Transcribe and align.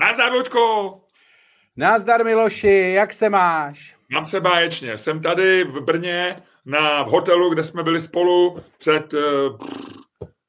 Nazdar, 0.00 0.32
Ludku! 0.32 1.00
Nazdar, 1.76 2.24
Miloši, 2.24 2.92
jak 2.94 3.12
se 3.12 3.28
máš? 3.28 3.96
Mám 4.10 4.26
se 4.26 4.40
báječně. 4.40 4.98
Jsem 4.98 5.22
tady 5.22 5.64
v 5.64 5.80
Brně 5.80 6.36
na 6.66 7.02
v 7.02 7.08
hotelu, 7.08 7.50
kde 7.50 7.64
jsme 7.64 7.82
byli 7.82 8.00
spolu 8.00 8.62
před 8.78 9.14
uh, 9.14 9.20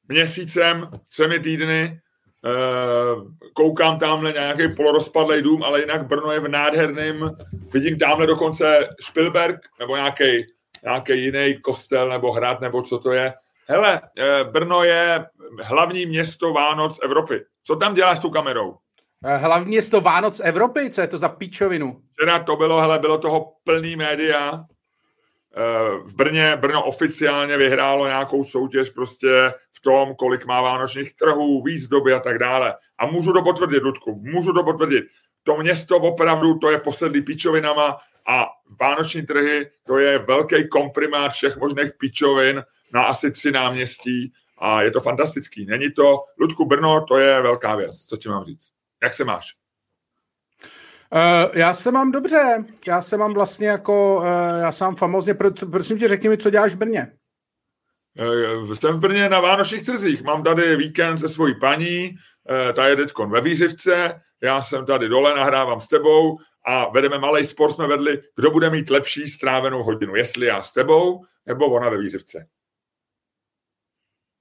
měsícem, 0.08 0.90
třemi 1.08 1.40
týdny. 1.40 2.00
Uh, 2.44 3.28
koukám 3.52 3.98
tamhle 3.98 4.32
nějaký 4.32 4.74
polorozpadlý 4.76 5.42
dům, 5.42 5.62
ale 5.62 5.80
jinak 5.80 6.06
Brno 6.06 6.32
je 6.32 6.40
v 6.40 6.48
nádherném, 6.48 7.30
vidím 7.72 7.98
tamhle 7.98 8.26
dokonce 8.26 8.88
Spielberg 9.00 9.58
nebo 9.80 9.96
nějaký 9.96 10.46
nějaký 10.82 11.24
jiný 11.24 11.60
kostel 11.62 12.08
nebo 12.08 12.32
hrad 12.32 12.60
nebo 12.60 12.82
co 12.82 12.98
to 12.98 13.12
je. 13.12 13.32
Hele, 13.68 14.00
uh, 14.00 14.50
Brno 14.50 14.84
je 14.84 15.26
hlavní 15.62 16.06
město 16.06 16.52
Vánoc 16.52 16.98
Evropy. 17.02 17.40
Co 17.64 17.76
tam 17.76 17.94
děláš 17.94 18.18
s 18.18 18.20
tou 18.20 18.30
kamerou? 18.30 18.76
Eh, 19.24 19.36
hlavní 19.36 19.68
město 19.68 20.00
Vánoc 20.00 20.40
Evropy, 20.44 20.90
co 20.90 21.00
je 21.00 21.06
to 21.06 21.18
za 21.18 21.28
píčovinu? 21.28 22.00
Včera 22.12 22.38
to 22.38 22.56
bylo, 22.56 22.80
hele, 22.80 22.98
bylo 22.98 23.18
toho 23.18 23.52
plný 23.64 23.96
média. 23.96 24.64
Eh, 25.56 25.98
v 26.04 26.14
Brně, 26.14 26.56
Brno 26.56 26.84
oficiálně 26.84 27.56
vyhrálo 27.56 28.06
nějakou 28.06 28.44
soutěž 28.44 28.90
prostě 28.90 29.54
v 29.72 29.80
tom, 29.80 30.14
kolik 30.14 30.46
má 30.46 30.60
vánočních 30.60 31.14
trhů, 31.14 31.62
výzdoby 31.62 32.12
a 32.12 32.20
tak 32.20 32.38
dále. 32.38 32.74
A 32.98 33.06
můžu 33.06 33.32
to 33.32 33.42
potvrdit, 33.42 33.82
Ludku, 33.82 34.20
můžu 34.22 34.52
to 34.52 34.62
potvrdit. 34.62 35.04
To 35.42 35.56
město 35.56 35.96
opravdu, 35.96 36.58
to 36.58 36.70
je 36.70 36.78
posedlý 36.78 37.22
píčovinama 37.22 37.96
a 38.26 38.46
vánoční 38.80 39.26
trhy, 39.26 39.70
to 39.86 39.98
je 39.98 40.18
velký 40.18 40.68
komprimát 40.68 41.32
všech 41.32 41.56
možných 41.56 41.90
píčovin 41.98 42.64
na 42.92 43.02
asi 43.02 43.30
tři 43.30 43.52
náměstí 43.52 44.32
a 44.58 44.82
je 44.82 44.90
to 44.90 45.00
fantastický. 45.00 45.66
Není 45.66 45.92
to, 45.92 46.22
Ludku, 46.40 46.66
Brno, 46.66 47.04
to 47.08 47.18
je 47.18 47.42
velká 47.42 47.76
věc, 47.76 48.04
co 48.06 48.16
ti 48.16 48.28
mám 48.28 48.44
říct. 48.44 48.79
Jak 49.02 49.14
se 49.14 49.24
máš? 49.24 49.46
Uh, 51.12 51.58
já 51.58 51.74
se 51.74 51.92
mám 51.92 52.10
dobře. 52.10 52.64
Já 52.86 53.02
se 53.02 53.16
mám 53.16 53.34
vlastně 53.34 53.68
jako, 53.68 54.16
uh, 54.16 54.24
já 54.60 54.72
sám 54.72 54.96
famozně, 54.96 55.34
pro, 55.34 55.50
prosím 55.70 55.98
tě, 55.98 56.08
řekni 56.08 56.28
mi, 56.28 56.38
co 56.38 56.50
děláš 56.50 56.74
v 56.74 56.78
Brně. 56.78 57.12
Uh, 58.20 58.74
jsem 58.74 58.96
v 58.96 59.00
Brně 59.00 59.28
na 59.28 59.40
Vánočních 59.40 59.84
trzích. 59.84 60.22
Mám 60.22 60.42
tady 60.42 60.76
víkend 60.76 61.18
se 61.18 61.28
svojí 61.28 61.60
paní, 61.60 62.10
uh, 62.10 62.72
ta 62.72 62.88
je 62.88 62.96
teďkon 62.96 63.30
ve 63.30 63.40
Výřivce, 63.40 64.20
já 64.42 64.62
jsem 64.62 64.86
tady 64.86 65.08
dole, 65.08 65.34
nahrávám 65.34 65.80
s 65.80 65.88
tebou 65.88 66.38
a 66.66 66.88
vedeme 66.88 67.18
malý 67.18 67.46
sport, 67.46 67.72
jsme 67.72 67.86
vedli, 67.86 68.22
kdo 68.36 68.50
bude 68.50 68.70
mít 68.70 68.90
lepší 68.90 69.28
strávenou 69.28 69.82
hodinu, 69.82 70.16
jestli 70.16 70.46
já 70.46 70.62
s 70.62 70.72
tebou, 70.72 71.24
nebo 71.46 71.66
ona 71.66 71.88
ve 71.88 71.98
Výřivce. 71.98 72.46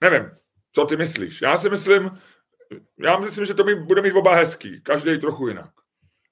Nevím, 0.01 0.31
co 0.71 0.85
ty 0.85 0.97
myslíš? 0.97 1.41
Já 1.41 1.57
si 1.57 1.69
myslím, 1.69 2.11
já 2.99 3.19
myslím, 3.19 3.45
že 3.45 3.53
to 3.53 3.63
mi 3.63 3.75
bude 3.75 4.01
mít 4.01 4.13
oba 4.13 4.35
hezký, 4.35 4.81
každý 4.81 5.17
trochu 5.17 5.47
jinak. 5.47 5.69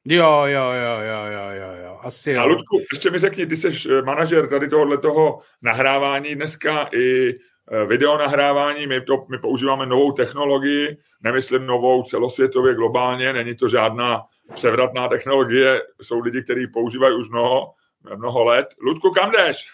Jo, 0.09 0.43
jo, 0.45 0.71
jo, 0.71 1.01
jo, 1.01 1.25
jo, 1.31 1.49
jo, 1.51 1.83
jo. 1.83 1.99
asi 2.01 2.31
jo. 2.31 2.41
A 2.41 2.43
Ludku, 2.43 2.79
ještě 2.93 3.11
mi 3.11 3.19
řekni, 3.19 3.45
ty 3.45 3.57
jsi 3.57 3.67
eh, 3.89 4.01
manažer 4.01 4.49
tady 4.49 4.67
tohohle 4.67 4.97
toho 4.97 5.39
nahrávání 5.61 6.35
dneska 6.35 6.89
i 6.93 7.29
eh, 7.29 7.85
video 7.85 8.17
nahrávání, 8.17 8.87
my, 8.87 9.01
to, 9.01 9.25
my 9.29 9.37
používáme 9.37 9.85
novou 9.85 10.11
technologii, 10.11 10.97
nemyslím 11.21 11.65
novou 11.65 12.03
celosvětově, 12.03 12.75
globálně, 12.75 13.33
není 13.33 13.55
to 13.55 13.69
žádná 13.69 14.21
převratná 14.53 15.07
technologie, 15.07 15.81
jsou 16.01 16.19
lidi, 16.19 16.43
kteří 16.43 16.67
používají 16.67 17.15
už 17.15 17.29
mnoho, 17.29 17.73
mnoho 18.15 18.43
let. 18.43 18.67
Ludku, 18.81 19.11
kam 19.11 19.31
jdeš? 19.31 19.73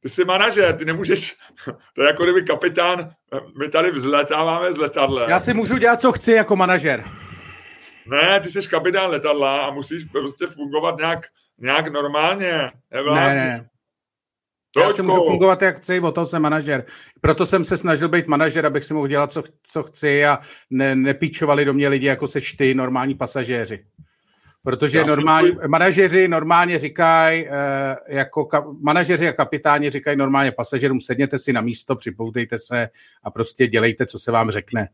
Ty 0.00 0.08
jsi 0.08 0.24
manažer, 0.24 0.76
ty 0.76 0.84
nemůžeš, 0.84 1.36
to 1.94 2.02
je 2.02 2.08
jako 2.08 2.22
kdyby 2.22 2.42
kapitán, 2.42 3.10
my 3.58 3.68
tady 3.68 3.90
vzletáváme 3.90 4.72
z 4.72 4.76
letadla. 4.76 5.30
Já 5.30 5.40
si 5.40 5.54
můžu 5.54 5.78
dělat, 5.78 6.00
co 6.00 6.12
chci 6.12 6.32
jako 6.32 6.56
manažer. 6.56 7.04
Ne, 8.06 8.40
ty 8.40 8.48
jsi 8.48 8.68
kapitán 8.68 9.10
letadla 9.10 9.60
a 9.60 9.70
musíš 9.70 10.04
prostě 10.04 10.46
fungovat 10.46 10.98
nějak, 10.98 11.26
nějak 11.58 11.88
normálně. 11.88 12.70
Ne, 12.92 13.34
ne. 13.34 13.70
To 14.74 14.80
Já 14.80 14.90
si 14.90 15.02
můžu 15.02 15.16
fungovat, 15.16 15.62
jak 15.62 15.76
chci, 15.76 16.00
o 16.00 16.12
to 16.12 16.26
jsem 16.26 16.42
manažer. 16.42 16.84
Proto 17.20 17.46
jsem 17.46 17.64
se 17.64 17.76
snažil 17.76 18.08
být 18.08 18.26
manažer, 18.26 18.66
abych 18.66 18.84
si 18.84 18.94
mohl 18.94 19.08
dělat, 19.08 19.32
co, 19.32 19.42
co 19.62 19.82
chci 19.82 20.24
a 20.24 20.38
ne, 20.70 20.94
nepíčovali 20.94 21.64
do 21.64 21.72
mě 21.72 21.88
lidi, 21.88 22.06
jako 22.06 22.26
se 22.26 22.40
ty 22.58 22.74
normální 22.74 23.14
pasažéři. 23.14 23.84
Protože 24.62 25.04
normálně, 25.04 25.52
svůj... 25.52 25.68
manažeři 25.68 26.28
normálně 26.28 26.78
říkají, 26.78 27.46
eh, 27.46 27.96
jako 28.08 28.44
ka, 28.44 28.64
manažeři 28.80 29.28
a 29.28 29.32
kapitáni 29.32 29.90
říkají 29.90 30.16
normálně 30.16 30.52
pasažerům, 30.52 31.00
sedněte 31.00 31.38
si 31.38 31.52
na 31.52 31.60
místo, 31.60 31.96
připoutejte 31.96 32.58
se 32.58 32.88
a 33.22 33.30
prostě 33.30 33.66
dělejte, 33.66 34.06
co 34.06 34.18
se 34.18 34.32
vám 34.32 34.50
řekne. 34.50 34.88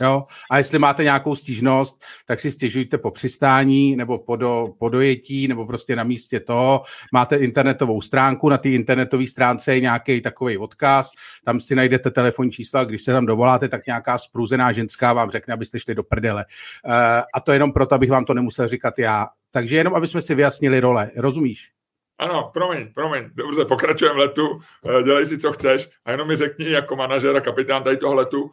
Jo? 0.00 0.24
A 0.50 0.58
jestli 0.58 0.78
máte 0.78 1.04
nějakou 1.04 1.34
stížnost, 1.34 2.02
tak 2.26 2.40
si 2.40 2.50
stěžujte 2.50 2.98
po 2.98 3.10
přistání 3.10 3.96
nebo 3.96 4.18
po, 4.18 4.36
do, 4.36 4.68
po 4.78 4.88
dojetí 4.88 5.48
nebo 5.48 5.66
prostě 5.66 5.96
na 5.96 6.04
místě 6.04 6.40
toho. 6.40 6.82
Máte 7.12 7.36
internetovou 7.36 8.00
stránku, 8.00 8.48
na 8.48 8.58
té 8.58 8.70
internetové 8.70 9.26
stránce 9.26 9.74
je 9.74 9.80
nějaký 9.80 10.20
takový 10.20 10.58
odkaz, 10.58 11.10
tam 11.44 11.60
si 11.60 11.74
najdete 11.74 12.10
telefonní 12.10 12.50
číslo 12.50 12.80
a 12.80 12.84
když 12.84 13.02
se 13.02 13.12
tam 13.12 13.26
dovoláte, 13.26 13.68
tak 13.68 13.86
nějaká 13.86 14.18
spruzená 14.18 14.72
ženská 14.72 15.12
vám 15.12 15.30
řekne, 15.30 15.54
abyste 15.54 15.78
šli 15.78 15.94
do 15.94 16.02
prdele. 16.02 16.44
Uh, 16.86 16.92
a 17.34 17.40
to 17.40 17.52
jenom 17.52 17.72
proto, 17.72 17.94
abych 17.94 18.10
vám 18.10 18.24
to 18.24 18.34
nemusel 18.34 18.68
říkat 18.68 18.98
já. 18.98 19.26
Takže 19.50 19.76
jenom, 19.76 19.94
aby 19.94 20.06
jsme 20.06 20.20
si 20.20 20.34
vyjasnili 20.34 20.80
role. 20.80 21.10
Rozumíš? 21.16 21.79
Ano, 22.20 22.50
promiň, 22.52 22.92
promiň, 22.94 23.30
dobře, 23.34 23.64
pokračujeme 23.64 24.18
letu, 24.18 24.58
eh, 24.98 25.02
dělej 25.02 25.26
si, 25.26 25.38
co 25.38 25.52
chceš 25.52 25.90
a 26.04 26.10
jenom 26.10 26.28
mi 26.28 26.36
řekni 26.36 26.70
jako 26.70 26.96
manažer 26.96 27.36
a 27.36 27.40
kapitán 27.40 27.82
tady 27.82 27.96
toho 27.96 28.14
letu, 28.14 28.50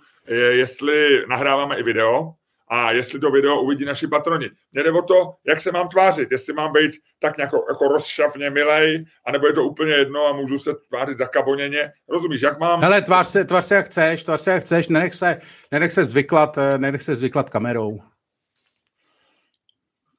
jestli 0.51 1.25
nahráváme 1.27 1.77
i 1.77 1.83
video 1.83 2.33
a 2.69 2.91
jestli 2.91 3.19
to 3.19 3.31
video 3.31 3.61
uvidí 3.61 3.85
naši 3.85 4.07
patroni. 4.07 4.49
Mně 4.71 4.83
jde 4.83 4.91
o 4.91 5.01
to, 5.01 5.33
jak 5.45 5.59
se 5.59 5.71
mám 5.71 5.87
tvářit, 5.87 6.31
jestli 6.31 6.53
mám 6.53 6.73
být 6.73 6.91
tak 7.19 7.37
nějak 7.37 7.51
jako 7.69 7.87
rozšavně 7.87 8.49
milej, 8.49 9.05
anebo 9.25 9.47
je 9.47 9.53
to 9.53 9.63
úplně 9.63 9.93
jedno 9.93 10.25
a 10.25 10.33
můžu 10.33 10.59
se 10.59 10.71
tvářit 10.89 11.17
zakaboněně. 11.17 11.91
Rozumíš, 12.09 12.41
jak 12.41 12.59
mám... 12.59 12.81
Hele, 12.81 13.01
tvář 13.01 13.27
se, 13.27 13.45
tvář 13.45 13.65
se 13.65 13.75
jak 13.75 13.85
chceš, 13.85 14.23
tvář 14.23 14.41
se 14.41 14.51
jak 14.51 14.63
chceš, 14.63 14.87
nenech 14.87 15.13
se, 15.13 15.37
nenech 15.71 15.91
se 15.91 16.03
zvyklat, 16.03 16.57
eh, 16.57 16.77
nenech 16.77 17.03
se 17.03 17.15
zvyklat 17.15 17.49
kamerou. 17.49 17.99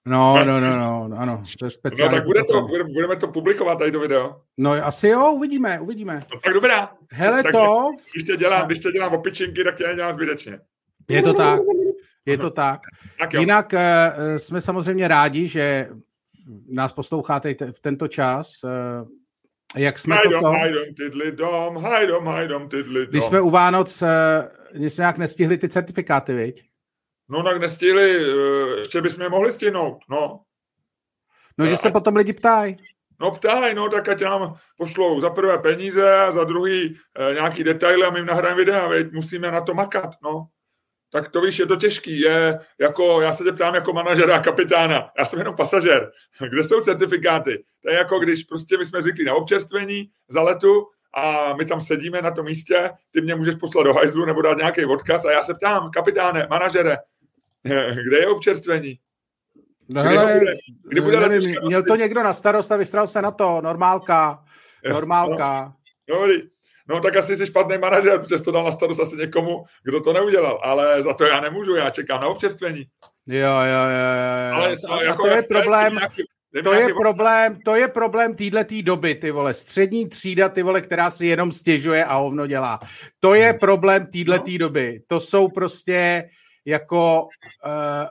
No, 0.09 0.45
no, 0.45 0.61
no, 0.61 0.79
no, 1.09 1.17
ano, 1.17 1.43
to 1.59 1.65
je 1.65 1.71
speciální. 1.71 2.13
No 2.13 2.19
tak 2.19 2.27
bude 2.27 2.45
to, 2.45 2.63
bude, 2.63 2.85
budeme 2.85 3.17
to 3.17 3.29
publikovat 3.29 3.79
tady 3.79 3.91
do 3.91 4.01
video. 4.01 4.41
No 4.57 4.73
asi 4.73 5.09
jo, 5.09 5.33
uvidíme, 5.33 5.81
uvidíme. 5.81 6.21
No, 6.35 6.41
tak 6.45 6.55
dobrá. 6.55 6.93
Hele 7.13 7.43
tak, 7.43 7.53
to. 7.53 7.91
Když 8.15 8.25
tě 8.25 8.37
dělám, 8.37 8.67
když 8.67 8.79
tě 8.79 8.93
dělám 8.93 9.15
opičinky, 9.15 9.65
tak 9.65 9.77
tě 9.77 9.87
nedělám 9.87 10.15
zbytečně. 10.15 10.61
Je 11.11 11.23
to 11.23 11.35
tak. 11.35 11.61
Je 12.27 12.39
to 12.39 12.51
tak. 12.51 12.81
tak 13.19 13.35
Jinak 13.35 13.73
uh, 13.73 14.37
jsme 14.37 14.61
samozřejmě 14.61 15.09
rádi, 15.09 15.49
že 15.49 15.89
nás 16.69 16.93
posloucháte 16.93 17.55
v 17.73 17.81
tento 17.81 18.09
čas. 18.09 18.53
Uh, 18.65 19.09
jak 19.77 19.99
jsme 19.99 20.15
hajdom, 20.15 20.33
toto... 20.33 20.53
Hajdom, 20.53 20.85
tidli 20.97 21.33
dom, 21.33 21.77
hajdom, 21.77 22.27
hajdom, 22.27 22.69
tidli 22.69 23.01
dom. 23.01 23.11
Když 23.11 23.25
jsme 23.25 23.41
u 23.41 23.51
Vánoc, 23.51 24.03
uh, 24.03 24.09
jsme 24.75 25.03
nějak 25.03 25.19
nestihli 25.19 25.59
ty 25.59 25.69
certifikáty, 25.69 26.35
viď? 26.35 26.68
No 27.29 27.43
tak 27.43 27.61
nestihli, 27.61 28.17
eh, 28.17 28.81
ještě 28.81 29.03
bychom 29.03 29.23
je 29.23 29.29
mohli 29.29 29.53
stihnout, 29.53 29.99
no. 30.11 30.41
No, 31.59 31.67
že 31.67 31.77
se 31.77 31.91
potom 31.91 32.17
lidi 32.17 32.33
ptají. 32.33 32.77
No 33.21 33.31
ptají, 33.31 33.75
no 33.75 33.89
tak 33.89 34.09
ať 34.09 34.23
nám 34.23 34.57
pošlou 34.77 35.21
za 35.21 35.31
prvé 35.31 35.59
peníze 35.59 36.17
a 36.17 36.33
za 36.33 36.45
druhý 36.45 36.99
e, 37.19 37.35
nějaký 37.35 37.65
detaily 37.65 38.05
a 38.05 38.11
my 38.11 38.19
jim 38.19 38.27
nahrajeme 38.27 38.59
videa, 38.59 38.89
veď 38.89 39.13
musíme 39.13 39.51
na 39.51 39.61
to 39.61 39.75
makat, 39.75 40.11
no. 40.23 40.47
Tak 41.13 41.29
to 41.29 41.41
víš, 41.41 41.59
je 41.59 41.67
to 41.67 41.77
těžký, 41.77 42.21
je 42.21 42.59
jako, 42.81 43.21
já 43.21 43.33
se 43.33 43.45
tě 43.45 43.53
ptám 43.53 43.75
jako 43.75 43.93
manažera 43.93 44.37
a 44.37 44.43
kapitána, 44.43 45.11
já 45.19 45.25
jsem 45.25 45.39
jenom 45.39 45.57
pasažer, 45.57 46.11
kde 46.49 46.65
jsou 46.65 46.81
certifikáty? 46.81 47.65
To 47.83 47.91
je 47.91 47.97
jako 47.97 48.19
když 48.19 48.45
prostě 48.45 48.79
my 48.79 48.85
jsme 48.85 49.03
zvykli 49.03 49.25
na 49.25 49.35
občerstvení 49.35 50.11
za 50.29 50.43
letu 50.43 50.87
a 51.15 51.55
my 51.57 51.65
tam 51.65 51.81
sedíme 51.81 52.23
na 52.23 52.31
tom 52.31 52.47
místě, 52.47 52.91
ty 53.11 53.21
mě 53.21 53.35
můžeš 53.35 53.55
poslat 53.55 53.83
do 53.83 53.95
hajzlu 53.95 54.25
nebo 54.25 54.43
dát 54.43 54.59
nějaký 54.59 54.85
odkaz 54.85 55.25
a 55.25 55.33
já 55.33 55.43
se 55.43 55.55
ptám, 55.55 55.91
kapitáne, 55.91 56.47
manažere, 56.51 56.97
Kde 58.09 58.19
je 58.19 58.27
občerstvení? 58.27 58.99
No 59.89 60.03
kdy, 60.03 60.17
hele, 60.17 60.35
bude, 60.39 60.53
kdy 60.89 61.01
bude 61.01 61.21
nevím, 61.29 61.57
měl 61.67 61.83
to 61.83 61.97
někdo 61.97 62.23
na 62.23 62.33
starost 62.33 62.73
a 62.73 62.77
vystral 62.77 63.07
se 63.07 63.23
na 63.23 63.31
to. 63.31 63.61
Normálka. 63.61 64.45
Normálka. 64.91 65.73
No, 66.11 66.27
no, 66.27 66.35
no 66.89 67.01
tak 67.01 67.17
asi 67.17 67.37
jsi 67.37 67.47
špatný 67.47 67.79
manažer, 67.79 68.21
protože 68.21 68.43
to 68.43 68.51
dal 68.53 68.65
na 68.65 68.73
starost 68.73 69.01
asi 69.01 69.17
někomu, 69.17 69.65
kdo 69.85 70.01
to 70.01 70.13
neudělal. 70.13 70.61
Ale 70.63 71.03
za 71.03 71.15
to 71.15 71.25
já 71.25 71.41
nemůžu, 71.41 71.75
já 71.75 71.91
čekám 71.91 72.21
na 72.21 72.29
občerstvení. 72.29 72.85
Jo, 73.27 73.49
jo, 73.49 73.85
jo, 73.91 74.09
jo. 74.49 74.55
Ale 74.55 74.75
a, 74.89 75.03
jako 75.03 75.23
to 75.23 75.29
je 75.29 75.43
problém, 75.43 75.95
nějaký, 75.95 76.23
to 76.65 76.73
je 76.73 76.95
problém, 76.95 77.59
to 77.65 77.75
je 77.75 77.89
problém 77.89 78.35
týhletý 78.35 78.83
doby, 78.83 79.15
ty 79.15 79.31
vole, 79.31 79.55
střední 79.55 80.09
třída, 80.09 80.49
ty 80.49 80.63
vole, 80.63 80.81
která 80.81 81.11
si 81.11 81.27
jenom 81.27 81.53
stěžuje 81.53 82.05
a 82.05 82.17
hovno 82.17 82.47
dělá. 82.47 82.81
To 83.21 83.35
je 83.35 83.51
hmm. 83.51 83.59
problém 83.59 84.07
týhletý 84.07 84.59
no. 84.59 84.67
doby. 84.67 85.01
To 85.07 85.21
jsou 85.21 85.49
prostě, 85.49 86.29
jako 86.69 87.29
uh, 87.67 88.07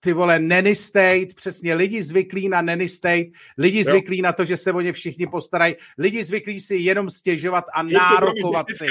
ty 0.00 0.12
vole, 0.12 0.38
nanny 0.38 0.74
state, 0.74 1.34
přesně 1.34 1.74
lidi 1.74 2.02
zvyklí 2.02 2.48
na 2.48 2.62
nanny 2.62 2.88
state, 2.88 3.26
lidi 3.58 3.78
jo. 3.78 3.84
zvyklí 3.84 4.22
na 4.22 4.32
to, 4.32 4.44
že 4.44 4.56
se 4.56 4.72
o 4.72 4.80
ně 4.80 4.92
všichni 4.92 5.26
postarají, 5.26 5.74
lidi 5.98 6.24
zvyklí 6.24 6.60
si 6.60 6.76
jenom 6.76 7.10
stěžovat 7.10 7.64
a 7.74 7.82
nárokovat 7.82 8.66
si. 8.76 8.86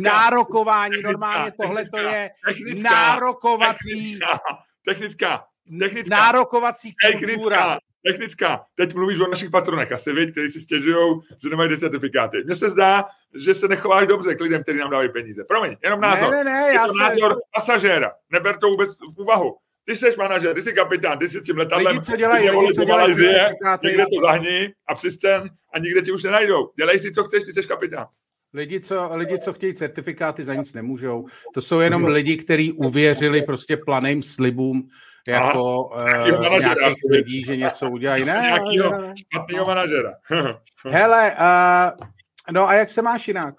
Nárokování, 0.00 0.90
technická, 0.90 1.10
normálně 1.12 1.52
tohle 1.62 1.84
to 1.90 1.98
je 1.98 2.30
technická, 2.48 2.90
nárokovací. 2.90 3.88
Technická, 3.88 4.38
technická, 4.84 5.44
technická, 5.78 6.16
nárokovací 6.16 6.92
kultura. 6.92 7.28
Technická, 7.28 7.78
technická. 8.06 8.64
Teď 8.74 8.94
mluvíš 8.94 9.20
o 9.20 9.30
našich 9.30 9.50
patronech 9.50 9.92
asi, 9.92 10.12
vy, 10.12 10.32
kteří 10.32 10.48
si 10.50 10.60
stěžují, 10.60 11.20
že 11.42 11.50
nemají 11.50 11.78
certifikáty. 11.78 12.42
Mně 12.44 12.54
se 12.54 12.68
zdá, 12.68 13.04
že 13.34 13.54
se 13.54 13.68
nechováš 13.68 14.06
dobře 14.06 14.34
k 14.34 14.40
lidem, 14.40 14.62
kteří 14.62 14.78
nám 14.78 14.90
dávají 14.90 15.08
peníze. 15.08 15.44
Promiň, 15.44 15.76
jenom 15.84 16.00
názor. 16.00 16.30
Ne, 16.30 16.44
ne, 16.44 16.50
ne, 16.50 16.72
je 16.72 16.78
to 16.78 16.94
se... 16.94 17.02
názor 17.02 17.36
pasažéra. 17.54 18.12
Neber 18.32 18.58
to 18.58 18.68
vůbec 18.68 18.90
v 19.16 19.20
úvahu. 19.20 19.56
Ty 19.84 19.96
jsi 19.96 20.14
manažer, 20.18 20.54
ty 20.54 20.62
jsi 20.62 20.72
kapitán, 20.72 21.18
ty 21.18 21.28
jsi 21.28 21.40
tím 21.40 21.58
letadlem. 21.58 21.94
Lidi, 21.94 22.04
co 22.04 22.16
dělají, 22.16 22.50
lidi, 22.50 22.74
co 22.74 22.84
dělají, 22.84 23.00
Malézie, 23.00 23.48
někde 23.84 24.04
to 24.04 24.20
zahní 24.20 24.68
a 24.88 24.94
přisten 24.94 25.50
a 25.74 25.78
nikde 25.78 26.02
ti 26.02 26.12
už 26.12 26.22
nenajdou. 26.22 26.70
Dělej 26.78 26.98
si, 26.98 27.12
co 27.12 27.24
chceš, 27.24 27.44
ty 27.44 27.52
jsi 27.52 27.62
kapitán. 27.62 28.06
Lidi 28.54 28.80
co, 28.80 29.10
lidi, 29.12 29.38
co 29.38 29.52
chtějí 29.52 29.74
certifikáty, 29.74 30.44
za 30.44 30.54
nic 30.54 30.74
nemůžou. 30.74 31.26
To 31.54 31.60
jsou 31.60 31.80
jenom 31.80 32.04
lidi, 32.04 32.36
kteří 32.36 32.72
uvěřili 32.72 33.42
prostě 33.42 33.76
planým 33.76 34.22
slibům, 34.22 34.88
jako 35.28 35.84
uh, 35.84 36.58
nějakých 36.58 36.94
lidí, 37.10 37.44
že 37.44 37.56
něco 37.56 37.90
udělají. 37.90 38.24
Ne, 38.24 38.40
nějakýho 38.42 38.92
špatného 39.16 39.66
manažera. 39.66 40.12
Hele, 40.84 41.32
uh, 41.32 42.06
no 42.50 42.68
a 42.68 42.74
jak 42.74 42.90
se 42.90 43.02
máš 43.02 43.28
jinak? 43.28 43.54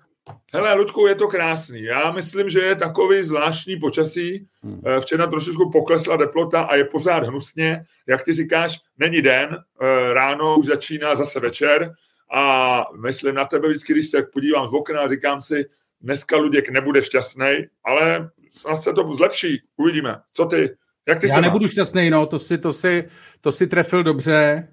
Hele, 0.54 0.74
Ludku, 0.74 1.08
je 1.08 1.16
to 1.16 1.28
krásný. 1.28 1.84
Já 1.84 2.12
myslím, 2.12 2.50
že 2.50 2.60
je 2.60 2.76
takový 2.76 3.24
zvláštní 3.24 3.80
počasí. 3.80 4.48
Hmm. 4.64 4.82
Eh, 4.86 5.02
včera 5.02 5.28
trošičku 5.28 5.72
poklesla 5.72 6.18
teplota 6.18 6.62
a 6.62 6.76
je 6.76 6.86
pořád 6.86 7.24
hnusně. 7.24 7.86
Jak 8.08 8.24
ty 8.24 8.34
říkáš, 8.34 8.80
není 8.98 9.22
den, 9.22 9.58
eh, 9.82 10.14
ráno 10.14 10.58
už 10.58 10.66
začíná 10.66 11.16
zase 11.16 11.40
večer 11.40 11.94
a 12.34 12.84
myslím 13.02 13.36
na 13.36 13.46
tebe 13.46 13.68
vždycky, 13.68 13.94
když 13.94 14.10
se 14.10 14.24
podívám 14.34 14.68
z 14.68 14.74
okna 14.74 15.02
a 15.02 15.08
říkám 15.08 15.42
si, 15.42 15.66
dneska 16.02 16.38
Luděk 16.38 16.70
nebude 16.70 17.04
šťastný, 17.04 17.66
ale 17.84 18.30
snad 18.50 18.82
se 18.82 18.94
to 18.94 19.14
zlepší. 19.14 19.62
Uvidíme. 19.78 20.16
Co 20.34 20.46
ty? 20.46 20.70
Jak 21.08 21.20
ty 21.20 21.28
Já 21.28 21.42
nebudu 21.42 21.68
šťastný, 21.68 22.10
no, 22.10 22.26
to 22.26 22.40
si, 22.40 22.58
to, 22.58 22.74
si, 22.74 23.10
to 23.42 23.52
si 23.52 23.68
trefil 23.68 24.04
dobře. 24.04 24.68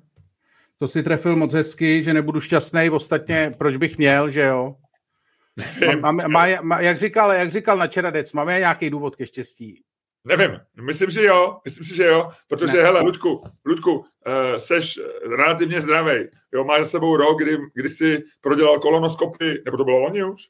To 0.79 0.89
si 0.89 1.03
trefil 1.03 1.37
moc 1.37 1.55
hezky, 1.55 2.03
že 2.03 2.15
nebudu 2.15 2.41
šťastný. 2.41 2.91
Ostatně, 2.91 3.55
proč 3.59 3.77
bych 3.77 3.99
měl, 3.99 4.29
že 4.29 4.43
jo? 4.43 4.77
Má, 6.01 6.13
má, 6.13 6.29
má, 6.29 6.47
má, 6.63 6.81
jak, 6.81 6.99
říkal, 6.99 7.33
jak 7.33 7.51
říkal 7.51 7.77
na 7.77 7.87
Čeradec, 7.87 8.33
máme 8.33 8.59
nějaký 8.59 8.91
důvod 8.91 9.17
ke 9.17 9.27
štěstí? 9.27 9.83
Nevím, 10.25 10.61
myslím 10.83 11.11
si, 11.11 11.15
že 11.15 11.25
jo, 11.25 11.59
myslím 11.65 11.85
si, 11.85 11.97
že 11.97 12.05
jo, 12.05 12.31
protože, 12.49 12.73
ne. 12.73 12.83
hele, 12.83 13.01
Ludku, 13.01 13.43
Ludku, 13.65 13.93
uh, 13.93 14.05
seš 14.57 15.01
relativně 15.37 15.81
zdravý, 15.81 16.15
jo, 16.55 16.65
máš 16.65 16.83
za 16.83 16.89
sebou 16.89 17.17
rok, 17.17 17.43
kdy, 17.43 17.59
kdy 17.75 17.89
jsi 17.89 18.23
prodělal 18.41 18.79
kolonoskopy, 18.79 19.63
nebo 19.65 19.77
to 19.77 19.85
bylo 19.85 19.99
loni 19.99 20.25
už? 20.25 20.43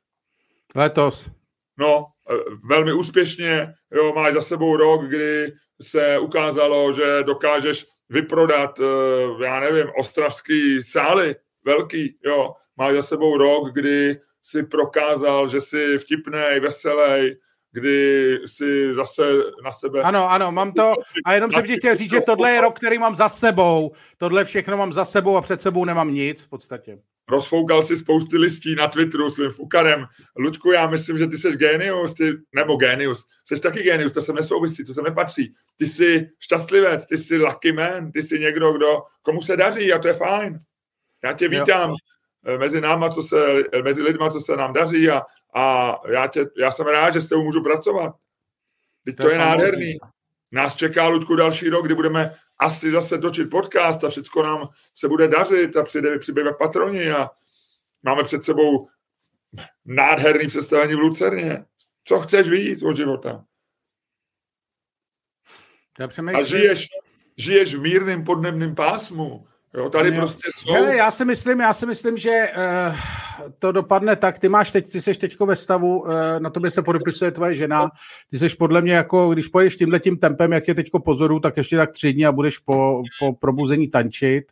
Letos. 0.74 1.30
No, 1.78 1.98
uh, 1.98 2.68
velmi 2.68 2.92
úspěšně, 2.92 3.74
jo, 3.92 4.12
máš 4.14 4.34
za 4.34 4.42
sebou 4.42 4.76
rok, 4.76 5.04
kdy 5.04 5.52
se 5.82 6.18
ukázalo, 6.18 6.92
že 6.92 7.22
dokážeš 7.22 7.86
vyprodat, 8.08 8.78
uh, 8.78 9.42
já 9.42 9.60
nevím, 9.60 9.86
ostravský 9.98 10.82
sály, 10.82 11.36
velký, 11.64 12.18
jo, 12.24 12.54
máš 12.76 12.94
za 12.94 13.02
sebou 13.02 13.36
rok, 13.36 13.72
kdy 13.72 14.20
si 14.42 14.62
prokázal, 14.62 15.48
že 15.48 15.60
jsi 15.60 15.98
vtipný, 15.98 16.60
veselý, 16.60 17.36
kdy 17.72 18.38
si 18.46 18.94
zase 18.94 19.22
na 19.64 19.72
sebe... 19.72 20.02
Ano, 20.02 20.30
ano, 20.30 20.52
mám 20.52 20.72
to 20.72 20.94
a 21.24 21.32
jenom 21.32 21.52
jsem 21.52 21.66
ti 21.66 21.76
chtěl 21.76 21.96
říct, 21.96 22.10
že 22.10 22.20
tohle 22.20 22.50
je 22.50 22.60
rok, 22.60 22.76
který 22.76 22.98
mám 22.98 23.16
za 23.16 23.28
sebou. 23.28 23.92
Tohle 24.18 24.44
všechno 24.44 24.76
mám 24.76 24.92
za 24.92 25.04
sebou 25.04 25.36
a 25.36 25.40
před 25.40 25.62
sebou 25.62 25.84
nemám 25.84 26.14
nic 26.14 26.42
v 26.42 26.48
podstatě. 26.48 26.98
Rozfoukal 27.28 27.82
si 27.82 27.96
spousty 27.96 28.38
listí 28.38 28.74
na 28.74 28.88
Twitteru 28.88 29.30
svým 29.30 29.50
fukarem. 29.50 30.06
Luďku, 30.36 30.72
já 30.72 30.86
myslím, 30.86 31.18
že 31.18 31.26
ty 31.26 31.38
jsi 31.38 31.52
genius, 31.52 32.14
ty, 32.14 32.32
nebo 32.54 32.76
genius, 32.76 33.26
jsi 33.48 33.60
taky 33.60 33.82
genius, 33.82 34.12
to 34.12 34.22
se 34.22 34.32
nesouvisí, 34.32 34.84
to 34.84 34.94
se 34.94 35.02
nepatří. 35.02 35.54
Ty 35.76 35.86
jsi 35.86 36.28
šťastlivec, 36.38 37.06
ty 37.06 37.18
jsi 37.18 37.38
lucky 37.38 37.72
man, 37.72 38.12
ty 38.12 38.22
jsi 38.22 38.38
někdo, 38.40 38.72
kdo, 38.72 39.02
komu 39.22 39.42
se 39.42 39.56
daří 39.56 39.92
a 39.92 39.98
to 39.98 40.08
je 40.08 40.14
fajn. 40.14 40.60
Já 41.24 41.32
tě 41.32 41.48
vítám. 41.48 41.90
Jo. 41.90 41.96
Eh, 42.46 42.58
mezi 42.58 42.80
náma, 42.80 43.10
co 43.10 43.22
se, 43.22 43.64
eh, 43.72 43.82
mezi 43.82 44.02
lidma, 44.02 44.30
co 44.30 44.40
se 44.40 44.56
nám 44.56 44.72
daří 44.72 45.10
a, 45.10 45.22
a 45.54 45.94
já, 46.08 46.26
tě, 46.26 46.46
já 46.56 46.70
jsem 46.70 46.86
rád, 46.86 47.10
že 47.10 47.20
s 47.20 47.28
tebou 47.28 47.44
můžu 47.44 47.62
pracovat. 47.62 48.14
Teď 49.04 49.16
to, 49.16 49.22
to 49.22 49.30
je 49.30 49.38
nádherný. 49.38 49.98
Nás 50.54 50.76
čeká, 50.76 51.08
Ludku, 51.08 51.36
další 51.36 51.68
rok, 51.68 51.84
kdy 51.84 51.94
budeme 51.94 52.34
asi 52.58 52.90
zase 52.90 53.18
točit 53.18 53.50
podcast 53.50 54.04
a 54.04 54.08
všechno 54.08 54.42
nám 54.42 54.68
se 54.94 55.08
bude 55.08 55.28
dařit 55.28 55.76
a 55.76 55.82
přijde, 55.82 56.18
přibývat 56.18 56.58
patroni 56.58 57.10
a 57.10 57.30
máme 58.02 58.22
před 58.22 58.44
sebou 58.44 58.88
nádherný 59.84 60.48
představení 60.48 60.94
v 60.94 60.98
Lucerně. 60.98 61.64
Co 62.04 62.20
chceš 62.20 62.48
víc 62.48 62.82
od 62.82 62.96
života? 62.96 63.44
Já 65.98 66.08
a 66.34 66.42
žiješ, 66.42 66.88
žiješ 67.36 67.74
v 67.74 67.80
mírném 67.80 68.24
podnebném 68.24 68.74
pásmu. 68.74 69.46
Jo, 69.76 69.90
tady 69.90 70.08
jo. 70.08 70.14
prostě 70.14 70.48
jsou... 70.54 70.72
Hele, 70.72 70.96
já 70.96 71.10
si 71.10 71.24
myslím, 71.24 71.60
já 71.60 71.72
si 71.72 71.86
myslím, 71.86 72.16
že 72.16 72.30
uh, 72.30 72.96
to 73.58 73.72
dopadne 73.72 74.16
tak, 74.16 74.38
ty 74.38 74.48
máš 74.48 74.70
teď, 74.70 74.92
ty 74.92 75.00
jsi 75.00 75.14
teďko 75.14 75.46
ve 75.46 75.56
stavu, 75.56 76.00
uh, 76.00 76.10
na 76.38 76.50
tobě 76.50 76.70
se 76.70 76.82
podepisuje 76.82 77.30
tvoje 77.30 77.54
žena, 77.54 77.90
ty 78.30 78.38
jsi 78.38 78.56
podle 78.56 78.82
mě 78.82 78.92
jako, 78.92 79.30
když 79.30 79.48
pojedeš 79.48 79.76
tímhle 79.76 80.00
tím 80.00 80.16
tempem, 80.16 80.52
jak 80.52 80.68
je 80.68 80.74
teďko 80.74 81.00
pozoru, 81.00 81.40
tak 81.40 81.56
ještě 81.56 81.76
tak 81.76 81.92
tři 81.92 82.12
dny 82.12 82.26
a 82.26 82.32
budeš 82.32 82.58
po, 82.58 83.02
po 83.18 83.32
probuzení 83.32 83.88
tančit 83.88 84.44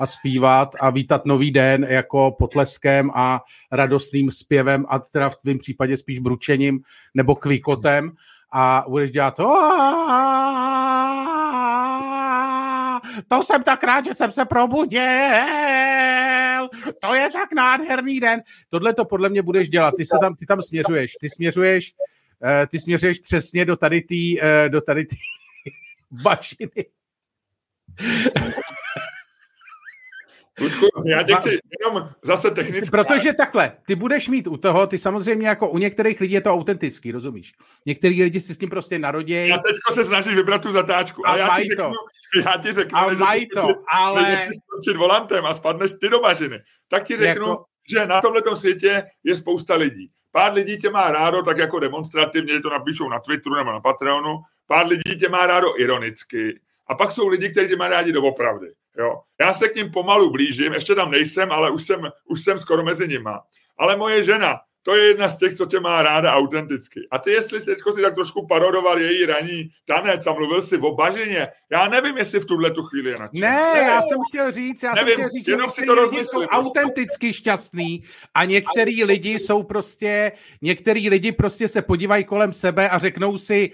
a 0.00 0.06
zpívat 0.06 0.68
a 0.80 0.90
vítat 0.90 1.26
nový 1.26 1.50
den 1.50 1.86
jako 1.88 2.36
potleskem 2.38 3.10
a 3.14 3.40
radostným 3.72 4.30
zpěvem 4.30 4.86
a 4.88 4.98
teda 4.98 5.28
v 5.28 5.36
tvém 5.36 5.58
případě 5.58 5.96
spíš 5.96 6.18
bručením 6.18 6.80
nebo 7.14 7.34
kvíkotem 7.34 8.12
a 8.52 8.84
budeš 8.88 9.10
dělat 9.10 9.34
to 9.34 9.44
to 13.28 13.42
jsem 13.42 13.62
tak 13.62 13.84
rád, 13.84 14.04
že 14.04 14.14
jsem 14.14 14.32
se 14.32 14.44
probudil, 14.44 15.02
to 17.00 17.14
je 17.14 17.30
tak 17.32 17.52
nádherný 17.52 18.20
den. 18.20 18.40
Tohle 18.70 18.94
to 18.94 19.04
podle 19.04 19.28
mě 19.28 19.42
budeš 19.42 19.68
dělat, 19.68 19.94
ty 19.96 20.06
se 20.06 20.16
tam, 20.20 20.36
ty 20.36 20.46
tam 20.46 20.62
směřuješ, 20.62 21.12
ty 21.20 21.30
směřuješ, 21.30 21.94
uh, 22.42 22.66
ty 22.66 22.78
směřuješ 22.78 23.18
přesně 23.18 23.64
do 23.64 23.76
tady 23.76 24.00
té, 24.00 24.14
uh, 24.42 24.68
do 24.68 24.80
tady 24.80 25.04
té 25.04 25.16
bašiny. 26.22 26.84
Ludku, 30.60 30.86
já 31.06 31.22
tě 31.22 31.34
chci 31.34 31.58
jenom 31.80 32.10
zase 32.22 32.50
technicky. 32.50 32.90
Protože 32.90 33.32
takhle, 33.32 33.72
ty 33.86 33.94
budeš 33.94 34.28
mít 34.28 34.46
u 34.46 34.56
toho, 34.56 34.86
ty 34.86 34.98
samozřejmě 34.98 35.48
jako 35.48 35.70
u 35.70 35.78
některých 35.78 36.20
lidí 36.20 36.34
je 36.34 36.40
to 36.40 36.52
autentický, 36.52 37.12
rozumíš? 37.12 37.52
Některý 37.86 38.22
lidi 38.22 38.40
si 38.40 38.54
s 38.54 38.58
tím 38.58 38.70
prostě 38.70 38.98
narodějí. 38.98 39.48
Já 39.48 39.58
teďko 39.58 39.92
se 39.92 40.04
snažím 40.04 40.34
vybrat 40.34 40.62
tu 40.62 40.72
zatáčku. 40.72 41.26
A, 41.26 41.30
a 41.30 41.36
já, 41.36 41.56
ti 41.56 41.68
řeknu, 41.68 41.84
to. 41.84 42.50
já 42.50 42.56
ti 42.62 42.72
řeknu, 42.72 42.98
a 42.98 43.14
mají 43.14 43.48
to, 43.48 43.60
si, 43.60 43.74
ale... 43.92 44.48
Když 44.86 44.96
volantem 44.96 45.46
a 45.46 45.54
spadneš 45.54 45.90
ty 46.00 46.08
do 46.08 46.20
bažiny, 46.20 46.60
tak 46.88 47.04
ti 47.04 47.16
řeknu, 47.16 47.48
jako... 47.48 47.64
že 47.90 48.06
na 48.06 48.20
tomhle 48.20 48.56
světě 48.56 49.02
je 49.24 49.36
spousta 49.36 49.74
lidí. 49.74 50.10
Pár 50.32 50.52
lidí 50.52 50.78
tě 50.78 50.90
má 50.90 51.12
rádo 51.12 51.42
tak 51.42 51.58
jako 51.58 51.78
demonstrativně, 51.78 52.60
to 52.60 52.70
napíšou 52.70 53.08
na 53.08 53.18
Twitteru 53.18 53.54
nebo 53.54 53.72
na 53.72 53.80
Patreonu, 53.80 54.38
pár 54.66 54.86
lidí 54.86 55.16
tě 55.18 55.28
má 55.28 55.46
rádo 55.46 55.80
ironicky, 55.80 56.60
a 56.86 56.94
pak 56.94 57.12
jsou 57.12 57.28
lidi, 57.28 57.50
kteří 57.50 57.68
tě 57.68 57.76
mají 57.76 57.90
rádi 57.90 58.12
doopravdy. 58.12 58.66
Jo. 58.98 59.20
Já 59.40 59.54
se 59.54 59.68
k 59.68 59.74
ním 59.74 59.90
pomalu 59.90 60.30
blížím, 60.30 60.72
ještě 60.72 60.94
tam 60.94 61.10
nejsem, 61.10 61.52
ale 61.52 61.70
už 61.70 61.86
jsem, 61.86 62.00
už 62.24 62.44
jsem 62.44 62.58
skoro 62.58 62.84
mezi 62.84 63.08
nima. 63.08 63.42
Ale 63.78 63.96
moje 63.96 64.24
žena, 64.24 64.60
to 64.82 64.94
je 64.96 65.08
jedna 65.08 65.28
z 65.28 65.38
těch, 65.38 65.54
co 65.54 65.66
tě 65.66 65.80
má 65.80 66.02
ráda 66.02 66.32
autenticky. 66.32 67.00
A 67.10 67.18
ty, 67.18 67.30
jestli 67.30 67.60
jsi 67.60 67.66
teďko 67.66 67.92
si 67.92 68.02
tak 68.02 68.14
trošku 68.14 68.46
parodoval 68.46 69.00
její 69.00 69.26
raní 69.26 69.70
tanec 69.84 70.26
a 70.26 70.32
mluvil 70.32 70.62
si 70.62 70.78
o 70.78 70.94
bažině, 70.94 71.48
já 71.70 71.88
nevím, 71.88 72.18
jestli 72.18 72.40
v 72.40 72.46
tuhle 72.46 72.70
tu 72.70 72.82
chvíli 72.82 73.10
je 73.10 73.16
Ne, 73.32 73.40
ne, 73.74 73.80
já 73.80 74.02
jsem 74.02 74.18
chtěl 74.28 74.52
říct, 74.52 74.82
já 74.82 74.94
nevím, 74.94 75.08
jsem 75.08 75.14
chtěl 75.14 75.28
říct, 75.30 75.46
že 75.46 75.56
některý 75.56 75.86
to 75.86 75.94
lidi 75.94 76.24
jsou 76.24 76.38
prostě. 76.38 76.56
autenticky 76.56 77.32
šťastný 77.32 78.02
a 78.34 78.44
některý 78.44 79.04
lidi 79.04 79.38
jsou 79.38 79.62
prostě, 79.62 80.32
některý 80.62 81.08
lidi 81.08 81.32
prostě 81.32 81.68
se 81.68 81.82
podívají 81.82 82.24
kolem 82.24 82.52
sebe 82.52 82.88
a 82.88 82.98
řeknou 82.98 83.38
si, 83.38 83.70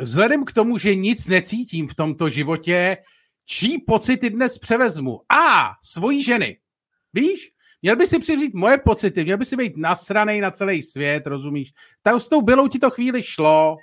vzhledem 0.00 0.44
k 0.44 0.52
tomu, 0.52 0.78
že 0.78 0.94
nic 0.94 1.26
necítím 1.26 1.88
v 1.88 1.94
tomto 1.94 2.28
životě, 2.28 2.96
čí 3.50 3.78
pocity 3.78 4.30
dnes 4.30 4.58
převezmu? 4.58 5.20
A, 5.28 5.70
svojí 5.82 6.22
ženy. 6.22 6.58
Víš? 7.12 7.52
Měl 7.82 7.96
by 7.96 8.06
si 8.06 8.18
přivřít 8.18 8.54
moje 8.54 8.78
pocity, 8.78 9.24
měl 9.24 9.38
by 9.38 9.44
si 9.44 9.56
být 9.56 9.76
nasranej 9.76 10.40
na 10.40 10.50
celý 10.50 10.82
svět, 10.82 11.26
rozumíš? 11.26 11.72
Tak 12.02 12.20
s 12.20 12.28
tou 12.28 12.42
bylou 12.42 12.68
ti 12.68 12.78
to 12.78 12.90
chvíli 12.90 13.22
šlo, 13.22 13.76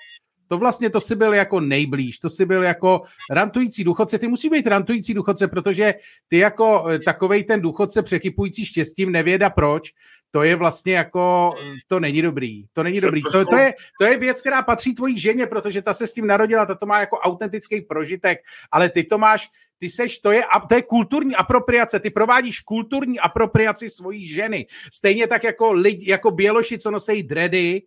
To 0.47 0.57
vlastně 0.57 0.89
to 0.89 1.01
si 1.01 1.15
byl 1.15 1.33
jako 1.33 1.59
nejblíž, 1.59 2.19
to 2.19 2.29
si 2.29 2.45
byl 2.45 2.63
jako 2.63 3.01
rantující 3.31 3.83
důchodce. 3.83 4.19
Ty 4.19 4.27
musí 4.27 4.49
být 4.49 4.67
rantující 4.67 5.13
důchodce, 5.13 5.47
protože 5.47 5.93
ty 6.27 6.37
jako 6.37 6.85
eh, 6.89 6.99
takovej 6.99 7.43
ten 7.43 7.61
důchodce 7.61 8.03
překypující 8.03 8.65
štěstím 8.65 9.11
nevěda 9.11 9.49
proč, 9.49 9.93
to 10.31 10.43
je 10.43 10.55
vlastně 10.55 10.93
jako, 10.93 11.55
to 11.87 11.99
není 11.99 12.21
dobrý. 12.21 12.65
To 12.73 12.83
není 12.83 13.01
dobrý. 13.01 13.21
To, 13.21 13.45
to, 13.45 13.55
je, 13.55 13.73
to 13.99 14.05
je 14.05 14.17
věc, 14.17 14.41
která 14.41 14.61
patří 14.61 14.93
tvojí 14.93 15.19
ženě, 15.19 15.45
protože 15.45 15.81
ta 15.81 15.93
se 15.93 16.07
s 16.07 16.13
tím 16.13 16.27
narodila, 16.27 16.65
ta 16.65 16.75
to 16.75 16.85
má 16.85 16.99
jako 16.99 17.17
autentický 17.17 17.81
prožitek, 17.81 18.39
ale 18.71 18.89
ty 18.89 19.03
to 19.03 19.17
máš, 19.17 19.49
ty 19.77 19.89
seš, 19.89 20.17
to 20.17 20.31
je, 20.31 20.43
to 20.69 20.75
je 20.75 20.81
kulturní 20.81 21.35
apropriace, 21.35 21.99
ty 21.99 22.09
provádíš 22.09 22.59
kulturní 22.59 23.19
apropriaci 23.19 23.89
svojí 23.89 24.27
ženy. 24.27 24.65
Stejně 24.93 25.27
tak 25.27 25.43
jako, 25.43 25.71
lidi, 25.71 26.11
jako 26.11 26.31
běloši, 26.31 26.77
co 26.77 26.91
nosejí 26.91 27.23
dredy, 27.23 27.81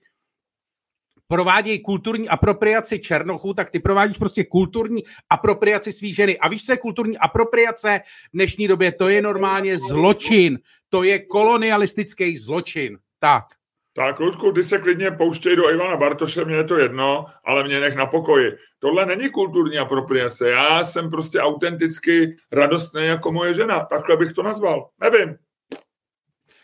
provádějí 1.30 1.82
kulturní 1.82 2.28
apropriaci 2.28 2.98
černochů, 2.98 3.54
tak 3.54 3.70
ty 3.70 3.78
provádíš 3.78 4.18
prostě 4.18 4.44
kulturní 4.44 5.04
apropriaci 5.30 5.92
svý 5.92 6.14
ženy. 6.14 6.38
A 6.38 6.48
víš, 6.48 6.66
co 6.66 6.72
je 6.72 6.76
kulturní 6.76 7.18
apropriace 7.18 8.00
v 8.04 8.34
dnešní 8.34 8.68
době? 8.68 8.92
To 8.92 9.08
je 9.08 9.22
normálně 9.22 9.78
zločin. 9.78 10.58
To 10.88 11.02
je 11.02 11.18
kolonialistický 11.18 12.36
zločin. 12.36 12.98
Tak. 13.18 13.44
Tak, 13.92 14.20
Ludku, 14.20 14.52
ty 14.52 14.64
se 14.64 14.78
klidně 14.78 15.10
pouštěj 15.10 15.56
do 15.56 15.70
Ivana 15.70 15.96
Bartoše, 15.96 16.44
mě 16.44 16.56
je 16.56 16.64
to 16.64 16.78
jedno, 16.78 17.26
ale 17.44 17.64
mě 17.64 17.80
nech 17.80 17.94
na 17.94 18.06
pokoji. 18.06 18.52
Tohle 18.78 19.06
není 19.06 19.30
kulturní 19.30 19.78
apropriace. 19.78 20.50
Já 20.50 20.84
jsem 20.84 21.10
prostě 21.10 21.40
autenticky 21.40 22.36
radostný 22.52 23.06
jako 23.06 23.32
moje 23.32 23.54
žena. 23.54 23.84
Takhle 23.84 24.16
bych 24.16 24.32
to 24.32 24.42
nazval. 24.42 24.90
Nevím. 25.00 25.36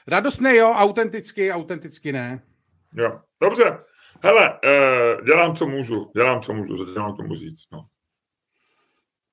Radostný 0.08 0.56
jo, 0.56 0.72
autenticky, 0.72 1.52
autenticky 1.52 2.12
ne. 2.12 2.42
Jo, 2.96 3.20
dobře. 3.42 3.78
Hele, 4.22 4.50
uh, 4.50 5.24
dělám, 5.24 5.56
co 5.56 5.66
můžu. 5.66 6.10
Dělám, 6.16 6.40
co 6.40 6.54
můžu. 6.54 6.92
Dělám 6.92 7.16
tomu 7.16 7.34
říct. 7.34 7.64
No. 7.72 7.86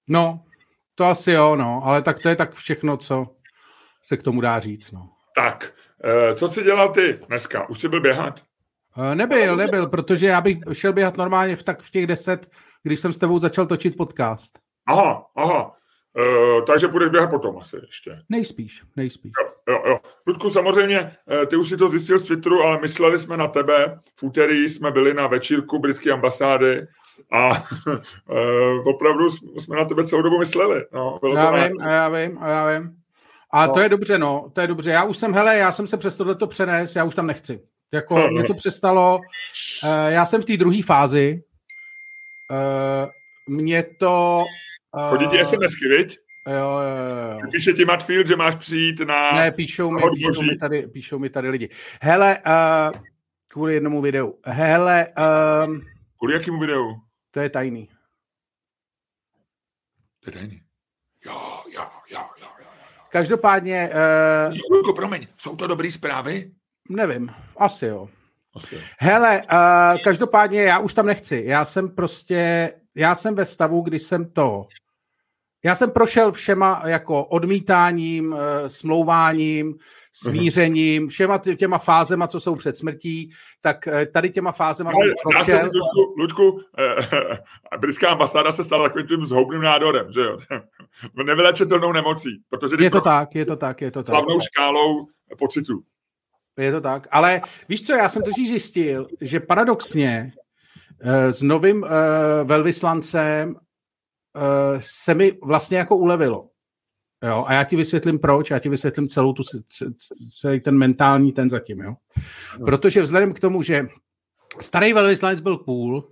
no, 0.10 0.46
to 0.96 1.06
asi 1.06 1.32
jo, 1.32 1.56
no. 1.56 1.82
Ale 1.86 2.02
tak 2.02 2.20
to 2.20 2.30
je 2.30 2.36
tak 2.36 2.54
všechno, 2.54 2.98
co 2.98 3.28
se 4.04 4.18
k 4.18 4.24
tomu 4.24 4.42
dá 4.42 4.60
říct, 4.60 4.92
no. 4.92 5.10
Tak, 5.36 5.74
uh, 6.30 6.36
co 6.36 6.50
jsi 6.50 6.64
dělal 6.64 6.90
ty 6.90 7.20
dneska? 7.28 7.70
Už 7.70 7.80
jsi 7.80 7.90
byl 7.90 8.02
běhat? 8.02 8.42
Uh, 8.98 9.16
nebyl, 9.16 9.56
nebyl, 9.56 9.88
protože 9.88 10.28
já 10.28 10.42
bych 10.42 10.58
šel 10.74 10.94
běhat 10.94 11.18
normálně 11.18 11.56
v, 11.56 11.64
tak 11.64 11.82
v 11.82 11.92
těch 11.92 12.08
deset, 12.08 12.48
když 12.84 13.00
jsem 13.00 13.14
s 13.14 13.18
tebou 13.18 13.40
začal 13.40 13.66
točit 13.66 13.98
podcast. 13.98 14.60
Aha, 14.88 15.26
aha. 15.36 15.76
Uh, 16.18 16.66
takže 16.66 16.88
půjdeš 16.88 17.10
běhat 17.10 17.30
potom 17.30 17.58
asi 17.58 17.78
ještě. 17.86 18.20
Nejspíš, 18.30 18.84
nejspíš. 18.96 19.32
Jo, 19.42 19.74
jo, 19.74 19.84
jo. 19.88 20.00
Ludku, 20.28 20.50
samozřejmě, 20.50 21.16
uh, 21.40 21.46
ty 21.46 21.56
už 21.56 21.70
si 21.70 21.78
to 21.78 21.90
zjistil 21.90 22.20
z 22.20 22.26
Twitteru, 22.26 22.62
ale 22.62 22.82
mysleli 22.82 23.20
jsme 23.20 23.38
na 23.38 23.48
tebe. 23.48 24.00
V 24.16 24.24
úterý 24.24 24.70
jsme 24.70 24.92
byli 24.92 25.14
na 25.14 25.28
večírku 25.28 25.80
britské 25.80 26.12
ambasády 26.12 26.88
a 27.32 27.50
uh, 27.50 28.88
opravdu 28.88 29.30
jsme 29.30 29.76
na 29.76 29.86
tebe 29.86 30.06
celou 30.06 30.22
dobu 30.22 30.40
mysleli. 30.40 30.86
No, 30.94 31.18
bylo 31.22 31.36
já 31.36 31.52
to 31.52 31.54
vím, 31.54 31.82
a 31.82 31.92
já 31.92 32.10
vím, 32.10 32.38
a 32.42 32.50
já 32.50 32.72
vím. 32.72 32.96
A 33.52 33.68
no. 33.68 33.74
to 33.74 33.80
je 33.80 33.90
dobře, 33.90 34.18
no, 34.18 34.52
to 34.54 34.62
je 34.62 34.68
dobře. 34.68 34.92
Já 34.92 35.04
už 35.04 35.18
jsem, 35.18 35.34
hele, 35.34 35.58
já 35.58 35.72
jsem 35.72 35.88
se 35.88 35.98
přes 35.98 36.18
tohleto 36.18 36.48
přenes, 36.48 36.96
já 36.96 37.04
už 37.04 37.16
tam 37.16 37.28
nechci. 37.28 37.62
Jako, 37.94 38.28
mě 38.32 38.44
to 38.44 38.54
přestalo, 38.54 39.18
uh, 39.84 39.90
já 40.08 40.26
jsem 40.26 40.42
v 40.42 40.46
té 40.46 40.58
druhé 40.58 40.84
fázi, 40.84 41.44
uh, 42.52 43.10
mě 43.56 43.84
to 43.84 44.44
Chodí 45.10 45.28
ti 45.28 45.46
SMSky, 45.46 45.88
viď? 45.98 46.20
Jo, 46.48 46.54
jo, 46.54 47.40
jo. 47.42 47.50
Píše 47.52 47.74
ti 47.74 47.86
Matfield, 47.86 48.28
že 48.28 48.36
máš 48.36 48.56
přijít 48.56 49.00
na... 49.00 49.32
Ne, 49.32 49.52
píšou 49.52 49.92
mi, 49.92 50.02
píšou 50.16 50.42
mi, 50.42 50.58
tady, 50.58 50.88
píšou 50.88 51.20
mi 51.20 51.30
tady 51.30 51.50
lidi. 51.50 51.70
Hele, 52.02 52.38
uh, 52.38 53.02
kvůli 53.48 53.74
jednomu 53.74 54.02
videu. 54.02 54.40
Hele... 54.46 55.08
Um, 55.66 55.82
kvůli 56.18 56.34
jakému 56.34 56.60
videu? 56.60 56.96
To 57.32 57.40
je 57.40 57.50
tajný. 57.50 57.90
To 60.24 60.30
je 60.30 60.34
tajný. 60.34 60.62
Jo, 61.26 61.64
jo, 61.74 61.84
jo, 62.12 62.20
jo, 62.42 62.48
jo. 62.60 62.66
Každopádně... 63.10 63.90
Uh, 64.50 64.56
Julko, 64.72 64.94
promiň, 64.94 65.28
jsou 65.38 65.56
to 65.56 65.68
dobré 65.68 65.92
zprávy? 65.92 66.52
Nevím, 66.90 67.30
asi 67.58 67.86
jo. 67.86 68.10
Asi. 68.56 68.82
Hele, 69.00 69.42
uh, 69.42 70.04
každopádně 70.04 70.62
já 70.62 70.80
už 70.80 70.94
tam 70.94 71.06
nechci. 71.06 71.44
Já 71.46 71.66
jsem 71.66 71.90
prostě, 71.90 72.74
já 72.96 73.16
jsem 73.16 73.36
ve 73.36 73.46
stavu, 73.46 73.82
kdy 73.82 74.00
jsem 74.00 74.32
to 74.32 74.68
já 75.66 75.76
jsem 75.76 75.92
prošel 75.92 76.32
všema 76.32 76.82
jako 76.86 77.26
odmítáním, 77.26 78.36
eh, 78.40 78.70
smlouváním, 78.70 79.76
smířením, 80.12 81.08
všema 81.08 81.42
těma 81.58 81.78
fázema, 81.78 82.28
co 82.28 82.40
jsou 82.40 82.56
před 82.56 82.78
smrtí, 82.78 83.32
tak 83.62 83.88
eh, 83.88 84.06
tady 84.06 84.30
těma 84.30 84.52
fázema 84.52 84.92
jsem 84.92 85.14
prošel. 85.24 85.46
Jsem, 85.46 85.66
Ludku, 85.66 86.16
Ludku 86.18 86.62
eh, 86.80 87.78
britská 87.78 88.10
ambasáda 88.10 88.52
se 88.52 88.64
stala 88.64 88.84
takovým 88.84 89.08
tím 89.08 89.26
zhoubným 89.26 89.62
nádorem, 89.62 90.12
že 90.12 90.22
jo? 90.22 90.38
Nevylečitelnou 91.26 91.92
nemocí. 91.92 92.30
Protože 92.50 92.76
je 92.80 92.90
to 92.90 93.02
pro... 93.02 93.02
tak, 93.02 93.36
je 93.36 93.46
to 93.46 93.56
tak, 93.56 93.82
je 93.82 93.92
to 93.92 94.04
tak. 94.04 94.16
Slavnou 94.16 94.40
škálou 94.40 95.08
pocitů. 95.38 95.84
Je 96.58 96.72
to 96.72 96.82
tak, 96.82 97.08
ale 97.12 97.42
víš 97.70 97.88
co, 97.88 97.94
já 97.94 98.10
jsem 98.10 98.22
totiž 98.22 98.50
zjistil, 98.50 99.08
že 99.22 99.40
paradoxně 99.40 100.32
s 101.32 101.42
novým 101.42 101.86
velvyslancem 102.44 103.56
se 104.80 105.14
mi 105.14 105.38
vlastně 105.44 105.78
jako 105.78 105.98
ulevilo. 105.98 106.50
Jo? 107.24 107.46
A 107.48 107.54
já 107.54 107.64
ti 107.64 107.76
vysvětlím 107.76 108.20
proč, 108.20 108.52
já 108.52 108.60
ti 108.60 108.70
vysvětlím 108.70 109.08
celou 109.08 109.34
tu, 109.34 109.44
celý 110.42 110.60
ten 110.60 110.78
mentální 110.78 111.32
ten 111.32 111.50
zatím. 111.50 111.80
Jo? 111.80 111.96
Protože 112.66 113.02
vzhledem 113.02 113.34
k 113.34 113.40
tomu, 113.40 113.62
že 113.62 113.86
starý 114.60 114.94
velvyslanec 114.94 115.42
byl 115.42 115.58
cool, 115.58 116.10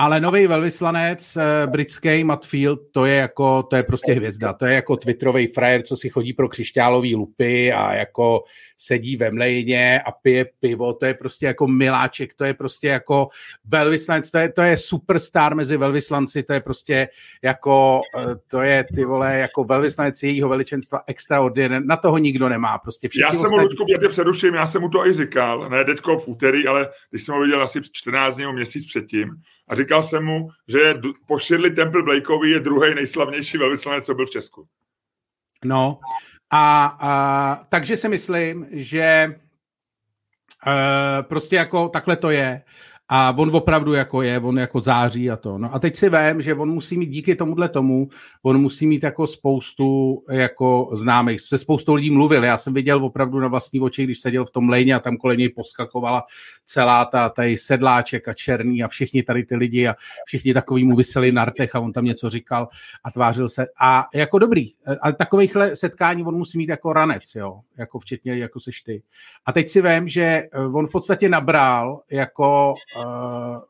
ale 0.00 0.20
nový 0.20 0.46
velvyslanec 0.46 1.36
eh, 1.36 1.66
britský 1.66 2.24
Matfield, 2.24 2.80
to 2.92 3.04
je 3.04 3.14
jako, 3.14 3.62
to 3.62 3.76
je 3.76 3.82
prostě 3.82 4.12
hvězda. 4.12 4.52
To 4.52 4.66
je 4.66 4.74
jako 4.74 4.96
twitterový 4.96 5.46
frajer, 5.46 5.82
co 5.82 5.96
si 5.96 6.08
chodí 6.08 6.32
pro 6.32 6.48
křišťálový 6.48 7.16
lupy 7.16 7.72
a 7.72 7.94
jako 7.94 8.44
sedí 8.76 9.16
ve 9.16 9.30
mlejně 9.30 10.00
a 10.00 10.12
pije 10.12 10.46
pivo. 10.60 10.92
To 10.92 11.06
je 11.06 11.14
prostě 11.14 11.46
jako 11.46 11.66
miláček, 11.66 12.34
to 12.34 12.44
je 12.44 12.54
prostě 12.54 12.88
jako 12.88 13.28
velvyslanec, 13.64 14.30
to 14.30 14.38
je, 14.38 14.52
to 14.52 14.62
je 14.62 14.76
superstar 14.76 15.54
mezi 15.54 15.76
velvyslanci, 15.76 16.42
to 16.42 16.52
je 16.52 16.60
prostě 16.60 17.08
jako, 17.42 18.00
eh, 18.18 18.34
to 18.48 18.62
je 18.62 18.84
ty 18.94 19.04
vole, 19.04 19.38
jako 19.38 19.64
velvyslanec 19.64 20.22
jejího 20.22 20.48
veličenstva 20.48 21.00
extraordinární. 21.06 21.86
Na 21.86 21.96
toho 21.96 22.18
nikdo 22.18 22.48
nemá. 22.48 22.78
Prostě 22.78 23.08
já 23.20 23.30
jsem 23.30 23.36
ostatní... 23.36 23.58
mu, 23.58 23.62
Ludku, 23.62 23.84
já 23.88 23.98
tě 23.98 24.08
přeruším, 24.08 24.54
já 24.54 24.66
jsem 24.66 24.82
mu 24.82 24.88
to 24.88 25.06
i 25.06 25.12
říkal, 25.12 25.68
ne 25.68 25.84
teďko 25.84 26.18
v 26.18 26.28
úterý, 26.28 26.66
ale 26.66 26.88
když 27.10 27.24
jsem 27.24 27.34
ho 27.34 27.40
viděl 27.40 27.62
asi 27.62 27.80
14 27.92 28.36
dní 28.36 28.52
měsíc 28.52 28.86
předtím, 28.86 29.30
a 29.70 29.74
říkal 29.74 30.02
jsem 30.02 30.24
mu, 30.24 30.48
že 30.68 30.94
po 31.26 31.38
Shirley 31.38 31.70
Temple 31.70 32.02
Blakeovi 32.02 32.50
je 32.50 32.60
druhý 32.60 32.94
nejslavnější 32.94 33.58
velvyslanec, 33.58 34.06
co 34.06 34.14
byl 34.14 34.26
v 34.26 34.30
Česku. 34.30 34.68
No, 35.64 36.00
a, 36.50 36.86
a 37.00 37.64
takže 37.68 37.96
si 37.96 38.08
myslím, 38.08 38.66
že 38.70 39.34
uh, 40.66 41.22
prostě 41.22 41.56
jako 41.56 41.88
takhle 41.88 42.16
to 42.16 42.30
je. 42.30 42.62
A 43.12 43.34
on 43.38 43.56
opravdu 43.56 43.92
jako 43.92 44.22
je, 44.22 44.40
on 44.40 44.58
jako 44.58 44.80
září 44.80 45.30
a 45.30 45.36
to. 45.36 45.58
No 45.58 45.74
a 45.74 45.78
teď 45.78 45.96
si 45.96 46.10
vím, 46.10 46.42
že 46.42 46.54
on 46.54 46.70
musí 46.70 46.98
mít 46.98 47.06
díky 47.06 47.34
tomuhle 47.34 47.68
tomu, 47.68 48.08
on 48.42 48.60
musí 48.60 48.86
mít 48.86 49.02
jako 49.02 49.26
spoustu 49.26 50.22
jako 50.30 50.90
známých. 50.92 51.40
Se 51.40 51.58
spoustou 51.58 51.94
lidí 51.94 52.10
mluvil. 52.10 52.44
Já 52.44 52.56
jsem 52.56 52.74
viděl 52.74 53.04
opravdu 53.04 53.40
na 53.40 53.48
vlastní 53.48 53.80
oči, 53.80 54.04
když 54.04 54.20
seděl 54.20 54.44
v 54.44 54.50
tom 54.50 54.68
lejně 54.68 54.94
a 54.94 55.00
tam 55.00 55.16
kolem 55.16 55.38
něj 55.38 55.48
poskakovala 55.48 56.22
celá 56.64 57.04
ta 57.04 57.28
tady 57.28 57.56
sedláček 57.56 58.28
a 58.28 58.34
černý 58.34 58.82
a 58.82 58.88
všichni 58.88 59.22
tady 59.22 59.44
ty 59.44 59.56
lidi 59.56 59.88
a 59.88 59.94
všichni 60.24 60.54
takový 60.54 60.84
mu 60.84 60.96
vyseli 60.96 61.32
na 61.32 61.44
rtech 61.44 61.74
a 61.74 61.80
on 61.80 61.92
tam 61.92 62.04
něco 62.04 62.30
říkal 62.30 62.68
a 63.04 63.10
tvářil 63.10 63.48
se. 63.48 63.66
A 63.80 64.06
jako 64.14 64.38
dobrý, 64.38 64.66
ale 65.02 65.12
takovýchhle 65.12 65.76
setkání 65.76 66.24
on 66.24 66.34
musí 66.34 66.58
mít 66.58 66.68
jako 66.68 66.92
ranec, 66.92 67.22
jo, 67.34 67.60
jako 67.78 67.98
včetně 67.98 68.38
jako 68.38 68.60
seš 68.60 68.82
ty. 68.82 69.02
A 69.46 69.52
teď 69.52 69.68
si 69.68 69.82
vím, 69.82 70.08
že 70.08 70.42
on 70.72 70.86
v 70.86 70.92
podstatě 70.92 71.28
nabral 71.28 72.00
jako 72.10 72.74
Eh, 73.00 73.60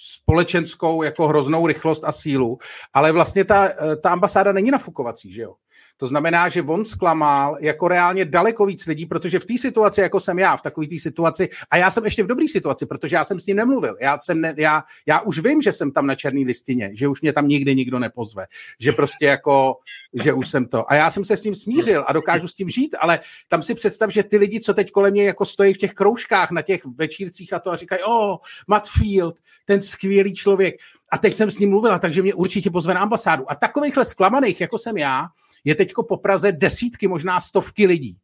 společenskou 0.00 1.02
jako 1.02 1.28
hroznou 1.28 1.66
rychlost 1.66 2.04
a 2.04 2.12
sílu, 2.12 2.58
ale 2.92 3.12
vlastně 3.12 3.44
ta, 3.44 3.68
eh, 3.68 3.96
ta 3.96 4.10
ambasáda 4.10 4.52
není 4.52 4.70
nafukovací, 4.70 5.32
že 5.32 5.42
jo? 5.42 5.54
To 6.00 6.06
znamená, 6.06 6.48
že 6.48 6.62
on 6.62 6.84
zklamal 6.84 7.56
jako 7.60 7.88
reálně 7.88 8.24
daleko 8.24 8.66
víc 8.66 8.86
lidí, 8.86 9.06
protože 9.06 9.38
v 9.38 9.44
té 9.44 9.58
situaci, 9.58 10.00
jako 10.00 10.20
jsem 10.20 10.38
já, 10.38 10.56
v 10.56 10.62
takové 10.62 10.86
té 10.86 10.98
situaci, 10.98 11.48
a 11.70 11.76
já 11.76 11.90
jsem 11.90 12.04
ještě 12.04 12.22
v 12.22 12.26
dobré 12.26 12.48
situaci, 12.48 12.86
protože 12.86 13.16
já 13.16 13.24
jsem 13.24 13.40
s 13.40 13.46
ním 13.46 13.56
nemluvil. 13.56 13.96
Já, 14.00 14.18
jsem 14.18 14.40
ne, 14.40 14.54
já, 14.56 14.84
já 15.06 15.20
už 15.20 15.38
vím, 15.38 15.62
že 15.62 15.72
jsem 15.72 15.92
tam 15.92 16.06
na 16.06 16.14
černé 16.14 16.40
listině, 16.46 16.90
že 16.94 17.08
už 17.08 17.20
mě 17.20 17.32
tam 17.32 17.48
nikdy 17.48 17.76
nikdo 17.76 17.98
nepozve, 17.98 18.46
že 18.78 18.92
prostě 18.92 19.26
jako, 19.26 19.76
že 20.22 20.32
už 20.32 20.48
jsem 20.48 20.66
to. 20.66 20.92
A 20.92 20.94
já 20.94 21.10
jsem 21.10 21.24
se 21.24 21.36
s 21.36 21.40
tím 21.40 21.54
smířil 21.54 22.04
a 22.06 22.12
dokážu 22.12 22.48
s 22.48 22.54
tím 22.54 22.68
žít, 22.68 22.96
ale 23.00 23.20
tam 23.48 23.62
si 23.62 23.74
představ, 23.74 24.10
že 24.10 24.22
ty 24.22 24.36
lidi, 24.36 24.60
co 24.60 24.74
teď 24.74 24.90
kolem 24.90 25.12
mě 25.12 25.24
jako 25.24 25.44
stojí 25.44 25.74
v 25.74 25.78
těch 25.78 25.92
kroužkách 25.92 26.50
na 26.50 26.62
těch 26.62 26.84
večírcích 26.84 27.52
a 27.52 27.58
to 27.58 27.70
a 27.70 27.76
říkají, 27.76 28.02
o, 28.02 28.32
oh, 28.32 28.36
Matt 28.68 28.88
Field, 28.88 29.36
ten 29.70 29.82
skvělý 29.82 30.34
člověk. 30.34 30.74
A 31.12 31.18
teď 31.18 31.36
jsem 31.36 31.50
s 31.50 31.58
ním 31.58 31.70
mluvila, 31.70 31.98
takže 31.98 32.22
mě 32.22 32.34
určitě 32.34 32.70
pozve 32.70 32.94
na 32.94 33.00
ambasádu. 33.00 33.50
A 33.50 33.54
takovýchhle 33.54 34.04
zklamaných, 34.04 34.60
jako 34.60 34.78
jsem 34.78 34.96
já, 34.96 35.26
je 35.64 35.74
teďko 35.74 36.02
po 36.02 36.16
Praze 36.16 36.52
desítky, 36.52 37.08
možná 37.08 37.40
stovky 37.40 37.86
lidí. 37.86 38.16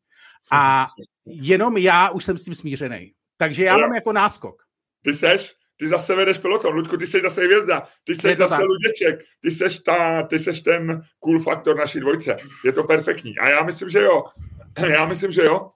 A 0.53 0.89
jenom 1.27 1.77
já 1.77 2.11
už 2.11 2.25
jsem 2.25 2.39
s 2.39 2.45
tím 2.45 2.55
smířený. 2.55 3.13
Takže 3.37 3.65
já 3.65 3.79
mám 3.79 3.95
jako 3.95 4.13
náskok. 4.13 4.63
Ty 5.03 5.15
seš? 5.15 5.55
ty 5.77 5.89
zase 5.89 6.15
vedeš 6.15 6.39
peloton, 6.39 6.75
Ludku, 6.75 6.97
ty 6.97 7.07
jsi 7.07 7.21
zase 7.21 7.45
hvězda, 7.45 7.89
ty 8.05 8.15
jsi 8.15 8.37
zase 8.37 8.57
tak. 8.57 8.65
Luděček, 8.65 9.25
ty 9.41 9.51
jsi, 9.51 9.83
ta, 9.83 10.23
ty 10.23 10.39
jsi 10.39 10.63
ten 10.63 11.03
cool 11.19 11.41
faktor 11.41 11.77
naší 11.77 12.01
dvojce. 12.01 12.37
Je 12.65 12.73
to 12.73 12.85
perfektní. 12.85 13.39
A 13.39 13.49
já 13.49 13.63
myslím, 13.63 13.91
že 13.91 14.01
jo. 14.01 14.25
Já 14.89 15.07
myslím, 15.07 15.33
že 15.33 15.43
jo. 15.43 15.71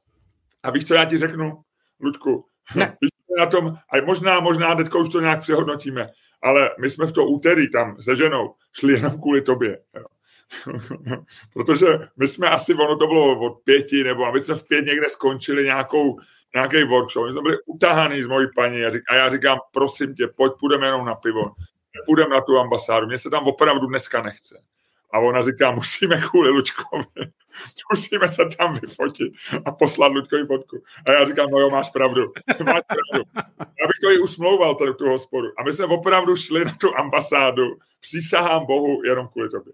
A 0.62 0.70
víš, 0.70 0.86
co 0.86 0.94
já 0.94 1.04
ti 1.04 1.18
řeknu, 1.18 1.62
Ludku? 2.00 2.44
Ne. 2.74 2.96
Víš, 3.00 3.10
na 3.38 3.46
tom, 3.46 3.66
a 3.66 4.04
možná, 4.04 4.40
možná 4.40 4.74
teďka 4.74 4.98
už 4.98 5.08
to 5.08 5.20
nějak 5.20 5.40
přehodnotíme, 5.40 6.08
ale 6.42 6.70
my 6.80 6.90
jsme 6.90 7.06
v 7.06 7.12
to 7.12 7.24
úterý 7.24 7.70
tam 7.70 8.02
se 8.02 8.16
ženou 8.16 8.54
šli 8.72 8.92
jenom 8.92 9.20
kvůli 9.20 9.42
tobě. 9.42 9.78
Jo. 9.96 10.04
Protože 11.52 11.86
my 12.16 12.28
jsme 12.28 12.48
asi, 12.48 12.74
ono 12.74 12.96
to 12.96 13.06
bylo 13.06 13.40
od 13.40 13.60
pěti, 13.64 14.04
nebo 14.04 14.24
aby 14.24 14.42
jsme 14.42 14.54
v 14.54 14.66
pět 14.66 14.86
někde 14.86 15.10
skončili 15.10 15.64
nějakou, 15.64 16.18
nějaký 16.54 16.84
workshop. 16.84 17.26
My 17.26 17.32
jsme 17.32 17.42
byli 17.42 17.56
utahaný 17.66 18.22
z 18.22 18.26
mojí 18.26 18.46
paní 18.56 18.84
a, 18.84 18.90
řík, 18.90 19.02
a 19.10 19.14
já 19.14 19.28
říkám, 19.28 19.58
prosím 19.72 20.14
tě, 20.14 20.26
pojď, 20.26 20.52
půjdeme 20.60 20.86
jenom 20.86 21.06
na 21.06 21.14
pivo. 21.14 21.42
Půjdeme 22.06 22.34
na 22.34 22.40
tu 22.40 22.58
ambasádu. 22.58 23.06
Mně 23.06 23.18
se 23.18 23.30
tam 23.30 23.46
opravdu 23.46 23.86
dneska 23.86 24.22
nechce. 24.22 24.62
A 25.12 25.18
ona 25.18 25.42
říká, 25.42 25.70
musíme 25.70 26.20
kvůli 26.20 26.50
Lučkovi, 26.50 27.04
musíme 27.90 28.28
se 28.28 28.42
tam 28.58 28.74
vyfotit 28.74 29.32
a 29.64 29.72
poslat 29.72 30.12
Lučkovi 30.12 30.46
fotku. 30.46 30.82
A 31.06 31.12
já 31.12 31.24
říkám, 31.24 31.50
no 31.50 31.58
jo, 31.58 31.70
máš 31.70 31.90
pravdu, 31.90 32.32
máš 32.64 32.82
pravdu. 32.86 33.30
Já 33.56 33.86
bych 33.86 34.00
to 34.02 34.10
i 34.10 34.18
usmlouval, 34.18 34.74
tady 34.74 34.94
tu 34.94 35.08
hospodu. 35.08 35.48
A 35.58 35.62
my 35.62 35.72
jsme 35.72 35.84
opravdu 35.84 36.36
šli 36.36 36.64
na 36.64 36.72
tu 36.80 36.98
ambasádu, 36.98 37.64
přísahám 38.00 38.66
Bohu, 38.66 39.04
jenom 39.04 39.28
kvůli 39.28 39.48
tobě. 39.48 39.72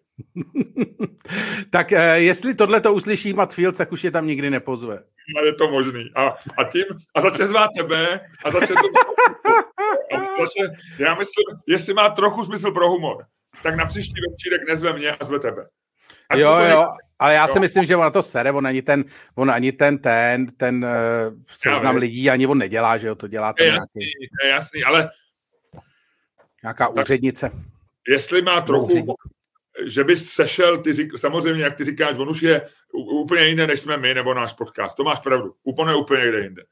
tak 1.70 1.92
eh, 1.92 2.20
jestli 2.20 2.54
tohle 2.54 2.80
to 2.80 2.94
uslyší 2.94 3.32
Matt 3.32 3.54
Fields, 3.54 3.78
tak 3.78 3.92
už 3.92 4.04
je 4.04 4.10
tam 4.10 4.26
nikdy 4.26 4.50
nepozve. 4.50 5.02
A 5.40 5.44
je 5.44 5.54
to 5.54 5.70
možný. 5.70 6.10
A, 6.14 6.26
a 6.58 6.64
tím, 6.72 6.84
a 7.14 7.20
začne 7.20 7.46
zvát 7.46 7.70
tebe, 7.76 8.20
a 8.44 8.50
začne 8.50 8.74
to 8.74 8.88
a 10.12 10.40
začne, 10.40 10.76
já 10.98 11.14
myslím, 11.14 11.44
jestli 11.66 11.94
má 11.94 12.08
trochu 12.08 12.44
smysl 12.44 12.72
pro 12.72 12.90
humor, 12.90 13.24
tak 13.62 13.76
na 13.76 13.84
příští 13.84 14.14
večírek 14.30 14.68
nezve 14.68 14.92
mě 14.92 15.12
a 15.12 15.24
zve 15.24 15.38
tebe. 15.38 15.66
Ať 16.28 16.38
jo, 16.38 16.58
jo, 16.58 16.86
ale 17.18 17.34
já 17.34 17.46
jo. 17.46 17.52
si 17.52 17.60
myslím, 17.60 17.84
že 17.84 17.96
on 17.96 18.02
na 18.02 18.10
to 18.10 18.22
sere, 18.22 18.52
on 18.52 18.66
ani 18.66 18.82
ten, 18.82 19.04
on 19.34 19.50
ani 19.50 19.72
ten, 19.72 19.98
ten, 19.98 20.46
ten 20.46 20.84
uh, 20.84 21.42
seznam 21.46 21.96
lidí, 21.96 22.30
ani 22.30 22.46
on 22.46 22.58
nedělá, 22.58 22.98
že 22.98 23.06
jo, 23.06 23.14
to 23.14 23.28
dělá 23.28 23.52
ten 23.52 23.66
je 23.66 23.72
jasný, 23.72 24.00
nějaký... 24.00 24.28
je 24.44 24.50
jasný, 24.50 24.84
ale 24.84 25.10
nějaká 26.62 26.86
tak, 26.86 26.96
úřednice. 26.96 27.50
Jestli 28.08 28.42
má 28.42 28.60
trochu, 28.60 29.16
že 29.86 30.04
by 30.04 30.16
sešel, 30.16 30.78
ty 30.78 31.10
samozřejmě, 31.16 31.62
jak 31.62 31.76
ty 31.76 31.84
říkáš, 31.84 32.16
on 32.16 32.28
už 32.28 32.42
je 32.42 32.62
úplně 32.92 33.46
jiné, 33.46 33.66
než 33.66 33.80
jsme 33.80 33.96
my, 33.96 34.14
nebo 34.14 34.34
náš 34.34 34.52
podcast. 34.52 34.96
To 34.96 35.04
máš 35.04 35.20
pravdu. 35.20 35.54
Úplně, 35.62 35.94
úplně 35.94 36.24
někde 36.24 36.40
jinde. 36.40 36.62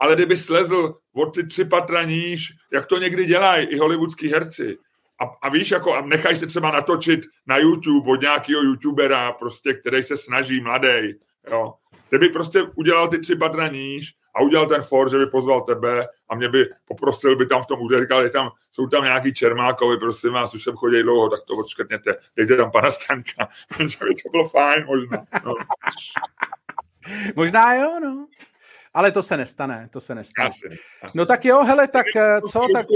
Ale 0.00 0.14
kdyby 0.14 0.36
slezl 0.36 0.94
od 1.14 1.34
ty 1.34 1.46
tři 1.46 1.64
patra 1.64 2.04
níž, 2.04 2.52
jak 2.72 2.86
to 2.86 2.98
někdy 2.98 3.24
dělají 3.24 3.66
i 3.66 3.78
hollywoodský 3.78 4.28
herci, 4.28 4.78
a, 5.20 5.24
a 5.42 5.48
víš, 5.48 5.70
jako 5.70 5.94
a 5.94 6.00
nechají 6.00 6.36
se 6.36 6.46
třeba 6.46 6.70
natočit 6.70 7.20
na 7.46 7.58
YouTube 7.58 8.12
od 8.12 8.20
nějakého 8.20 8.62
youtubera, 8.62 9.32
prostě, 9.32 9.74
který 9.74 10.02
se 10.02 10.16
snaží, 10.16 10.60
mladý, 10.60 11.14
jo. 11.50 11.74
Kdyby 12.08 12.28
prostě 12.28 12.62
udělal 12.62 13.08
ty 13.08 13.18
tři 13.18 13.36
patra 13.36 13.68
níž 13.68 14.14
a 14.36 14.42
udělal 14.42 14.66
ten 14.66 14.82
for, 14.82 15.10
že 15.10 15.18
by 15.18 15.26
pozval 15.26 15.60
tebe 15.60 16.06
a 16.28 16.34
mě 16.34 16.48
by 16.48 16.68
poprosil 16.84 17.36
by 17.36 17.46
tam 17.46 17.62
v 17.62 17.66
tom 17.66 17.80
úřadu, 17.80 18.02
říkal, 18.02 18.22
je 18.22 18.30
tam, 18.30 18.50
jsou 18.72 18.86
tam 18.86 19.04
nějaký 19.04 19.34
Čermákovi, 19.34 19.98
prosím 19.98 20.32
vás, 20.32 20.54
už 20.54 20.64
jsem 20.64 20.76
chodil 20.76 21.02
dlouho, 21.02 21.30
tak 21.30 21.40
to 21.42 21.54
odškrtněte, 21.54 22.16
dejte 22.36 22.56
tam 22.56 22.70
pana 22.70 22.90
Stanka, 22.90 23.48
že 23.78 23.98
by 24.04 24.14
to 24.14 24.28
bylo 24.30 24.48
fajn 24.48 24.84
možná. 24.86 25.26
No. 25.44 25.54
možná 27.36 27.74
jo, 27.74 28.00
no. 28.02 28.26
Ale 28.94 29.12
to 29.12 29.22
se 29.22 29.36
nestane, 29.36 29.88
to 29.92 30.00
se 30.00 30.14
nestane. 30.14 30.46
Asi, 30.46 30.66
asi. 31.02 31.18
No 31.18 31.26
tak 31.26 31.44
jo, 31.44 31.64
hele, 31.64 31.88
tak 31.88 32.06
eh, 32.16 32.40
co, 32.40 32.66
tak 32.72 32.86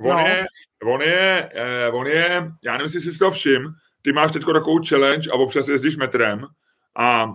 On, 0.00 0.16
no. 0.16 0.18
je, 0.18 0.44
on, 0.84 1.02
je, 1.02 1.50
eh, 1.54 1.90
on 1.90 2.06
je, 2.06 2.52
já 2.64 2.72
nevím, 2.72 2.84
jestli 2.84 3.00
jsi 3.00 3.12
si 3.12 3.18
to 3.18 3.30
všim, 3.30 3.68
ty 4.02 4.12
máš 4.12 4.32
teď 4.32 4.42
takovou 4.52 4.84
challenge 4.88 5.30
a 5.30 5.34
občas 5.34 5.68
jezdíš 5.68 5.96
metrem 5.96 6.46
a 6.96 7.26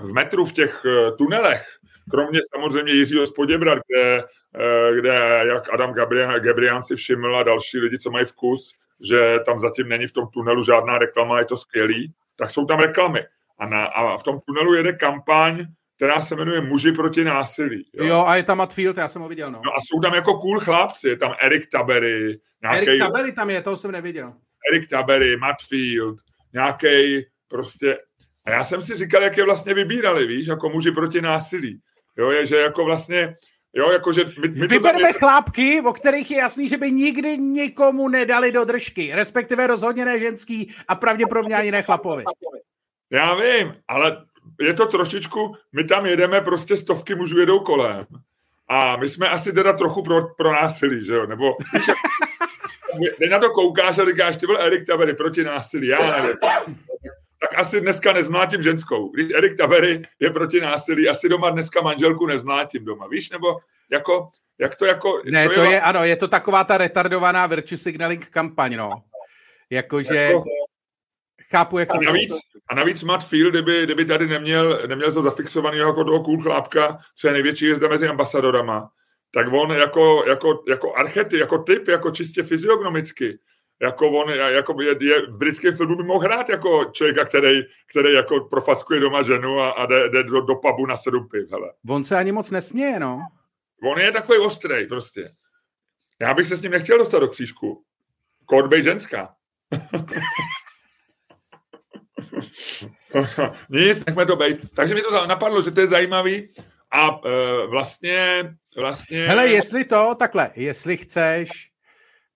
v 0.00 0.12
metru 0.12 0.44
v 0.44 0.52
těch 0.52 0.82
eh, 0.86 1.12
tunelech, 1.12 1.66
kromě 2.10 2.40
samozřejmě 2.54 2.92
Jiřího 2.92 3.26
Spoděbrat, 3.26 3.78
kde, 3.88 4.24
eh, 4.54 4.94
kde 5.00 5.42
jak 5.46 5.72
Adam 5.72 5.92
Gabriel, 5.92 6.40
Gabriel 6.40 6.82
si 6.82 6.96
všiml 6.96 7.36
a 7.36 7.42
další 7.42 7.78
lidi, 7.78 7.98
co 7.98 8.10
mají 8.10 8.26
vkus, 8.26 8.74
že 9.08 9.38
tam 9.46 9.60
zatím 9.60 9.88
není 9.88 10.06
v 10.06 10.12
tom 10.12 10.28
tunelu 10.28 10.62
žádná 10.62 10.98
reklama, 10.98 11.38
je 11.38 11.44
to 11.44 11.56
skvělý, 11.56 12.12
tak 12.36 12.50
jsou 12.50 12.66
tam 12.66 12.80
reklamy. 12.80 13.26
A, 13.58 13.66
na, 13.66 13.84
a 13.84 14.18
v 14.18 14.22
tom 14.22 14.40
tunelu 14.46 14.74
jede 14.74 14.92
kampaň 14.92 15.66
která 15.96 16.20
se 16.20 16.36
jmenuje 16.36 16.60
Muži 16.60 16.92
proti 16.92 17.24
násilí. 17.24 17.90
Jo, 17.94 18.06
jo 18.06 18.24
a 18.26 18.36
je 18.36 18.42
tam 18.42 18.58
Matfield, 18.58 18.96
já 18.96 19.08
jsem 19.08 19.22
ho 19.22 19.28
viděl. 19.28 19.50
No. 19.50 19.60
no 19.64 19.72
a 19.72 19.76
jsou 19.80 20.00
tam 20.00 20.14
jako 20.14 20.34
cool 20.34 20.60
chlapci, 20.60 21.08
je 21.08 21.16
tam 21.16 21.34
Erik 21.40 21.70
Tabery. 21.70 22.40
Nějaký, 22.62 22.88
Erik 22.88 23.00
Tabery 23.00 23.32
tam 23.32 23.50
je, 23.50 23.62
toho 23.62 23.76
jsem 23.76 23.90
neviděl. 23.90 24.32
Erik 24.72 24.88
Tabery, 24.88 25.36
Matfield, 25.36 26.18
nějaký 26.52 27.24
prostě... 27.48 27.98
A 28.46 28.50
já 28.50 28.64
jsem 28.64 28.82
si 28.82 28.96
říkal, 28.96 29.22
jak 29.22 29.36
je 29.36 29.44
vlastně 29.44 29.74
vybírali, 29.74 30.26
víš, 30.26 30.46
jako 30.46 30.68
muži 30.68 30.92
proti 30.92 31.22
násilí. 31.22 31.80
Jo, 32.18 32.30
je, 32.30 32.46
že 32.46 32.56
jako 32.56 32.84
vlastně 32.84 33.34
Jo, 33.76 33.90
jakože 33.90 34.24
my, 34.24 34.48
my 34.48 34.66
Vyberme 34.66 35.08
je... 35.08 35.12
chlápky, 35.12 35.80
o 35.80 35.92
kterých 35.92 36.30
je 36.30 36.38
jasný, 36.38 36.68
že 36.68 36.76
by 36.76 36.92
nikdy 36.92 37.38
nikomu 37.38 38.08
nedali 38.08 38.52
do 38.52 38.64
držky, 38.64 39.10
respektive 39.14 39.66
rozhodně 39.66 40.04
ne 40.04 40.18
ženský 40.18 40.74
a 40.88 40.94
pravděpodobně 40.94 41.56
ani 41.56 41.70
ne 41.70 41.82
chlapovi. 41.82 42.24
Já 43.10 43.34
vím, 43.34 43.74
ale 43.88 44.24
je 44.60 44.74
to 44.74 44.86
trošičku, 44.86 45.56
my 45.72 45.84
tam 45.84 46.06
jedeme, 46.06 46.40
prostě 46.40 46.76
stovky 46.76 47.14
mužů 47.14 47.38
jedou 47.38 47.60
kolem. 47.60 48.06
A 48.68 48.96
my 48.96 49.08
jsme 49.08 49.28
asi 49.28 49.52
teda 49.52 49.72
trochu 49.72 50.02
pro, 50.02 50.34
pro 50.34 50.52
násilí, 50.52 51.06
že 51.06 51.14
jo? 51.14 51.26
Nebo 51.26 51.44
víš, 52.98 53.30
na 53.30 53.38
to 53.38 53.50
koukáš 53.50 53.98
a 53.98 54.04
říkáš, 54.04 54.36
ty 54.36 54.46
byl 54.46 54.58
Erik 54.60 54.86
Tavery 54.86 55.14
proti 55.14 55.44
násilí, 55.44 55.86
já 55.86 56.20
nevím. 56.22 56.36
Tak 57.40 57.58
asi 57.58 57.80
dneska 57.80 58.12
nezmlátím 58.12 58.62
ženskou. 58.62 59.08
Když 59.08 59.32
Erik 59.34 59.56
Tavery 59.56 60.02
je 60.20 60.30
proti 60.30 60.60
násilí, 60.60 61.08
asi 61.08 61.28
doma 61.28 61.50
dneska 61.50 61.80
manželku 61.80 62.26
nezmlátím 62.26 62.84
doma, 62.84 63.06
víš? 63.06 63.30
Nebo 63.30 63.58
jako, 63.90 64.30
jak 64.58 64.74
to 64.74 64.84
jako... 64.84 65.22
Ne, 65.30 65.42
je 65.42 65.48
to 65.48 65.62
je, 65.62 65.80
ano, 65.80 66.04
je 66.04 66.16
to 66.16 66.28
taková 66.28 66.64
ta 66.64 66.78
retardovaná 66.78 67.46
virtue 67.46 67.78
signaling 67.78 68.26
kampaň, 68.26 68.76
no. 68.76 68.90
Jakože... 69.70 70.14
Jako, 70.14 70.44
Chápu, 71.54 71.78
jak 71.78 71.88
to 71.88 71.98
a 71.98 72.00
navíc, 72.00 72.32
a 72.68 72.74
navíc 72.74 73.02
Matt 73.02 73.24
Field, 73.24 73.50
kdyby, 73.50 73.84
kdyby 73.84 74.04
tady 74.04 74.26
neměl, 74.26 74.86
neměl 74.86 75.12
to 75.12 75.22
zafixovaný 75.22 75.78
jako 75.78 76.04
toho 76.04 76.22
cool 76.24 76.42
chlápka, 76.42 76.98
co 77.16 77.26
je 77.26 77.32
největší 77.32 77.64
jezda 77.64 77.88
mezi 77.88 78.08
ambasadorama, 78.08 78.90
tak 79.34 79.52
on 79.52 79.70
jako, 79.70 80.24
jako, 80.28 80.64
jako 80.68 80.94
archety, 80.94 81.38
jako 81.38 81.58
typ, 81.58 81.88
jako 81.88 82.10
čistě 82.10 82.42
fyziognomicky, 82.42 83.38
jako 83.82 84.10
on 84.10 84.30
jako 84.30 84.82
je, 84.82 84.96
je, 85.00 85.26
v 85.26 85.38
britském 85.38 85.76
filmu 85.76 85.96
by 85.96 86.02
mohl 86.02 86.20
hrát 86.20 86.48
jako 86.48 86.84
člověka, 86.84 87.24
který, 87.24 87.60
který 87.90 88.14
jako 88.14 88.40
profackuje 88.40 89.00
doma 89.00 89.22
ženu 89.22 89.60
a, 89.60 89.70
a 89.70 89.86
jde, 89.86 90.08
jde 90.08 90.22
do, 90.22 90.40
do 90.40 90.54
pubu 90.54 90.86
na 90.86 90.96
sedm 90.96 91.28
piv, 91.28 91.50
hele. 91.50 91.72
On 91.88 92.04
se 92.04 92.16
ani 92.16 92.32
moc 92.32 92.50
nesměje, 92.50 93.00
no. 93.00 93.20
On 93.82 93.98
je 93.98 94.12
takový 94.12 94.38
ostrý 94.38 94.86
prostě. 94.86 95.34
Já 96.20 96.34
bych 96.34 96.48
se 96.48 96.56
s 96.56 96.62
ním 96.62 96.72
nechtěl 96.72 96.98
dostat 96.98 97.18
do 97.18 97.28
křížku. 97.28 97.84
Kód 98.44 98.74
ženská. 98.74 99.34
Nic, 103.68 104.04
nechme 104.04 104.26
to 104.26 104.36
být. 104.36 104.56
Takže 104.74 104.94
mi 104.94 105.00
to 105.00 105.26
napadlo, 105.26 105.62
že 105.62 105.70
to 105.70 105.80
je 105.80 105.86
zajímavý 105.86 106.48
a 106.90 107.10
uh, 107.10 107.70
vlastně, 107.70 108.44
vlastně... 108.76 109.26
Hele, 109.26 109.48
jestli 109.48 109.84
to, 109.84 110.14
takhle, 110.18 110.50
jestli 110.54 110.96
chceš, 110.96 111.50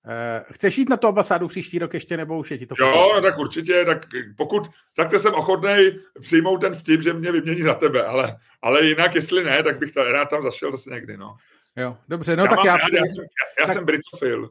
uh, 0.06 0.52
chceš 0.52 0.78
jít 0.78 0.88
na 0.88 0.96
tu 0.96 1.06
ambasádu 1.06 1.48
příští 1.48 1.78
rok 1.78 1.94
ještě, 1.94 2.16
nebo 2.16 2.38
už 2.38 2.50
je 2.50 2.58
ti 2.58 2.66
to... 2.66 2.74
Jo, 2.78 3.12
no, 3.14 3.20
tak 3.20 3.38
určitě, 3.38 3.84
tak 3.84 4.06
pokud, 4.36 4.70
takhle 4.96 5.18
jsem 5.18 5.34
ochotný 5.34 5.98
přijmout 6.20 6.58
ten 6.58 6.74
vtip, 6.74 7.02
že 7.02 7.12
mě 7.12 7.32
vymění 7.32 7.62
za 7.62 7.74
tebe, 7.74 8.04
ale, 8.04 8.36
ale 8.62 8.86
jinak, 8.86 9.14
jestli 9.14 9.44
ne, 9.44 9.62
tak 9.62 9.78
bych 9.78 9.96
rád 9.96 10.30
tam 10.30 10.42
zašel 10.42 10.72
zase 10.72 10.90
někdy, 10.90 11.16
no. 11.16 11.36
Jo, 11.76 11.96
dobře, 12.08 12.36
no 12.36 12.44
já 12.44 12.50
tak 12.50 12.64
já... 12.64 12.76
Rád, 12.76 12.92
já, 12.92 13.02
jsem, 13.04 13.24
já 13.60 13.66
tak... 13.66 13.74
jsem 13.74 13.84
britofil 13.84 14.50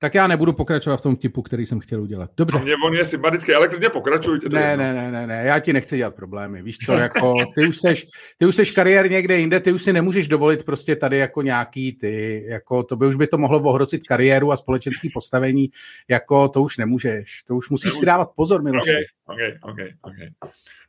tak 0.00 0.14
já 0.14 0.26
nebudu 0.26 0.52
pokračovat 0.52 0.96
v 0.96 1.00
tom 1.00 1.16
typu, 1.16 1.42
který 1.42 1.66
jsem 1.66 1.80
chtěl 1.80 2.02
udělat. 2.02 2.30
Dobře. 2.36 2.58
A 2.58 2.62
mě 2.62 2.74
on 2.86 2.94
je 2.94 3.04
sympatický, 3.04 3.54
ale 3.54 3.68
klidně 3.68 3.88
pokračujte. 3.88 4.48
Ne, 4.48 4.76
ne, 4.76 4.94
ne, 4.94 5.12
ne, 5.12 5.26
ne, 5.26 5.42
já 5.44 5.58
ti 5.58 5.72
nechci 5.72 5.96
dělat 5.96 6.14
problémy. 6.14 6.62
Víš 6.62 6.78
co, 6.78 6.92
jako 7.02 7.34
ty 7.54 7.68
už 7.68 7.78
seš, 7.78 8.06
ty 8.38 8.46
už 8.46 8.56
seš 8.56 8.70
kariér 8.70 9.10
někde 9.10 9.38
jinde, 9.38 9.60
ty 9.60 9.72
už 9.72 9.82
si 9.82 9.92
nemůžeš 9.92 10.28
dovolit 10.28 10.64
prostě 10.64 10.96
tady 10.96 11.18
jako 11.18 11.42
nějaký 11.42 11.92
ty, 11.92 12.44
jako 12.48 12.82
to 12.82 12.96
by 12.96 13.06
už 13.06 13.16
by 13.16 13.26
to 13.26 13.38
mohlo 13.38 13.60
ohrocit 13.60 14.02
kariéru 14.02 14.52
a 14.52 14.56
společenský 14.56 15.10
postavení, 15.10 15.70
jako 16.08 16.48
to 16.48 16.62
už 16.62 16.76
nemůžeš. 16.76 17.42
To 17.46 17.56
už 17.56 17.70
musíš 17.70 17.84
Nemůžu. 17.84 18.00
si 18.00 18.06
dávat 18.06 18.30
pozor, 18.36 18.62
Miloši. 18.62 18.90
Okay, 18.90 19.04
okay, 19.26 19.58
okay, 19.62 19.92
okay. 20.02 20.28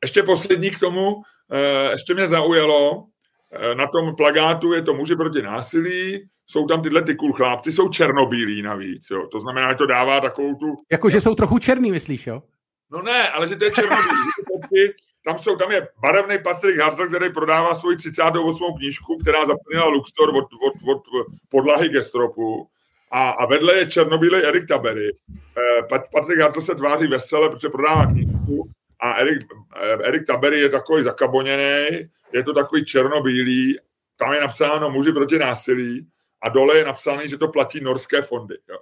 Ještě 0.01 0.23
poslední 0.23 0.71
k 0.71 0.79
tomu, 0.79 1.15
eh, 1.51 1.91
ještě 1.91 2.13
mě 2.13 2.27
zaujalo, 2.27 3.05
eh, 3.51 3.75
na 3.75 3.87
tom 3.87 4.15
plagátu 4.15 4.73
je 4.73 4.81
to 4.81 4.93
muži 4.93 5.15
proti 5.15 5.41
násilí, 5.41 6.29
jsou 6.51 6.67
tam 6.67 6.81
tyhle 6.81 7.01
ty 7.01 7.15
cool 7.15 7.33
chlápci, 7.33 7.71
jsou 7.71 7.89
černobílí 7.89 8.62
navíc, 8.62 9.09
jo. 9.12 9.27
To 9.27 9.39
znamená, 9.39 9.71
že 9.71 9.75
to 9.75 9.85
dává 9.85 10.19
takovou 10.19 10.55
tu... 10.55 10.65
Jakože 10.91 11.21
jsou 11.21 11.35
trochu 11.35 11.59
černý, 11.59 11.91
myslíš, 11.91 12.27
jo? 12.27 12.43
No 12.91 13.01
ne, 13.01 13.29
ale 13.29 13.47
že 13.47 13.55
to 13.55 13.65
je 13.65 13.71
černobílí. 13.71 14.29
tam, 15.25 15.38
jsou, 15.38 15.55
tam 15.55 15.71
je 15.71 15.88
barevný 16.01 16.38
Patrick 16.43 16.79
Hartl, 16.79 17.07
který 17.07 17.33
prodává 17.33 17.75
svoji 17.75 17.97
38. 17.97 18.73
knížku, 18.77 19.17
která 19.17 19.45
zaplnila 19.45 19.88
Luxtor 19.88 20.29
od, 20.29 20.35
od, 20.35 20.91
od 20.95 21.03
podlahy 21.49 21.89
ke 21.89 22.03
stropu. 22.03 22.67
A, 23.12 23.29
a 23.29 23.45
vedle 23.45 23.77
je 23.77 23.91
černobílej 23.91 24.43
Erik 24.43 24.67
Tabery. 24.67 25.09
Eh, 25.57 25.83
Patrick 26.13 26.41
Hartl 26.41 26.62
se 26.62 26.75
tváří 26.75 27.07
vesele, 27.07 27.49
protože 27.49 27.69
prodává 27.69 28.05
knížku 28.05 28.69
a 29.01 29.13
Erik, 29.13 29.41
eh, 29.81 30.07
Erik 30.07 30.27
Tabery 30.27 30.59
je 30.59 30.69
takový 30.69 31.03
zakaboněný, 31.03 32.09
je 32.33 32.43
to 32.43 32.53
takový 32.53 32.85
černobílý, 32.85 33.79
tam 34.17 34.33
je 34.33 34.41
napsáno 34.41 34.89
muži 34.89 35.12
proti 35.12 35.38
násilí 35.38 36.07
a 36.41 36.49
dole 36.49 36.78
je 36.78 36.86
napsané, 36.86 37.28
že 37.28 37.38
to 37.38 37.47
platí 37.47 37.80
norské 37.82 38.21
fondy. 38.21 38.56
Jo. 38.69 38.78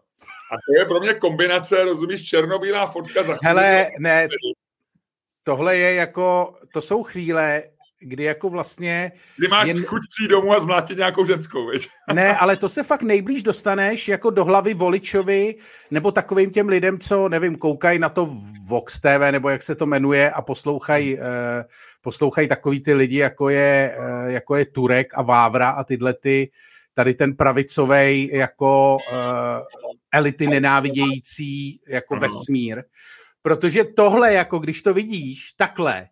A 0.52 0.56
to 0.56 0.80
je 0.80 0.86
pro 0.86 1.00
mě 1.00 1.14
kombinace, 1.14 1.84
rozumíš, 1.84 2.30
černobílá 2.30 2.88
fotka 2.88 3.24
za 3.24 3.38
Hele, 3.44 3.88
ne, 4.00 4.28
tohle 5.44 5.78
je 5.78 5.94
jako, 5.94 6.56
to 6.74 6.82
jsou 6.82 7.04
chvíle, 7.04 7.64
kdy 8.00 8.24
jako 8.24 8.50
vlastně... 8.50 9.12
Kdy 9.38 9.48
máš 9.48 9.68
jen... 9.68 9.84
chuť 9.84 10.02
přijít 10.16 10.28
domů 10.28 10.54
a 10.54 10.60
zmlátit 10.60 10.98
nějakou 10.98 11.26
ženskou, 11.26 11.68
viď? 11.68 11.90
Ne, 12.14 12.38
ale 12.38 12.58
to 12.58 12.70
se 12.70 12.84
fakt 12.84 13.02
nejblíž 13.02 13.44
dostaneš 13.44 14.08
jako 14.08 14.30
do 14.30 14.46
hlavy 14.46 14.74
voličovi 14.74 15.56
nebo 15.92 16.12
takovým 16.12 16.52
těm 16.52 16.70
lidem, 16.70 17.00
co, 17.00 17.30
nevím, 17.30 17.56
koukají 17.56 18.00
na 18.00 18.10
to 18.10 18.30
Vox 18.68 19.00
TV, 19.00 19.32
nebo 19.32 19.50
jak 19.50 19.64
se 19.64 19.76
to 19.76 19.86
jmenuje 19.86 20.32
a 20.32 20.42
poslouchají 20.42 21.16
uh, 21.16 21.22
poslouchají 22.02 22.48
takový 22.48 22.84
ty 22.84 22.94
lidi, 22.94 23.18
jako 23.18 23.50
je, 23.50 23.98
uh, 24.00 24.32
jako 24.32 24.56
je 24.56 24.66
Turek 24.66 25.08
a 25.14 25.22
Vávra 25.22 25.70
a 25.70 25.84
tyhle 25.84 26.14
ty, 26.14 26.52
tady 26.98 27.14
ten 27.14 27.36
pravicovej 27.36 28.30
jako 28.34 28.98
uh, 29.12 29.18
elity 30.14 30.48
nenávidějící 30.48 31.80
jako 31.88 32.16
vesmír. 32.16 32.84
Protože 33.42 33.84
tohle, 33.84 34.34
jako 34.34 34.60
když 34.60 34.82
to 34.82 34.94
vidíš 34.94 35.52
takhle, 35.58 36.08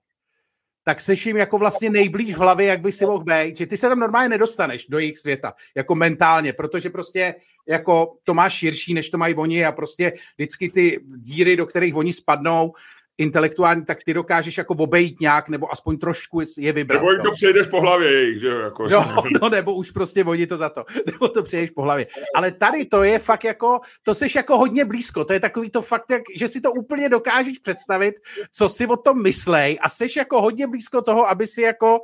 tak 0.83 1.01
seš 1.01 1.25
jim 1.25 1.37
jako 1.37 1.57
vlastně 1.57 1.89
nejblíž 1.89 2.35
v 2.35 2.37
hlavě, 2.37 2.67
jak 2.67 2.81
by 2.81 2.91
si 2.91 3.05
mohl 3.05 3.23
být, 3.23 3.57
že 3.57 3.65
ty 3.65 3.77
se 3.77 3.89
tam 3.89 3.99
normálně 3.99 4.29
nedostaneš 4.29 4.85
do 4.85 4.99
jejich 4.99 5.17
světa, 5.17 5.53
jako 5.75 5.95
mentálně, 5.95 6.53
protože 6.53 6.89
prostě 6.89 7.35
jako 7.67 8.17
to 8.23 8.33
máš 8.33 8.53
širší, 8.53 8.93
než 8.93 9.09
to 9.09 9.17
mají 9.17 9.35
oni 9.35 9.65
a 9.65 9.71
prostě 9.71 10.13
vždycky 10.37 10.69
ty 10.69 10.99
díry, 11.17 11.55
do 11.55 11.65
kterých 11.65 11.95
oni 11.95 12.13
spadnou, 12.13 12.73
intelektuální, 13.17 13.85
tak 13.85 14.03
ty 14.03 14.13
dokážeš 14.13 14.57
jako 14.57 14.73
obejít 14.73 15.19
nějak, 15.19 15.49
nebo 15.49 15.71
aspoň 15.71 15.97
trošku 15.97 16.41
je 16.57 16.73
vybrat. 16.73 16.97
Nebo 16.97 17.11
jim 17.11 17.21
to 17.21 17.31
přejdeš 17.31 17.67
po 17.67 17.81
hlavě 17.81 18.13
jejich, 18.13 18.39
že 18.39 18.47
jo? 18.47 18.59
Jako... 18.59 18.89
No, 18.89 19.23
no, 19.41 19.49
nebo 19.49 19.73
už 19.75 19.91
prostě 19.91 20.23
oni 20.23 20.47
to 20.47 20.57
za 20.57 20.69
to, 20.69 20.85
nebo 21.11 21.27
to 21.27 21.43
přejdeš 21.43 21.69
po 21.69 21.81
hlavě. 21.81 22.07
Ale 22.35 22.51
tady 22.51 22.85
to 22.85 23.03
je 23.03 23.19
fakt 23.19 23.43
jako, 23.43 23.79
to 24.03 24.15
seš 24.15 24.35
jako 24.35 24.57
hodně 24.57 24.85
blízko, 24.85 25.25
to 25.25 25.33
je 25.33 25.39
takový 25.39 25.69
to 25.69 25.81
fakt, 25.81 26.09
jak, 26.09 26.21
že 26.35 26.47
si 26.47 26.61
to 26.61 26.71
úplně 26.71 27.09
dokážeš 27.09 27.59
představit, 27.59 28.15
co 28.51 28.69
si 28.69 28.87
o 28.87 28.97
tom 28.97 29.23
myslej 29.23 29.79
a 29.81 29.89
seš 29.89 30.15
jako 30.15 30.41
hodně 30.41 30.67
blízko 30.67 31.01
toho, 31.01 31.29
aby 31.29 31.47
si 31.47 31.61
jako 31.61 31.99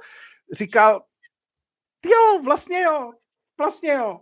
říkal, 0.54 1.02
jo, 2.06 2.41
vlastně 2.43 2.82
jo, 2.82 3.12
vlastně 3.58 3.93
jo. 3.93 4.19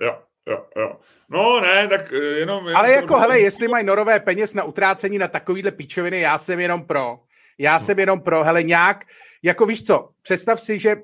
Jo, 0.00 0.22
jo, 0.46 0.66
jo. 0.76 1.00
No 1.28 1.60
ne, 1.60 1.88
tak 1.88 2.12
eh, 2.12 2.16
jenom... 2.16 2.68
Ale 2.74 2.92
jako, 2.92 3.18
hele, 3.18 3.40
jestli 3.40 3.68
mají 3.68 3.86
norové 3.86 4.20
peněz 4.20 4.54
na 4.54 4.64
utrácení 4.64 5.18
na 5.18 5.28
takovýhle 5.28 5.70
píčoviny, 5.70 6.20
já 6.20 6.38
jsem 6.38 6.60
jenom 6.60 6.86
pro. 6.86 7.18
Já 7.58 7.72
no. 7.72 7.80
jsem 7.80 7.98
jenom 7.98 8.20
pro, 8.20 8.44
hele, 8.44 8.62
nějak, 8.62 9.04
jako 9.42 9.66
víš 9.66 9.82
co, 9.82 10.08
představ 10.22 10.60
si, 10.60 10.78
že 10.78 10.96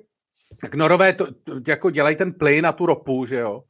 tak 0.61 0.75
norové 0.75 1.13
to, 1.13 1.27
to 1.45 1.61
jako 1.69 1.91
dělají 1.91 2.17
ten 2.17 2.33
plyn 2.33 2.67
a 2.67 2.73
tu 2.73 2.87
ropu, 2.87 3.27
že 3.27 3.37
jo, 3.37 3.63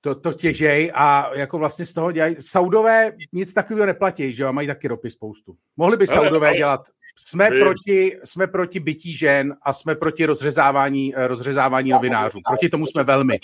to, 0.00 0.14
to 0.14 0.32
těžej 0.32 0.92
a 0.94 1.30
jako 1.34 1.58
vlastně 1.58 1.86
z 1.86 1.92
toho 1.92 2.12
dělají, 2.12 2.36
Saudové 2.40 3.12
nic 3.32 3.54
takového 3.54 3.86
neplatí, 3.86 4.32
že 4.32 4.42
jo, 4.42 4.48
a 4.48 4.52
mají 4.52 4.66
taky 4.68 4.88
ropy 4.88 5.10
spoustu. 5.10 5.56
Mohli 5.76 5.96
by 5.96 6.06
Saudové 6.06 6.48
ale, 6.48 6.56
dělat, 6.56 6.80
jsme 7.18 7.48
proti, 7.48 8.18
jsme 8.24 8.46
proti 8.46 8.80
bytí 8.80 9.16
žen 9.16 9.56
a 9.62 9.72
jsme 9.72 9.94
proti 9.94 10.26
rozřezávání, 10.26 11.16
eh, 11.16 11.26
rozřezávání 11.26 11.90
novinářů. 11.90 12.38
Proti 12.48 12.68
tomu 12.68 12.86
jsme 12.86 13.04
velmi. 13.04 13.38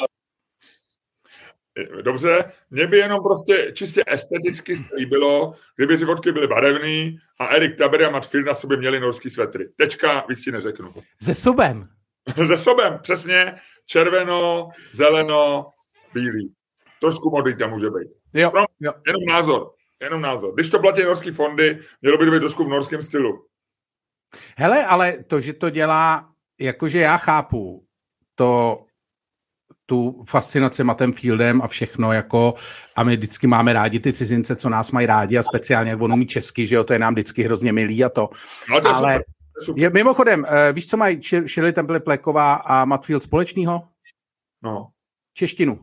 Dobře, 2.03 2.53
mě 2.71 2.87
by 2.87 2.99
jenom 2.99 3.23
prostě 3.23 3.73
čistě 3.75 4.03
esteticky 4.07 4.77
slíbilo, 4.77 5.55
kdyby 5.77 5.99
ty 5.99 6.05
fotky 6.05 6.33
byly 6.33 6.47
barevný 6.47 7.19
a 7.39 7.47
Erik 7.47 7.79
Taber 7.79 8.05
a 8.05 8.11
Matfield 8.11 8.47
na 8.47 8.55
sobě 8.55 8.77
měli 8.77 9.01
norský 9.01 9.31
svetry. 9.31 9.69
Tečka, 9.77 10.25
víc 10.29 10.41
ti 10.41 10.53
neřeknu. 10.53 10.95
Ze 11.21 11.35
sobem. 11.35 11.89
Ze 12.47 12.57
sobem, 12.57 12.99
přesně. 13.03 13.55
Červeno, 13.87 14.69
zeleno, 14.93 15.71
bílý. 16.15 16.55
Trošku 17.01 17.31
modrý 17.31 17.57
tam 17.57 17.71
může 17.71 17.91
být. 17.91 18.09
Jo, 18.35 18.53
no, 18.55 18.65
jo. 18.81 18.93
Jenom 19.07 19.23
názor. 19.31 19.71
Jenom 20.01 20.21
názor. 20.21 20.55
Když 20.55 20.71
to 20.71 20.79
platí 20.79 21.03
norský 21.03 21.31
fondy, 21.31 21.79
mělo 22.03 22.19
by 22.19 22.25
to 22.25 22.31
být 22.31 22.41
trošku 22.41 22.65
v 22.65 22.69
norském 22.69 23.03
stylu. 23.03 23.47
Hele, 24.57 24.87
ale 24.87 25.25
to, 25.27 25.41
že 25.41 25.53
to 25.53 25.71
dělá, 25.71 26.33
jakože 26.61 26.99
já 26.99 27.17
chápu, 27.17 27.87
to 28.35 28.85
tu 29.93 30.23
fascinaci 30.25 30.85
Matem 30.85 31.13
Fieldem 31.13 31.63
a 31.63 31.69
všechno, 31.69 32.13
jako, 32.13 32.55
a 32.97 33.05
my 33.05 33.17
vždycky 33.17 33.47
máme 33.47 33.73
rádi 33.73 34.01
ty 34.01 34.13
cizince, 34.13 34.57
co 34.57 34.69
nás 34.69 34.93
mají 34.93 35.07
rádi 35.07 35.39
a 35.39 35.43
speciálně, 35.43 35.91
jak 35.91 36.01
on 36.01 36.13
umí 36.13 36.27
česky, 36.27 36.67
že 36.67 36.77
jo, 36.77 36.85
to 36.85 36.93
je 36.93 36.99
nám 36.99 37.15
vždycky 37.15 37.43
hrozně 37.43 37.73
milý 37.73 38.05
a 38.05 38.09
to. 38.09 38.31
No, 38.71 38.81
to 38.81 38.89
Ale 38.89 39.25
super. 39.61 39.83
Je, 39.83 39.91
mimochodem, 39.91 40.41
uh, 40.41 40.47
víš, 40.73 40.87
co 40.87 40.97
mají 40.97 41.21
Shirley 41.23 41.73
Temple 41.73 42.01
Pleková 42.01 42.55
a 42.55 42.85
Matt 42.85 43.05
Field 43.05 43.23
společného? 43.23 43.83
No. 44.63 44.89
Češtinu. 45.35 45.81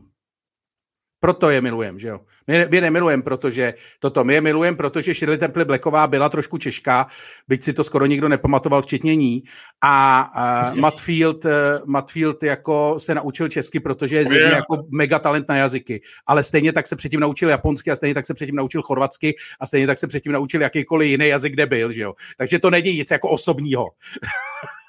Proto 1.20 1.50
je 1.50 1.60
milujem, 1.60 1.98
že 1.98 2.08
jo. 2.08 2.20
My, 2.46 2.66
my 2.70 2.80
nemilujeme, 2.80 3.22
protože 3.22 3.74
toto, 3.98 4.24
my 4.24 4.34
je 4.34 4.40
milujeme, 4.40 4.76
protože 4.76 5.14
Shirley 5.14 5.38
Temple 5.38 5.64
Blacková 5.64 6.06
byla 6.06 6.28
trošku 6.28 6.58
češká, 6.58 7.06
byť 7.48 7.62
si 7.62 7.72
to 7.72 7.84
skoro 7.84 8.06
nikdo 8.06 8.28
nepamatoval, 8.28 8.82
včetně 8.82 9.16
ní. 9.16 9.42
A 9.80 10.26
uh, 10.72 10.78
Matt, 10.80 11.00
Field, 11.00 11.44
uh, 11.44 11.50
Matt 11.84 12.10
Field 12.10 12.42
jako 12.42 12.94
se 12.98 13.14
naučil 13.14 13.48
česky, 13.48 13.80
protože 13.80 14.16
je 14.16 14.24
země 14.24 14.42
jako 14.42 14.84
mega 14.90 15.18
talent 15.18 15.48
na 15.48 15.56
jazyky. 15.56 16.02
Ale 16.26 16.42
stejně 16.42 16.72
tak 16.72 16.86
se 16.86 16.96
předtím 16.96 17.20
naučil 17.20 17.48
japonsky 17.48 17.90
a 17.90 17.96
stejně 17.96 18.14
tak 18.14 18.26
se 18.26 18.34
předtím 18.34 18.56
naučil 18.56 18.82
chorvatsky 18.82 19.36
a 19.60 19.66
stejně 19.66 19.86
tak 19.86 19.98
se 19.98 20.06
předtím 20.06 20.32
naučil 20.32 20.62
jakýkoliv 20.62 21.08
jiný 21.08 21.28
jazyk, 21.28 21.52
kde 21.52 21.66
byl, 21.66 21.92
že 21.92 22.02
jo. 22.02 22.14
Takže 22.38 22.58
to 22.58 22.70
není 22.70 22.96
nic 22.96 23.10
jako 23.10 23.28
osobního. 23.28 23.88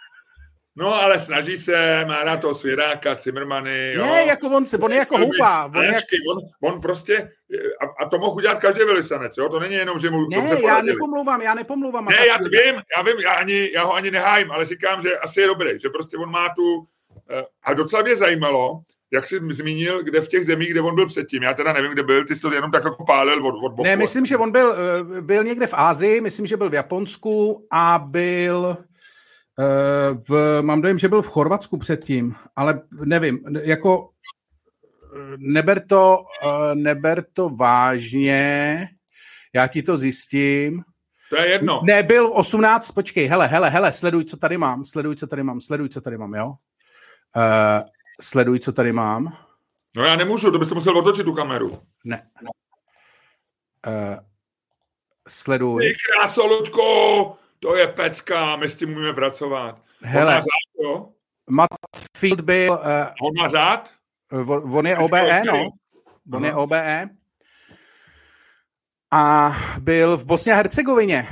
No, 0.75 0.93
ale 1.01 1.19
snaží 1.19 1.57
se, 1.57 2.05
má 2.07 2.23
na 2.23 2.37
to 2.37 2.53
svěráka, 2.53 3.15
Cimrmany. 3.15 3.93
Jo. 3.93 4.05
Ne, 4.05 4.25
jako 4.25 4.47
on, 4.47 4.65
se, 4.65 4.77
on 4.77 4.91
je 4.91 4.97
jako 4.97 5.17
houpa. 5.17 5.71
On, 5.75 5.83
jak... 5.83 6.03
on, 6.35 6.71
on, 6.73 6.81
prostě, 6.81 7.31
a, 7.81 8.03
a, 8.03 8.09
to 8.09 8.17
mohl 8.19 8.35
udělat 8.35 8.59
každý 8.59 8.83
velisanec, 8.83 9.37
jo? 9.37 9.49
To 9.49 9.59
není 9.59 9.73
jenom, 9.73 9.99
že 9.99 10.09
mu 10.09 10.21
Ne, 10.29 10.35
dobře 10.35 10.53
já 10.55 10.61
poradili. 10.61 10.93
nepomlouvám, 10.93 11.41
já 11.41 11.53
nepomlouvám. 11.53 12.05
Ne, 12.05 12.27
já 12.27 12.37
vím, 12.37 12.81
já 12.97 13.03
vím, 13.03 13.19
já, 13.23 13.33
ani, 13.33 13.71
já 13.73 13.83
ho 13.83 13.93
ani 13.93 14.11
nehájím, 14.11 14.51
ale 14.51 14.65
říkám, 14.65 15.01
že 15.01 15.17
asi 15.17 15.41
je 15.41 15.47
dobrý, 15.47 15.79
že 15.79 15.89
prostě 15.89 16.17
on 16.17 16.31
má 16.31 16.49
tu, 16.49 16.87
eh, 17.29 17.43
a 17.63 17.73
docela 17.73 18.01
mě 18.01 18.15
zajímalo, 18.15 18.81
jak 19.13 19.27
jsi 19.27 19.39
zmínil, 19.49 20.03
kde 20.03 20.21
v 20.21 20.27
těch 20.27 20.45
zemích, 20.45 20.71
kde 20.71 20.81
on 20.81 20.95
byl 20.95 21.07
předtím. 21.07 21.43
Já 21.43 21.53
teda 21.53 21.73
nevím, 21.73 21.91
kde 21.91 22.03
byl, 22.03 22.25
ty 22.25 22.35
jsi 22.35 22.41
to 22.41 22.53
jenom 22.53 22.71
tak 22.71 22.83
jako 22.83 23.05
pálil 23.05 23.47
od, 23.47 23.55
od 23.63 23.69
boku. 23.71 23.83
Ne, 23.83 23.95
myslím, 23.95 24.25
že 24.25 24.37
on 24.37 24.51
byl, 24.51 24.75
eh, 25.17 25.21
byl 25.21 25.43
někde 25.43 25.67
v 25.67 25.73
Ázii, 25.73 26.21
myslím, 26.21 26.45
že 26.45 26.57
byl 26.57 26.69
v 26.69 26.73
Japonsku 26.73 27.67
a 27.71 28.03
byl 28.05 28.77
v, 30.29 30.61
mám 30.61 30.81
dojem, 30.81 30.99
že 30.99 31.07
byl 31.07 31.21
v 31.21 31.29
Chorvatsku 31.29 31.77
předtím, 31.77 32.35
ale 32.55 32.81
nevím, 33.05 33.39
jako 33.61 34.09
eh, 35.15 35.35
neber 35.37 35.87
to, 35.87 36.23
eh, 36.45 36.75
neber 36.75 37.25
to 37.33 37.49
vážně, 37.49 38.87
já 39.53 39.67
ti 39.67 39.83
to 39.83 39.97
zjistím. 39.97 40.83
To 41.29 41.37
je 41.37 41.49
jedno. 41.49 41.81
Nebyl 41.83 42.31
18, 42.33 42.91
počkej, 42.91 43.27
hele, 43.27 43.47
hele, 43.47 43.69
hele, 43.69 43.93
sleduj, 43.93 44.25
co 44.25 44.37
tady 44.37 44.57
mám, 44.57 44.85
sleduj, 44.85 45.15
co 45.15 45.27
tady 45.27 45.43
mám, 45.43 45.61
sleduj, 45.61 45.89
co 45.89 46.01
tady 46.01 46.17
mám, 46.17 46.33
jo? 46.33 46.47
Uh, 46.47 46.53
sleduj, 48.21 48.59
co 48.59 48.71
tady 48.71 48.91
mám. 48.91 49.37
No 49.95 50.03
já 50.03 50.15
nemůžu, 50.15 50.51
to 50.51 50.59
byste 50.59 50.75
musel 50.75 50.97
otočit 50.97 51.23
tu 51.23 51.33
kameru. 51.33 51.81
Ne. 52.03 52.27
Uh, 53.87 54.19
sleduj. 55.27 55.83
Ty 55.83 55.93
kráso, 55.93 56.47
Luďko! 56.47 57.40
To 57.63 57.75
je 57.75 57.87
pecka, 57.87 58.55
my 58.55 58.69
s 58.69 58.77
tím 58.77 58.89
můžeme 58.89 59.13
pracovat. 59.13 59.81
Hele, 60.01 60.25
on 60.25 60.33
má 60.33 60.39
řád, 60.39 60.83
jo? 60.83 61.09
Matt 61.49 61.69
Field 62.17 62.41
byl... 62.41 62.71
Uh, 62.71 63.27
on 63.27 63.33
má 63.37 63.49
řád? 63.49 63.89
On, 64.31 64.77
on 64.77 64.87
je 64.87 64.97
OBE, 64.97 65.41
no. 65.45 65.69
On 66.33 66.45
je 66.45 66.53
OBE. 66.53 67.09
A 69.11 69.55
byl 69.79 70.17
v 70.17 70.25
Bosně 70.25 70.53
a 70.53 70.55
Hercegovině. 70.55 71.27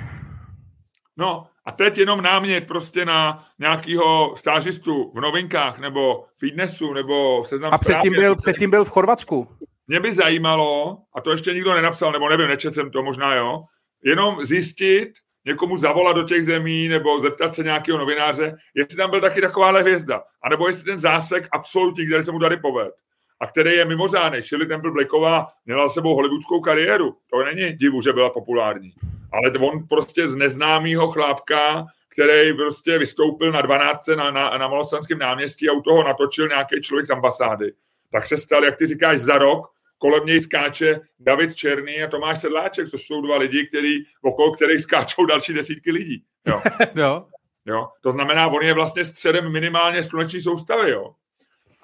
No, 1.17 1.47
a 1.65 1.71
teď 1.71 1.97
jenom 1.97 2.21
námět 2.21 2.67
prostě 2.67 3.05
na 3.05 3.45
nějakého 3.59 4.35
stážistu 4.37 5.11
v 5.15 5.21
novinkách, 5.21 5.79
nebo 5.79 6.25
v 6.35 6.39
Fitnessu, 6.39 6.93
nebo 6.93 7.43
v 7.43 7.47
seznam 7.47 7.73
A 7.73 7.77
předtím 7.77 8.13
byl, 8.13 8.35
předtím 8.35 8.69
byl 8.69 8.85
v 8.85 8.89
Chorvatsku. 8.89 9.47
Mě 9.87 9.99
by 9.99 10.13
zajímalo, 10.13 10.97
a 11.15 11.21
to 11.21 11.31
ještě 11.31 11.53
nikdo 11.53 11.73
nenapsal, 11.73 12.11
nebo 12.11 12.29
nevím, 12.29 12.47
nečet 12.47 12.73
jsem 12.73 12.91
to, 12.91 13.03
možná 13.03 13.35
jo, 13.35 13.63
jenom 14.03 14.45
zjistit, 14.45 15.09
někomu 15.45 15.77
zavolat 15.77 16.15
do 16.15 16.23
těch 16.23 16.45
zemí 16.45 16.87
nebo 16.87 17.21
zeptat 17.21 17.55
se 17.55 17.63
nějakého 17.63 17.97
novináře, 17.97 18.57
jestli 18.75 18.97
tam 18.97 19.09
byl 19.09 19.21
taky 19.21 19.41
takováhle 19.41 19.81
hvězda. 19.81 20.23
A 20.43 20.49
nebo 20.49 20.67
jestli 20.67 20.83
ten 20.83 20.99
zásek 20.99 21.47
absolutní, 21.51 22.05
který 22.05 22.23
se 22.23 22.31
mu 22.31 22.39
tady 22.39 22.57
poved 22.57 22.93
a 23.39 23.47
který 23.47 23.71
je 23.71 23.85
mimořádný. 23.85 24.41
Shirley 24.41 24.67
Temple 24.67 24.91
Blacková 24.91 25.47
měla 25.65 25.89
sebou 25.89 26.15
hollywoodskou 26.15 26.61
kariéru. 26.61 27.15
To 27.31 27.43
není 27.43 27.73
divu, 27.73 28.01
že 28.01 28.13
byla 28.13 28.29
populární. 28.29 28.93
ale 29.33 29.51
on 29.59 29.87
prostě 29.87 30.27
z 30.27 30.35
neznámého 30.35 31.11
chlápka, 31.11 31.85
který 32.09 32.53
prostě 32.53 32.97
vystoupil 32.97 33.51
na 33.51 33.61
12 33.61 34.07
na, 34.07 34.31
na, 34.31 34.57
na 34.57 34.67
Malostranském 34.67 35.19
náměstí 35.19 35.69
a 35.69 35.73
u 35.73 35.81
toho 35.81 36.03
natočil 36.03 36.47
nějaký 36.47 36.81
člověk 36.81 37.07
z 37.07 37.09
ambasády. 37.09 37.73
Tak 38.11 38.27
se 38.27 38.37
stal, 38.37 38.65
jak 38.65 38.77
ty 38.77 38.87
říkáš, 38.87 39.19
za 39.19 39.37
rok 39.37 39.67
kolem 39.99 40.25
něj 40.25 40.41
skáče 40.41 40.99
David 41.19 41.55
Černý 41.55 42.03
a 42.03 42.07
Tomáš 42.07 42.41
Sedláček, 42.41 42.89
což 42.89 43.05
jsou 43.05 43.21
dva 43.21 43.37
lidi, 43.37 43.67
který, 43.67 43.97
okolo 44.21 44.51
kterých 44.51 44.81
skáčou 44.81 45.25
další 45.25 45.53
desítky 45.53 45.91
lidí. 45.91 46.23
Jo. 46.47 46.61
no. 46.95 47.27
Jo? 47.65 47.87
To 48.01 48.11
znamená, 48.11 48.47
on 48.47 48.61
je 48.61 48.73
vlastně 48.73 49.05
středem 49.05 49.51
minimálně 49.51 50.03
sluneční 50.03 50.41
soustavy. 50.41 50.91
Jo? 50.91 51.13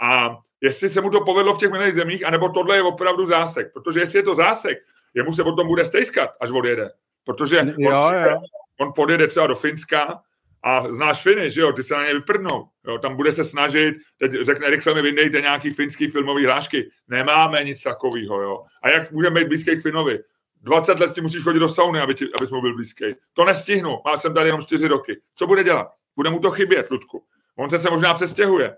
A 0.02 0.38
jestli 0.62 0.90
se 0.90 1.02
mu 1.02 1.10
to 1.10 1.22
povedlo 1.22 1.54
v 1.54 1.58
těch 1.58 1.72
minulých 1.72 1.94
zemích, 1.94 2.26
anebo 2.26 2.50
tohle 2.50 2.76
je 2.76 2.82
opravdu 2.82 3.26
zásek. 3.26 3.74
Protože 3.74 4.00
jestli 4.00 4.20
je 4.20 4.24
to 4.24 4.36
zásek, 4.36 4.78
jemu 5.14 5.34
se 5.34 5.44
potom 5.44 5.68
bude 5.68 5.86
stejskat, 5.86 6.30
až 6.40 6.52
odjede. 6.52 6.90
Protože 7.24 7.56
jo, 7.78 8.02
on, 8.02 8.16
jo. 8.16 8.42
on 8.80 8.92
podjede 8.96 9.28
třeba 9.28 9.48
do 9.48 9.56
Finska 9.56 10.22
a 10.66 10.92
znáš 10.92 11.24
Finy, 11.24 11.52
že 11.52 11.62
jo, 11.62 11.72
ty 11.72 11.84
se 11.84 11.94
na 11.94 12.08
ně 12.08 12.14
vyprdnou. 12.14 12.64
Jo, 12.88 12.98
tam 12.98 13.16
bude 13.16 13.32
se 13.34 13.46
snažit, 13.46 13.96
teď 14.20 14.32
řekne, 14.42 14.70
rychle 14.70 14.94
mi 14.94 15.02
vyndejte 15.02 15.42
nějaký 15.42 15.70
finský 15.72 16.08
filmový 16.08 16.46
hlášky. 16.46 16.90
Nemáme 17.08 17.64
nic 17.64 17.82
takového, 17.82 18.42
jo. 18.42 18.64
A 18.84 18.90
jak 18.90 19.12
můžeme 19.12 19.40
být 19.40 19.48
blízký 19.48 19.78
k 19.78 19.82
Finovi? 19.82 20.20
20 20.62 21.00
let 21.00 21.14
si 21.14 21.22
musíš 21.22 21.44
chodit 21.44 21.60
do 21.60 21.70
sauny, 21.70 22.00
aby 22.00 22.16
ti, 22.16 22.26
abys 22.40 22.52
mu 22.52 22.62
byl 22.62 22.76
blízký. 22.76 23.06
To 23.34 23.46
nestihnu, 23.46 23.98
má 24.06 24.18
jsem 24.18 24.34
tady 24.34 24.48
jenom 24.50 24.62
4 24.62 24.88
roky. 24.88 25.22
Co 25.36 25.48
bude 25.48 25.64
dělat? 25.64 25.88
Bude 26.16 26.30
mu 26.30 26.40
to 26.40 26.52
chybět, 26.52 26.92
Ludku. 26.92 27.24
On 27.58 27.70
se 27.70 27.80
se 27.80 27.90
možná 27.90 28.14
přestěhuje. 28.14 28.76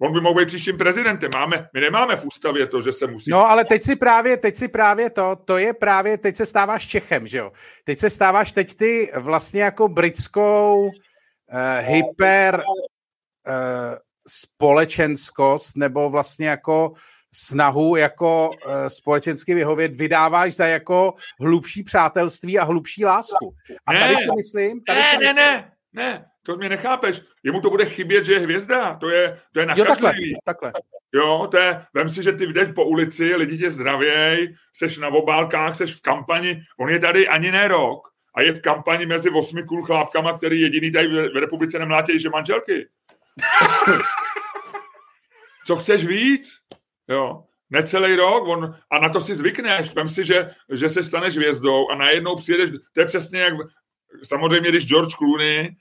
On 0.00 0.12
by 0.12 0.20
mohl 0.20 0.40
být 0.40 0.46
příštím 0.46 0.78
prezidentem. 0.78 1.30
Máme, 1.34 1.68
my 1.74 1.80
nemáme 1.80 2.16
v 2.16 2.24
ústavě 2.24 2.66
to, 2.66 2.82
že 2.82 2.92
se 2.92 3.06
musí... 3.06 3.30
No, 3.30 3.50
ale 3.50 3.64
teď 3.64 3.82
si 3.82 3.96
právě, 3.96 4.36
teď 4.36 4.56
si 4.56 4.68
právě 4.68 5.10
to, 5.10 5.36
to 5.44 5.58
je 5.58 5.74
právě, 5.74 6.18
teď 6.18 6.36
se 6.36 6.46
stáváš 6.46 6.88
Čechem, 6.88 7.26
že 7.26 7.38
jo? 7.38 7.52
Teď 7.84 7.98
se 7.98 8.10
stáváš 8.10 8.52
teď 8.52 8.76
ty 8.76 9.10
vlastně 9.16 9.62
jako 9.62 9.88
britskou 9.88 10.90
uh, 11.52 11.86
hyper 11.86 12.62
uh, 13.46 13.94
společenskost, 14.28 15.76
nebo 15.76 16.10
vlastně 16.10 16.48
jako 16.48 16.92
snahu 17.34 17.96
jako 17.96 18.50
uh, 18.50 18.86
společensky 18.88 19.54
vyhovět 19.54 19.94
vydáváš 19.94 20.54
za 20.54 20.66
jako 20.66 21.14
hlubší 21.40 21.82
přátelství 21.82 22.58
a 22.58 22.64
hlubší 22.64 23.04
lásku. 23.04 23.54
A 23.86 23.92
ne, 23.92 24.00
tady 24.00 24.16
si 24.16 24.28
myslím... 24.36 24.80
Tady 24.84 25.00
ne, 25.00 25.04
si 25.04 25.18
myslím, 25.18 25.36
ne, 25.36 25.42
ne, 25.44 25.72
ne, 25.92 26.26
to 26.42 26.56
mě 26.56 26.68
nechápeš. 26.68 27.22
Jemu 27.42 27.60
to 27.60 27.70
bude 27.70 27.86
chybět, 27.86 28.24
že 28.24 28.32
je 28.32 28.40
hvězda. 28.40 28.94
To 28.94 29.10
je, 29.10 29.40
to 29.52 29.60
je 29.60 29.66
na 29.66 29.74
jo, 29.76 29.84
takhle, 29.84 30.12
takhle. 30.44 30.72
Jo, 31.14 31.48
to 31.50 31.56
je, 31.56 31.84
vem 31.94 32.08
si, 32.08 32.22
že 32.22 32.32
ty 32.32 32.46
jdeš 32.46 32.68
po 32.74 32.84
ulici, 32.84 33.34
lidi 33.34 33.58
tě 33.58 33.70
zdravěj, 33.70 34.54
seš 34.76 34.98
na 34.98 35.08
obálkách, 35.08 35.76
seš 35.76 35.96
v 35.96 36.02
kampani. 36.02 36.62
On 36.78 36.90
je 36.90 36.98
tady 36.98 37.28
ani 37.28 37.50
ne 37.50 37.68
rok 37.68 38.13
a 38.34 38.42
je 38.42 38.52
v 38.52 38.62
kampani 38.62 39.06
mezi 39.06 39.30
osmi 39.30 39.62
kůl 39.62 39.82
chlápkama, 39.82 40.38
který 40.38 40.60
jediný 40.60 40.92
tady 40.92 41.08
v 41.08 41.36
republice 41.40 41.78
nemlátějí, 41.78 42.20
že 42.20 42.30
manželky. 42.30 42.88
Co 45.66 45.76
chceš 45.76 46.04
víc? 46.04 46.58
Jo. 47.08 47.44
Necelý 47.70 48.16
rok, 48.16 48.48
on, 48.48 48.74
a 48.90 48.98
na 48.98 49.08
to 49.08 49.20
si 49.20 49.36
zvykneš. 49.36 49.94
Vem 49.94 50.08
si, 50.08 50.24
že, 50.24 50.50
že 50.72 50.88
se 50.88 51.04
staneš 51.04 51.36
hvězdou 51.36 51.90
a 51.90 51.96
najednou 51.96 52.36
přijedeš, 52.36 52.70
to 52.92 53.00
je 53.00 53.06
přesně 53.06 53.40
jak, 53.40 53.54
samozřejmě, 54.24 54.70
když 54.70 54.86
George 54.86 55.14
Clooney 55.14 55.76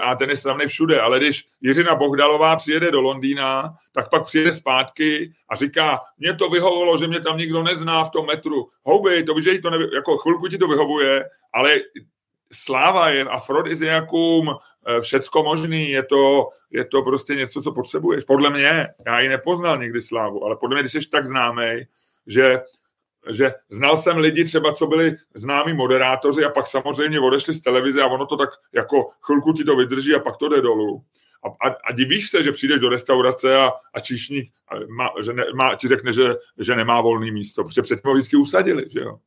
a 0.00 0.14
ten 0.14 0.30
je 0.30 0.36
slavný 0.36 0.66
všude, 0.66 1.00
ale 1.00 1.18
když 1.18 1.44
Jiřina 1.60 1.94
Bohdalová 1.94 2.56
přijede 2.56 2.90
do 2.90 3.00
Londýna, 3.00 3.74
tak 3.92 4.10
pak 4.10 4.26
přijede 4.26 4.52
zpátky 4.52 5.32
a 5.48 5.56
říká, 5.56 6.00
mě 6.18 6.34
to 6.34 6.50
vyhovovalo, 6.50 6.98
že 6.98 7.06
mě 7.06 7.20
tam 7.20 7.38
nikdo 7.38 7.62
nezná 7.62 8.04
v 8.04 8.10
tom 8.10 8.26
metru. 8.26 8.68
Houby, 8.82 9.22
to 9.22 9.40
že 9.40 9.58
to 9.58 9.70
nevy, 9.70 9.84
jako 9.94 10.18
chvilku 10.18 10.48
ti 10.48 10.58
to 10.58 10.68
vyhovuje, 10.68 11.24
ale 11.52 11.80
sláva 12.52 13.08
je 13.10 13.24
afrodiziakum, 13.24 14.48
eh, 14.50 15.00
všecko 15.00 15.42
možný, 15.42 15.90
je 15.90 16.02
to, 16.02 16.48
je 16.70 16.84
to 16.84 17.02
prostě 17.02 17.34
něco, 17.34 17.62
co 17.62 17.72
potřebuješ. 17.72 18.24
Podle 18.24 18.50
mě, 18.50 18.88
já 19.06 19.20
ji 19.20 19.28
nepoznal 19.28 19.78
nikdy 19.78 20.00
slávu, 20.00 20.44
ale 20.44 20.56
podle 20.56 20.74
mě, 20.74 20.82
když 20.82 20.92
jsi 20.92 21.10
tak 21.10 21.26
známý, 21.26 21.86
že 22.26 22.60
že 23.30 23.54
znal 23.70 23.96
jsem 23.96 24.18
lidi 24.18 24.44
třeba, 24.44 24.72
co 24.72 24.86
byli 24.86 25.16
známí 25.34 25.72
moderátoři 25.72 26.44
a 26.44 26.50
pak 26.50 26.66
samozřejmě 26.66 27.20
odešli 27.20 27.54
z 27.54 27.60
televize 27.60 28.02
a 28.02 28.06
ono 28.06 28.26
to 28.26 28.36
tak 28.36 28.50
jako 28.72 29.08
chvilku 29.20 29.52
ti 29.52 29.64
to 29.64 29.76
vydrží 29.76 30.14
a 30.14 30.20
pak 30.20 30.36
to 30.36 30.48
jde 30.48 30.60
dolů. 30.60 31.04
A, 31.44 31.68
a, 31.68 31.76
a 31.84 31.92
divíš 31.92 32.30
se, 32.30 32.42
že 32.42 32.52
přijdeš 32.52 32.80
do 32.80 32.88
restaurace 32.88 33.56
a, 33.56 33.72
a 33.94 34.00
číšník 34.00 34.52
má, 34.96 35.08
že 35.24 35.32
ne, 35.32 35.44
má, 35.54 35.74
ti 35.74 35.88
řekne, 35.88 36.12
že, 36.12 36.34
že 36.58 36.76
nemá 36.76 37.00
volný 37.00 37.30
místo, 37.30 37.64
protože 37.64 37.82
předtím 37.82 38.08
ho 38.08 38.14
vždycky 38.14 38.36
usadili, 38.36 38.86
že 38.90 39.00
jo. 39.00 39.18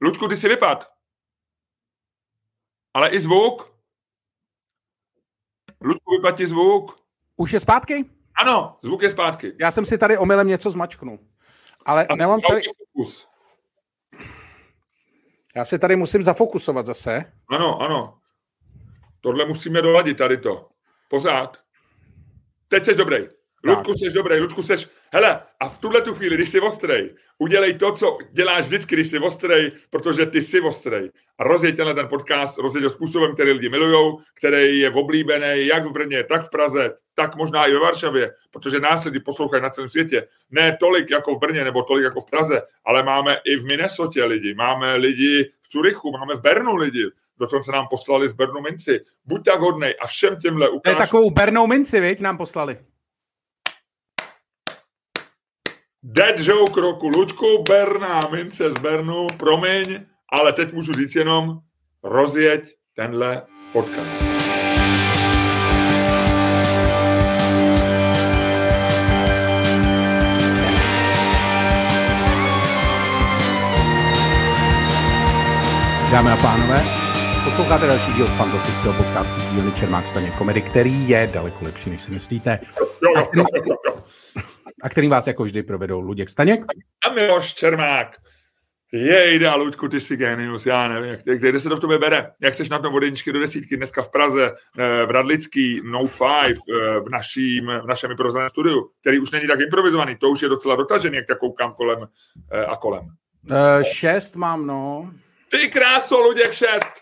Ludku, 0.00 0.28
ty 0.28 0.36
si 0.36 0.48
vypad. 0.48 0.92
Ale 2.94 3.08
i 3.08 3.20
zvuk. 3.20 3.74
Ludku, 5.80 6.12
vypad 6.16 6.36
ti 6.36 6.46
zvuk. 6.46 6.96
Už 7.36 7.52
je 7.52 7.60
zpátky? 7.60 8.04
Ano, 8.34 8.78
zvuk 8.82 9.02
je 9.02 9.10
zpátky. 9.10 9.52
Já 9.60 9.70
jsem 9.70 9.84
si 9.84 9.98
tady 9.98 10.18
omylem 10.18 10.48
něco 10.48 10.70
zmačknul. 10.70 11.18
Ale 11.90 12.06
a 12.06 12.16
nemám 12.16 12.40
tady... 12.40 12.60
Fokus. 12.78 13.28
Já 15.56 15.64
se 15.64 15.78
tady 15.78 15.96
musím 15.96 16.22
zafokusovat 16.22 16.86
zase. 16.86 17.32
Ano, 17.48 17.80
ano. 17.82 18.18
Tohle 19.20 19.44
musíme 19.44 19.82
doladit, 19.82 20.18
tady 20.18 20.36
to. 20.36 20.68
Pořád. 21.08 21.60
Teď 22.68 22.84
jsi 22.84 22.94
dobrý. 22.94 23.16
Ludku, 23.64 23.92
jsi 23.92 24.10
dobrý. 24.10 24.40
Ludku, 24.40 24.62
jsi... 24.62 24.74
Hele, 25.12 25.40
a 25.60 25.68
v 25.68 25.78
tuhle 25.78 26.00
tu 26.00 26.14
chvíli, 26.14 26.34
když 26.36 26.50
jsi 26.50 26.60
ostrej, 26.60 27.14
udělej 27.38 27.74
to, 27.74 27.92
co 27.92 28.18
děláš 28.32 28.66
vždycky, 28.66 28.94
když 28.94 29.10
jsi 29.10 29.18
ostrej, 29.18 29.72
protože 29.90 30.26
ty 30.26 30.42
jsi 30.42 30.60
ostrej. 30.60 31.10
A 31.38 31.44
rozjeď 31.44 31.76
tenhle 31.76 31.94
ten 31.94 32.08
podcast, 32.08 32.58
rozjeď 32.58 32.84
ho 32.84 32.90
způsobem, 32.90 33.34
který 33.34 33.52
lidi 33.52 33.68
milují, 33.68 34.16
který 34.34 34.78
je 34.78 34.90
oblíbený 34.90 35.66
jak 35.66 35.86
v 35.86 35.92
Brně, 35.92 36.24
tak 36.24 36.46
v 36.46 36.50
Praze, 36.50 36.94
tak 37.14 37.36
možná 37.36 37.66
i 37.66 37.72
ve 37.72 37.78
Varšavě, 37.78 38.30
protože 38.50 38.80
nás 38.80 39.04
lidi 39.04 39.20
poslouchají 39.20 39.62
na 39.62 39.70
celém 39.70 39.88
světě. 39.88 40.26
Ne 40.50 40.76
tolik 40.80 41.10
jako 41.10 41.34
v 41.34 41.38
Brně 41.38 41.64
nebo 41.64 41.82
tolik 41.82 42.04
jako 42.04 42.20
v 42.20 42.30
Praze, 42.30 42.62
ale 42.84 43.02
máme 43.02 43.36
i 43.44 43.56
v 43.56 43.64
Minnesotě 43.64 44.24
lidi, 44.24 44.54
máme 44.54 44.96
lidi 44.96 45.50
v 45.62 45.68
Curychu, 45.68 46.12
máme 46.12 46.34
v 46.34 46.40
Bernu 46.40 46.76
lidi, 46.76 47.04
dokonce 47.38 47.72
nám 47.72 47.86
poslali 47.90 48.28
z 48.28 48.32
Bernu 48.32 48.60
minci. 48.60 49.00
Buď 49.24 49.44
tak 49.44 49.60
hodnej 49.60 49.94
a 50.00 50.06
všem 50.06 50.36
těmhle 50.36 50.68
ukáž... 50.68 50.94
To 50.94 51.00
je 51.00 51.06
takovou 51.06 51.30
Bernou 51.30 51.66
minci, 51.66 52.00
viď, 52.00 52.20
nám 52.20 52.38
poslali. 52.38 52.78
Dead 56.02 56.40
joke 56.40 56.80
roku. 56.80 57.08
Luďku 57.08 57.62
Berná 57.68 58.20
mince 58.30 58.72
z 58.72 58.78
Bernu, 58.78 59.26
promiň, 59.36 60.00
ale 60.32 60.52
teď 60.52 60.72
můžu 60.72 60.92
říct 60.92 61.14
jenom 61.14 61.58
rozjeď 62.02 62.64
tenhle 62.96 63.42
podcast. 63.72 64.10
Dámy 76.12 76.30
a 76.30 76.36
pánové, 76.36 76.84
posloucháte 77.44 77.86
další 77.86 78.12
díl 78.12 78.26
fantastického 78.26 78.94
podcastu 78.94 79.40
z 79.40 79.52
dílny 79.52 79.72
Čermák 79.72 80.06
Staně 80.06 80.30
Komedy, 80.38 80.62
který 80.62 81.08
je 81.08 81.30
daleko 81.32 81.64
lepší, 81.64 81.90
než 81.90 82.02
si 82.02 82.10
myslíte. 82.10 82.58
Jo, 83.02 83.12
jo, 83.16 83.26
jo, 83.34 83.44
jo, 83.66 83.76
jo 83.86 84.00
a 84.82 84.88
kterým 84.88 85.10
vás 85.10 85.26
jako 85.26 85.44
vždy 85.44 85.62
provedou 85.62 86.00
Luděk 86.00 86.30
Staněk. 86.30 86.64
A 87.06 87.12
Miloš 87.12 87.54
Čermák. 87.54 88.16
Jejda, 88.92 89.54
Luďku, 89.54 89.88
ty 89.88 90.00
jsi 90.00 90.16
genius, 90.16 90.66
já 90.66 90.88
nevím, 90.88 91.10
jak, 91.10 91.40
kde 91.40 91.60
se 91.60 91.68
to 91.68 91.76
v 91.76 91.80
tobě 91.80 91.98
bere? 91.98 92.30
Jak 92.40 92.54
seš 92.54 92.68
na 92.68 92.78
tom 92.78 92.94
od 92.94 93.02
jedničky 93.02 93.32
do 93.32 93.40
desítky 93.40 93.76
dneska 93.76 94.02
v 94.02 94.10
Praze, 94.10 94.52
eh, 94.78 95.06
v 95.06 95.10
Radlický, 95.10 95.80
Note 95.84 96.14
5, 96.18 96.58
eh, 96.58 97.00
v, 97.00 97.08
naším, 97.10 97.66
v 97.66 97.86
našem 97.86 98.10
improvizovaném 98.10 98.48
studiu, 98.48 98.90
který 99.00 99.18
už 99.18 99.30
není 99.30 99.46
tak 99.46 99.60
improvizovaný, 99.60 100.16
to 100.16 100.30
už 100.30 100.42
je 100.42 100.48
docela 100.48 100.76
dotažený, 100.76 101.16
jak 101.16 101.26
tak 101.26 101.38
koukám 101.38 101.72
kolem 101.72 102.08
eh, 102.52 102.64
a 102.64 102.76
kolem. 102.76 103.04
Uh, 103.50 103.82
šest 103.82 104.36
mám, 104.36 104.66
no. 104.66 105.10
Ty 105.50 105.68
kráso, 105.68 106.20
Luděk, 106.20 106.52
šest! 106.52 106.92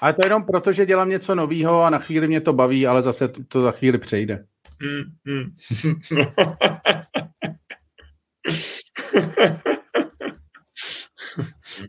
Ale 0.00 0.12
to 0.12 0.26
jenom 0.26 0.44
proto, 0.44 0.72
že 0.72 0.86
dělám 0.86 1.08
něco 1.08 1.34
nového 1.34 1.82
a 1.82 1.90
na 1.90 1.98
chvíli 1.98 2.28
mě 2.28 2.40
to 2.40 2.52
baví, 2.52 2.86
ale 2.86 3.02
zase 3.02 3.28
to 3.48 3.62
za 3.62 3.70
chvíli 3.72 3.98
přejde. 3.98 4.44
Mm, 4.82 5.34
mm. 5.34 5.50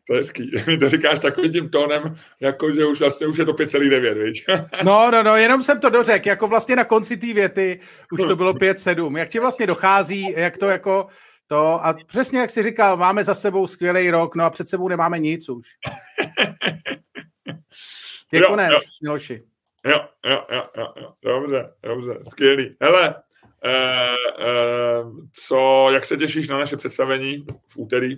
to 0.08 0.14
je 0.14 0.20
hezký. 0.20 0.52
To 0.80 0.90
říkáš 0.90 1.20
takovým 1.20 1.52
tím 1.52 1.70
tónem, 1.70 2.16
jako 2.40 2.74
že 2.74 2.86
už 2.86 3.00
vlastně 3.00 3.28
už 3.28 3.38
je 3.38 3.46
to 3.46 3.54
5,9, 3.54 4.24
víš? 4.26 4.46
no, 4.84 5.12
no, 5.12 5.24
no, 5.24 5.36
jenom 5.36 5.64
jsem 5.64 5.80
to 5.80 5.90
dořekl, 5.90 6.28
jako 6.28 6.48
vlastně 6.48 6.76
na 6.76 6.84
konci 6.84 7.18
té 7.18 7.34
věty 7.34 7.80
už 8.12 8.20
to 8.20 8.36
bylo 8.36 8.54
5,7. 8.54 9.18
Jak 9.18 9.30
ti 9.30 9.40
vlastně 9.40 9.68
dochází, 9.68 10.34
jak 10.38 10.58
to 10.58 10.66
jako 10.66 11.08
to, 11.48 11.86
a 11.86 11.94
přesně 12.08 12.40
jak 12.40 12.50
jsi 12.50 12.64
říkal, 12.64 12.98
máme 12.98 13.24
za 13.24 13.34
sebou 13.34 13.68
skvělý 13.68 14.12
rok, 14.12 14.36
no 14.36 14.44
a 14.44 14.50
před 14.50 14.70
sebou 14.70 14.88
nemáme 14.88 15.20
nic 15.20 15.50
už. 15.50 15.68
Je 18.32 18.40
jo, 18.42 18.48
konec, 18.48 18.72
jo. 18.72 18.78
Miloši. 19.04 19.44
Jo, 19.86 20.00
jo, 20.26 20.46
jo, 20.52 20.64
jo, 20.78 20.94
jo, 20.98 21.14
dobře, 21.24 21.74
dobře, 21.84 22.20
skvělý. 22.30 22.76
Hele, 22.82 23.16
co, 25.32 25.90
jak 25.94 26.06
se 26.06 26.18
těšíš 26.18 26.48
na 26.48 26.58
naše 26.58 26.78
představení 26.78 27.46
v 27.68 27.78
úterý? 27.78 28.16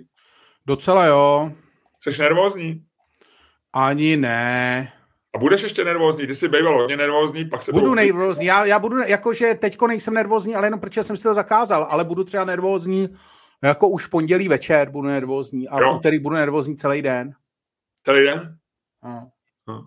Docela 0.66 1.04
jo. 1.04 1.52
Jsi 2.00 2.22
nervózní? 2.22 2.84
Ani 3.72 4.16
ne. 4.16 4.92
A 5.34 5.38
budeš 5.38 5.62
ještě 5.62 5.84
nervózní? 5.84 6.26
Ty 6.26 6.34
jsi 6.34 6.48
býval 6.48 6.78
hodně 6.78 6.96
nervózní, 6.96 7.44
pak 7.44 7.62
se 7.62 7.72
Budu 7.72 7.86
to... 7.86 7.94
nervózní, 7.94 8.46
já, 8.46 8.64
já 8.64 8.78
budu, 8.78 8.98
jakože 8.98 9.54
teďko 9.54 9.86
nejsem 9.86 10.14
nervózní, 10.14 10.54
ale 10.54 10.66
jenom 10.66 10.80
protože 10.80 11.04
jsem 11.04 11.16
si 11.16 11.22
to 11.22 11.34
zakázal, 11.34 11.86
ale 11.90 12.04
budu 12.04 12.24
třeba 12.24 12.44
nervózní 12.44 13.16
jako 13.62 13.88
už 13.88 14.06
pondělí 14.06 14.48
večer 14.48 14.90
budu 14.90 15.08
nervózní 15.08 15.68
a 15.68 15.78
v 15.78 15.96
úterý 15.96 16.18
budu 16.18 16.34
nervózní 16.34 16.76
celý 16.76 17.02
den. 17.02 17.32
Celý 18.04 18.24
den? 18.24 18.58
No. 19.68 19.86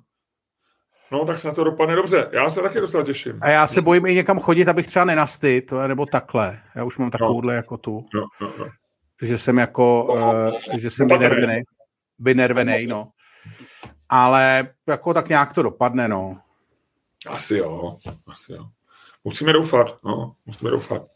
No, 1.12 1.26
tak 1.26 1.39
se 1.39 1.47
na 1.47 1.54
to 1.54 1.63
dopadne 1.63 1.95
dobře. 1.95 2.30
Já 2.32 2.50
se 2.50 2.62
taky 2.62 2.80
docela 2.80 3.04
těším. 3.04 3.39
A 3.41 3.50
já 3.50 3.67
se 3.67 3.82
bojím 3.82 4.06
i 4.06 4.15
někam 4.15 4.39
chodit, 4.39 4.67
abych 4.67 4.88
třeba 4.88 5.06
nenastyt, 5.06 5.71
nebo 5.88 6.06
takhle. 6.06 6.60
Já 6.76 6.84
už 6.84 6.97
mám 6.97 7.12
takovouhle 7.12 7.54
no. 7.54 7.58
jako 7.58 7.78
tu. 7.78 8.06
No, 8.13 8.28
no, 8.41 8.54
no. 8.60 8.67
Že 9.21 9.38
jsem 9.38 9.58
jako, 9.58 10.15
no, 10.19 10.32
uh, 10.71 10.78
že 10.80 10.89
jsem 10.89 11.08
vynervený. 11.08 11.62
Vynervený, 12.19 12.86
no. 12.86 13.12
Ale 14.10 14.69
jako 14.88 15.13
tak 15.13 15.30
nějak 15.30 15.54
to 15.54 15.62
dopadne, 15.62 16.08
no. 16.08 16.38
Asi 17.30 17.58
jo, 17.58 17.97
asi 18.28 18.54
jo. 18.54 18.65
Musíme 19.24 19.54
doufat, 19.54 20.00
no, 20.04 20.36
musíme 20.45 20.71
doufat. 20.71 21.08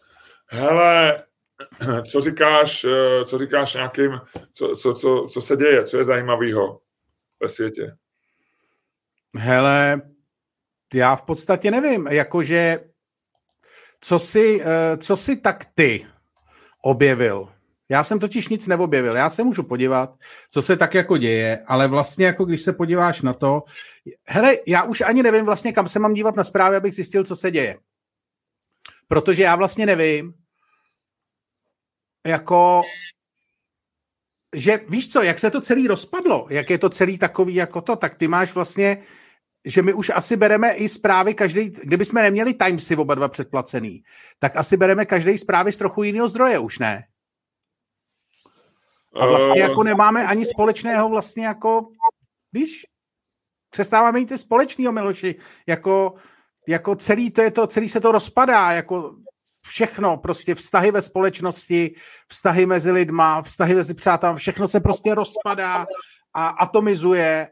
Hele, 0.47 1.23
co 2.11 2.21
říkáš, 2.21 2.83
eh, 2.83 3.25
co 3.25 3.37
říkáš 3.37 3.73
nějakým, 3.73 4.21
co, 4.53 4.75
co, 4.75 4.93
co, 4.93 5.27
co 5.29 5.41
se 5.41 5.55
děje, 5.55 5.83
co 5.83 5.97
je 5.97 6.03
zajímavého 6.03 6.81
ve 7.41 7.49
světě? 7.49 7.95
Hele, 9.37 10.01
já 10.93 11.15
v 11.15 11.21
podstatě 11.21 11.71
nevím, 11.71 12.07
jakože 12.07 12.79
co 14.01 14.19
si, 14.19 14.61
eh, 14.61 14.97
co 14.97 15.17
si 15.17 15.35
tak 15.35 15.65
ty 15.75 16.07
objevil? 16.81 17.51
Já 17.89 18.03
jsem 18.03 18.19
totiž 18.19 18.47
nic 18.47 18.67
neobjevil. 18.67 19.15
Já 19.15 19.29
se 19.29 19.43
můžu 19.43 19.63
podívat, 19.63 20.15
co 20.49 20.61
se 20.61 20.77
tak 20.77 20.93
jako 20.93 21.17
děje, 21.17 21.63
ale 21.67 21.87
vlastně 21.87 22.25
jako 22.25 22.45
když 22.45 22.61
se 22.61 22.73
podíváš 22.73 23.21
na 23.21 23.33
to, 23.33 23.63
hele, 24.27 24.57
já 24.67 24.83
už 24.83 25.01
ani 25.01 25.23
nevím 25.23 25.45
vlastně, 25.45 25.73
kam 25.73 25.87
se 25.87 25.99
mám 25.99 26.13
dívat 26.13 26.35
na 26.35 26.43
zprávy, 26.43 26.75
abych 26.75 26.95
zjistil, 26.95 27.23
co 27.23 27.35
se 27.35 27.51
děje. 27.51 27.77
Protože 29.07 29.43
já 29.43 29.55
vlastně 29.55 29.85
nevím, 29.85 30.33
jako 32.25 32.81
že 34.55 34.79
víš 34.89 35.07
co, 35.07 35.21
jak 35.21 35.39
se 35.39 35.51
to 35.51 35.61
celý 35.61 35.87
rozpadlo, 35.87 36.47
jak 36.49 36.69
je 36.69 36.77
to 36.77 36.89
celý 36.89 37.17
takový 37.17 37.55
jako 37.55 37.81
to, 37.81 37.95
tak 37.95 38.15
ty 38.15 38.27
máš 38.27 38.53
vlastně 38.53 39.03
že 39.65 39.81
my 39.81 39.93
už 39.93 40.11
asi 40.15 40.35
bereme 40.35 40.71
i 40.71 40.89
zprávy 40.89 41.33
každý, 41.33 41.69
kdyby 41.69 42.05
jsme 42.05 42.21
neměli 42.21 42.53
Timesy 42.53 42.95
oba 42.95 43.15
dva 43.15 43.27
předplacený, 43.27 44.03
tak 44.39 44.55
asi 44.55 44.77
bereme 44.77 45.05
každý 45.05 45.37
zprávy 45.37 45.71
z 45.71 45.77
trochu 45.77 46.03
jiného 46.03 46.27
zdroje, 46.27 46.59
už 46.59 46.79
ne? 46.79 47.03
A 49.15 49.25
vlastně 49.25 49.61
jako 49.61 49.83
nemáme 49.83 50.27
ani 50.27 50.45
společného 50.45 51.09
vlastně 51.09 51.45
jako, 51.45 51.87
víš, 52.53 52.85
přestáváme 53.69 54.19
mít 54.19 54.29
ty 54.29 54.37
společného 54.37 54.91
Miloši, 54.91 55.35
jako, 55.67 56.13
jako 56.67 56.95
celý, 56.95 57.31
to 57.31 57.41
je 57.41 57.51
to, 57.51 57.67
celý 57.67 57.89
se 57.89 57.99
to 57.99 58.11
rozpadá, 58.11 58.71
jako 58.71 59.15
všechno, 59.67 60.17
prostě 60.17 60.55
vztahy 60.55 60.91
ve 60.91 61.01
společnosti, 61.01 61.95
vztahy 62.27 62.65
mezi 62.65 62.91
lidma, 62.91 63.41
vztahy 63.41 63.75
mezi 63.75 63.93
přáteli, 63.93 64.37
všechno 64.37 64.67
se 64.67 64.79
prostě 64.79 65.15
rozpadá 65.15 65.87
a 66.33 66.47
atomizuje 66.47 67.49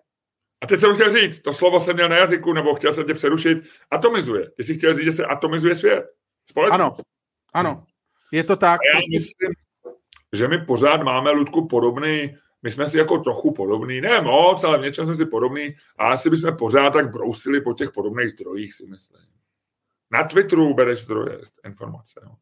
a 0.64 0.68
teď 0.68 0.80
jsem 0.80 0.96
chtěl 0.96 1.12
říct, 1.12 1.40
to 1.40 1.54
slovo 1.54 1.80
jsem 1.80 1.96
měl 1.96 2.10
na 2.10 2.18
jazyku, 2.18 2.54
nebo 2.54 2.76
chtěl 2.76 2.94
jsem 2.94 3.06
tě 3.06 3.14
přerušit, 3.14 3.64
atomizuje. 3.92 4.50
Ty 4.50 4.64
jsi 4.64 4.78
chtěl 4.78 4.94
říct, 4.94 5.04
že 5.04 5.12
se 5.12 5.26
atomizuje 5.26 5.76
svět. 5.76 6.06
Společnost. 6.50 7.02
Ano, 7.54 7.70
ano, 7.70 7.86
je 8.32 8.44
to 8.44 8.56
tak. 8.56 8.80
A 8.80 8.98
já 8.98 9.02
myslím, 9.12 9.52
že 10.34 10.48
my 10.48 10.66
pořád 10.66 11.04
máme, 11.04 11.32
Ludku, 11.32 11.68
podobný, 11.68 12.38
my 12.62 12.72
jsme 12.72 12.90
si 12.90 12.98
jako 12.98 13.18
trochu 13.18 13.54
podobný, 13.54 14.02
ne 14.02 14.22
moc, 14.22 14.64
ale 14.64 14.78
v 14.78 14.82
něčem 14.82 15.06
jsme 15.06 15.16
si 15.16 15.26
podobný 15.26 15.76
a 15.98 16.12
asi 16.12 16.30
bychom 16.30 16.58
pořád 16.58 16.90
tak 16.90 17.12
brousili 17.12 17.62
po 17.62 17.74
těch 17.74 17.92
podobných 17.92 18.32
zdrojích, 18.32 18.74
si 18.74 18.86
myslím. 18.86 19.26
Na 20.12 20.24
Twitteru 20.24 20.74
bereš 20.74 21.00
zdroje, 21.00 21.40
informace. 21.66 22.22
No. 22.24 22.36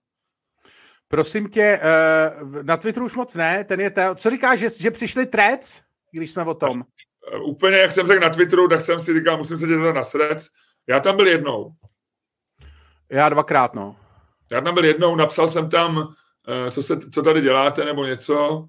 Prosím 1.07 1.49
tě, 1.49 1.79
eh, 1.81 2.63
na 2.63 2.77
Twitteru 2.77 3.05
už 3.05 3.15
moc 3.15 3.35
ne, 3.35 3.63
ten 3.63 3.79
je 3.79 3.89
te... 3.89 4.15
Co 4.15 4.29
říkáš, 4.29 4.59
že, 4.59 4.67
že 4.79 4.91
přišli 4.91 5.25
trec, 5.25 5.81
když 6.11 6.31
jsme 6.31 6.43
o 6.43 6.53
tom? 6.53 6.83
Eh, 7.31 7.37
úplně, 7.37 7.77
jak 7.77 7.91
jsem 7.91 8.07
řekl 8.07 8.21
na 8.21 8.29
Twitteru, 8.29 8.67
tak 8.67 8.81
jsem 8.81 8.99
si 8.99 9.13
říkal, 9.13 9.37
musím 9.37 9.57
se 9.57 9.67
dělat 9.67 9.95
na 9.95 10.03
srec. 10.03 10.47
Já 10.87 10.99
tam 10.99 11.15
byl 11.15 11.27
jednou. 11.27 11.71
Já 13.09 13.29
dvakrát, 13.29 13.73
no. 13.73 13.95
Já 14.51 14.61
tam 14.61 14.73
byl 14.73 14.85
jednou, 14.85 15.15
napsal 15.15 15.49
jsem 15.49 15.69
tam, 15.69 16.13
eh, 16.47 16.71
co, 16.71 16.83
se, 16.83 16.99
co 17.11 17.21
tady 17.21 17.41
děláte, 17.41 17.85
nebo 17.85 18.05
něco, 18.05 18.65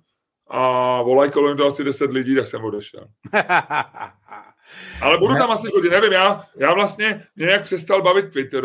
a 0.50 1.02
volají 1.02 1.30
kolem 1.30 1.56
to 1.56 1.66
asi 1.66 1.84
10 1.84 2.12
lidí, 2.12 2.36
tak 2.36 2.48
jsem 2.48 2.64
odešel. 2.64 3.06
Ale 5.02 5.18
budu 5.18 5.34
tam 5.34 5.50
asi 5.50 5.70
chodit, 5.70 5.90
nevím, 5.90 6.12
já, 6.12 6.44
já 6.56 6.74
vlastně 6.74 7.26
nějak 7.36 7.62
přestal 7.62 8.02
bavit 8.02 8.32
Twitter, 8.32 8.64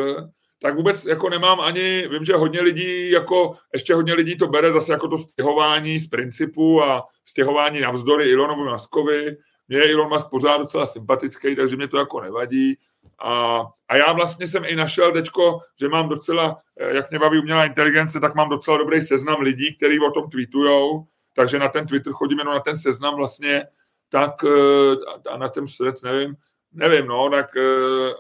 tak 0.62 0.76
vůbec 0.76 1.06
jako 1.06 1.30
nemám 1.30 1.60
ani, 1.60 2.08
vím, 2.12 2.26
že 2.26 2.36
hodně 2.36 2.62
lidí, 2.62 3.12
jako 3.12 3.56
ještě 3.74 3.94
hodně 3.94 4.14
lidí 4.14 4.38
to 4.38 4.48
bere 4.48 4.72
zase 4.72 4.94
jako 4.94 5.08
to 5.08 5.18
stěhování 5.18 6.00
z 6.00 6.10
principu 6.10 6.84
a 6.84 7.04
stěhování 7.26 7.82
navzdory 7.82 8.30
Ilonovu 8.30 8.66
Maskovi, 8.66 9.38
mě 9.68 9.78
je 9.78 9.94
Elon 9.94 10.10
Musk 10.10 10.30
pořád 10.30 10.58
docela 10.58 10.86
sympatický, 10.86 11.56
takže 11.56 11.76
mě 11.76 11.88
to 11.88 11.98
jako 11.98 12.22
nevadí. 12.22 12.78
A, 13.20 13.64
a 13.88 13.96
já 13.96 14.14
vlastně 14.14 14.48
jsem 14.48 14.64
i 14.66 14.76
našel 14.76 15.12
teďko, 15.12 15.60
že 15.80 15.90
mám 15.90 16.10
docela, 16.10 16.58
eh, 16.80 16.96
jak 16.96 17.10
mě 17.10 17.20
baví 17.20 17.40
umělá 17.40 17.66
inteligence, 17.66 18.20
tak 18.20 18.36
mám 18.36 18.50
docela 18.50 18.78
dobrý 18.78 19.02
seznam 19.02 19.42
lidí, 19.42 19.76
kteří 19.76 20.00
o 20.00 20.12
tom 20.12 20.30
tweetujou, 20.30 21.08
takže 21.34 21.60
na 21.60 21.68
ten 21.68 21.88
Twitter 21.88 22.14
chodím 22.14 22.40
jenom 22.40 22.54
na 22.54 22.60
ten 22.60 22.78
seznam 22.78 23.16
vlastně, 23.16 23.68
tak 24.10 24.32
eh, 24.44 25.30
a 25.30 25.38
na 25.38 25.50
ten 25.50 25.68
srdc 25.68 26.04
nevím, 26.04 26.36
nevím, 26.72 27.08
no, 27.08 27.30
tak 27.30 27.58
eh, 27.58 28.14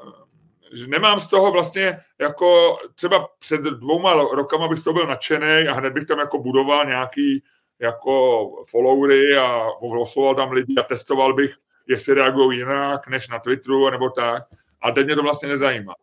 že 0.73 0.88
nemám 0.88 1.19
z 1.19 1.27
toho 1.27 1.51
vlastně 1.51 1.99
jako 2.19 2.77
třeba 2.95 3.27
před 3.39 3.62
dvouma 3.62 4.13
rokama 4.13 4.67
bych 4.67 4.79
z 4.79 4.83
toho 4.83 4.93
byl 4.93 5.07
nadšený 5.07 5.67
a 5.67 5.73
hned 5.73 5.93
bych 5.93 6.05
tam 6.05 6.19
jako 6.19 6.39
budoval 6.39 6.86
nějaký 6.86 7.43
jako 7.79 8.49
followery 8.69 9.37
a 9.37 9.69
oslovoval 9.79 10.35
tam 10.35 10.51
lidi 10.51 10.75
a 10.75 10.83
testoval 10.83 11.33
bych, 11.33 11.55
jestli 11.87 12.13
reagují 12.13 12.57
jinak 12.57 13.07
než 13.07 13.29
na 13.29 13.39
Twitteru 13.39 13.89
nebo 13.89 14.09
tak. 14.09 14.43
A 14.81 14.91
teď 14.91 15.05
mě 15.05 15.15
to 15.15 15.23
vlastně 15.23 15.49
nezajímá. 15.49 15.93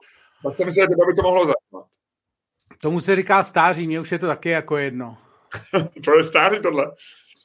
Tak 0.42 0.56
jsem 0.56 0.66
myslel, 0.66 0.86
že 0.90 0.94
by 1.06 1.14
to 1.14 1.22
mohlo 1.22 1.40
zajímat. 1.40 1.88
Tomu 2.82 3.00
se 3.00 3.16
říká 3.16 3.42
stáří, 3.42 3.86
mě 3.86 4.00
už 4.00 4.12
je 4.12 4.18
to 4.18 4.26
taky 4.26 4.48
jako 4.48 4.76
jedno. 4.76 5.18
to 6.04 6.16
je 6.16 6.24
stáří 6.24 6.62
tohle. 6.62 6.86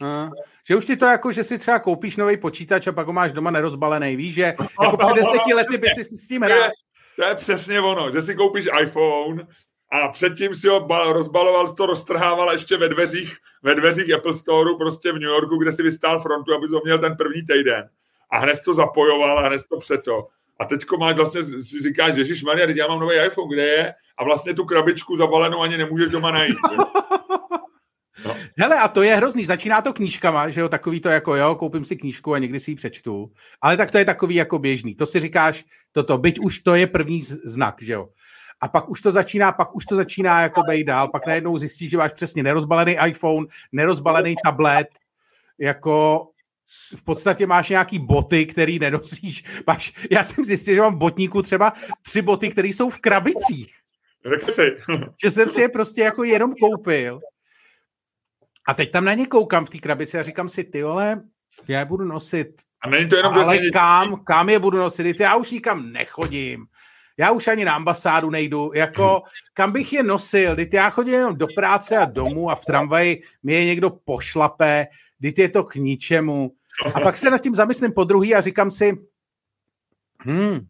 Uh, 0.02 0.34
že 0.68 0.76
už 0.76 0.86
ti 0.86 0.98
to 0.98 1.06
jako, 1.06 1.32
že 1.32 1.44
si 1.44 1.58
třeba 1.58 1.80
koupíš 1.80 2.18
nový 2.18 2.38
počítač 2.38 2.88
a 2.88 2.92
pak 2.92 3.08
ho 3.08 3.14
máš 3.14 3.32
doma 3.32 3.52
nerozbalený, 3.52 4.16
víš, 4.16 4.36
že 4.36 4.42
jako 4.84 4.98
před 4.98 5.14
deseti 5.14 5.54
lety 5.54 5.78
by 5.78 5.88
si 5.96 6.04
s 6.04 6.28
tím 6.28 6.42
hrál. 6.42 6.70
To 7.16 7.26
je 7.26 7.36
přesně 7.36 7.80
ono, 7.80 8.12
že 8.12 8.22
si 8.22 8.36
koupíš 8.36 8.68
iPhone 8.82 9.48
a 9.92 10.08
předtím 10.08 10.56
si 10.56 10.68
ho 10.68 10.88
rozbaloval, 11.14 11.74
to 11.74 11.86
roztrhával 11.86 12.52
ještě 12.52 12.78
ve 12.78 12.90
dveřích, 12.90 13.38
ve 13.64 13.76
dveřích 13.76 14.14
Apple 14.14 14.34
Store 14.34 14.70
prostě 14.80 15.12
v 15.12 15.16
New 15.16 15.30
Yorku, 15.30 15.58
kde 15.58 15.72
si 15.72 15.84
vystál 15.84 16.22
frontu, 16.22 16.54
aby 16.54 16.68
to 16.68 16.82
měl 16.84 17.00
ten 17.00 17.16
první 17.16 17.42
týden. 17.42 17.90
A 18.32 18.38
hned 18.38 18.60
to 18.66 18.74
zapojoval 18.74 19.40
a 19.40 19.48
hned 19.48 19.62
to 19.70 19.78
přeto. 19.78 20.28
A 20.60 20.66
teďko 20.66 20.98
máš 20.98 21.16
vlastně, 21.16 21.44
si 21.44 21.82
říkáš, 21.82 22.16
Ježíš 22.16 22.44
Maria, 22.44 22.70
já 22.70 22.88
mám 22.88 23.00
nový 23.00 23.16
iPhone, 23.16 23.56
kde 23.56 23.66
je? 23.66 23.94
A 24.18 24.24
vlastně 24.24 24.54
tu 24.54 24.66
krabičku 24.66 25.18
zabalenou 25.18 25.62
ani 25.62 25.78
nemůžeš 25.78 26.10
doma 26.10 26.32
najít. 26.32 26.58
No. 28.26 28.36
Hele, 28.58 28.80
a 28.80 28.88
to 28.88 29.04
je 29.04 29.16
hrozný. 29.16 29.46
Začíná 29.46 29.82
to 29.82 29.94
knížkama, 29.94 30.50
že 30.50 30.62
jo, 30.62 30.70
takový 30.70 31.00
to 31.00 31.10
jako, 31.10 31.36
jo, 31.36 31.56
koupím 31.56 31.86
si 31.86 31.96
knížku 31.96 32.34
a 32.34 32.40
někdy 32.40 32.60
si 32.60 32.72
ji 32.72 32.76
přečtu. 32.76 33.32
Ale 33.62 33.78
tak 33.78 33.92
to 33.92 33.98
je 33.98 34.06
takový 34.06 34.36
jako 34.36 34.60
běžný. 34.60 34.96
To 34.96 35.06
si 35.06 35.20
říkáš, 35.20 35.66
toto, 35.92 36.18
byť 36.18 36.40
už 36.40 36.60
to 36.60 36.76
je 36.76 36.88
první 36.88 37.22
znak, 37.22 37.76
že 37.82 37.94
jo 37.94 38.10
a 38.62 38.68
pak 38.68 38.90
už 38.90 39.02
to 39.02 39.12
začíná, 39.12 39.52
pak 39.52 39.76
už 39.76 39.86
to 39.86 39.96
začíná 39.96 40.42
jako 40.42 40.64
bejt 40.64 40.88
dál, 40.88 41.08
pak 41.08 41.28
najednou 41.28 41.58
zjistíš, 41.58 41.90
že 41.90 41.98
máš 41.98 42.12
přesně 42.12 42.44
nerozbalený 42.44 42.98
iPhone, 43.08 43.48
nerozbalený 43.72 44.36
tablet, 44.44 44.88
jako 45.58 46.28
v 46.96 47.04
podstatě 47.04 47.48
máš 47.48 47.70
nějaký 47.70 48.00
boty, 48.00 48.46
který 48.46 48.80
nenosíš. 48.80 49.44
Máš, 49.68 49.94
já 50.12 50.24
jsem 50.24 50.46
zjistil, 50.46 50.76
že 50.76 50.82
mám 50.82 50.96
v 50.96 50.98
botníku 50.98 51.42
třeba 51.42 51.74
tři 52.02 52.22
boty, 52.22 52.50
které 52.50 52.68
jsou 52.68 52.90
v 52.90 53.00
krabicích. 53.00 53.76
že 55.24 55.32
jsem 55.32 55.50
si 55.50 55.62
je 55.62 55.70
prostě 55.70 56.02
jako 56.02 56.24
jenom 56.24 56.54
koupil. 56.62 57.20
A 58.68 58.74
teď 58.74 58.92
tam 58.92 59.06
na 59.06 59.14
ně 59.14 59.28
koukám 59.28 59.66
v 59.66 59.70
té 59.70 59.78
krabici 59.78 60.20
a 60.20 60.24
říkám 60.24 60.50
si, 60.50 60.64
ty 60.64 60.84
vole, 60.84 61.22
já 61.68 61.80
je 61.80 61.86
budu 61.86 62.06
nosit. 62.06 62.62
A 62.82 62.90
není 62.90 63.10
to 63.10 63.16
jenom 63.16 63.34
Ale 63.34 63.60
kam, 63.74 64.24
kam 64.24 64.50
je 64.50 64.60
budu 64.60 64.78
nosit? 64.78 65.20
Já 65.20 65.36
už 65.36 65.52
nikam 65.52 65.92
nechodím 65.92 66.66
já 67.20 67.32
už 67.32 67.48
ani 67.48 67.66
na 67.66 67.76
ambasádu 67.76 68.30
nejdu, 68.30 68.72
jako 68.74 69.22
kam 69.54 69.72
bych 69.72 69.94
je 69.94 70.04
nosil, 70.04 70.56
teď 70.56 70.74
já 70.74 70.90
chodím 70.90 71.14
jenom 71.14 71.36
do 71.36 71.48
práce 71.56 71.98
a 71.98 72.06
domů 72.06 72.50
a 72.50 72.56
v 72.56 72.66
tramvaji 72.66 73.24
mi 73.44 73.54
je 73.54 73.66
někdo 73.66 73.90
pošlape, 73.90 74.88
teď 75.22 75.40
je 75.40 75.50
to 75.50 75.64
k 75.64 75.76
ničemu. 75.76 76.52
A 76.94 77.00
pak 77.00 77.18
se 77.18 77.30
nad 77.30 77.38
tím 77.38 77.56
zamyslím 77.56 77.94
po 77.94 78.04
druhý 78.04 78.36
a 78.36 78.42
říkám 78.42 78.72
si, 78.72 78.98
hm, 80.26 80.68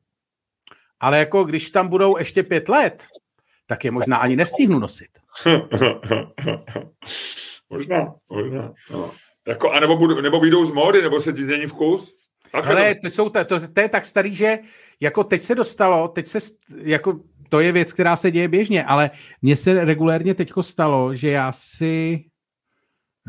ale 1.00 1.20
jako 1.20 1.44
když 1.44 1.72
tam 1.72 1.88
budou 1.88 2.18
ještě 2.18 2.44
pět 2.44 2.70
let, 2.70 3.08
tak 3.68 3.86
je 3.86 3.92
možná 3.92 4.18
ani 4.18 4.36
nestihnu 4.36 4.80
nosit. 4.80 5.10
možná, 7.70 8.16
možná. 8.30 8.74
No. 8.92 9.12
Jako, 9.48 9.72
a 9.72 9.80
nebo, 9.80 9.98
budu, 9.98 10.22
nebo 10.22 10.40
vyjdou 10.40 10.66
z 10.66 10.72
módy, 10.72 11.02
nebo 11.02 11.22
se 11.22 11.34
ti 11.34 11.46
změní 11.46 11.68
vkus? 11.68 12.19
Ale 12.54 12.96
to, 12.96 13.08
jsou, 13.08 13.30
to, 13.30 13.46
to, 13.46 13.68
to 13.68 13.82
je 13.82 13.90
tak 13.90 14.06
starý, 14.06 14.36
že 14.36 14.60
jako 15.00 15.24
teď 15.24 15.44
se 15.44 15.56
dostalo, 15.56 16.08
teď 16.08 16.28
se, 16.28 16.40
jako 16.82 17.20
to 17.50 17.60
je 17.60 17.72
věc, 17.72 17.94
která 17.94 18.16
se 18.16 18.32
děje 18.32 18.48
běžně, 18.48 18.84
ale 18.84 19.12
mně 19.42 19.56
se 19.56 19.86
regulérně 19.86 20.34
teďko 20.34 20.64
stalo, 20.64 21.16
že 21.16 21.30
já 21.30 21.52
si 21.52 22.26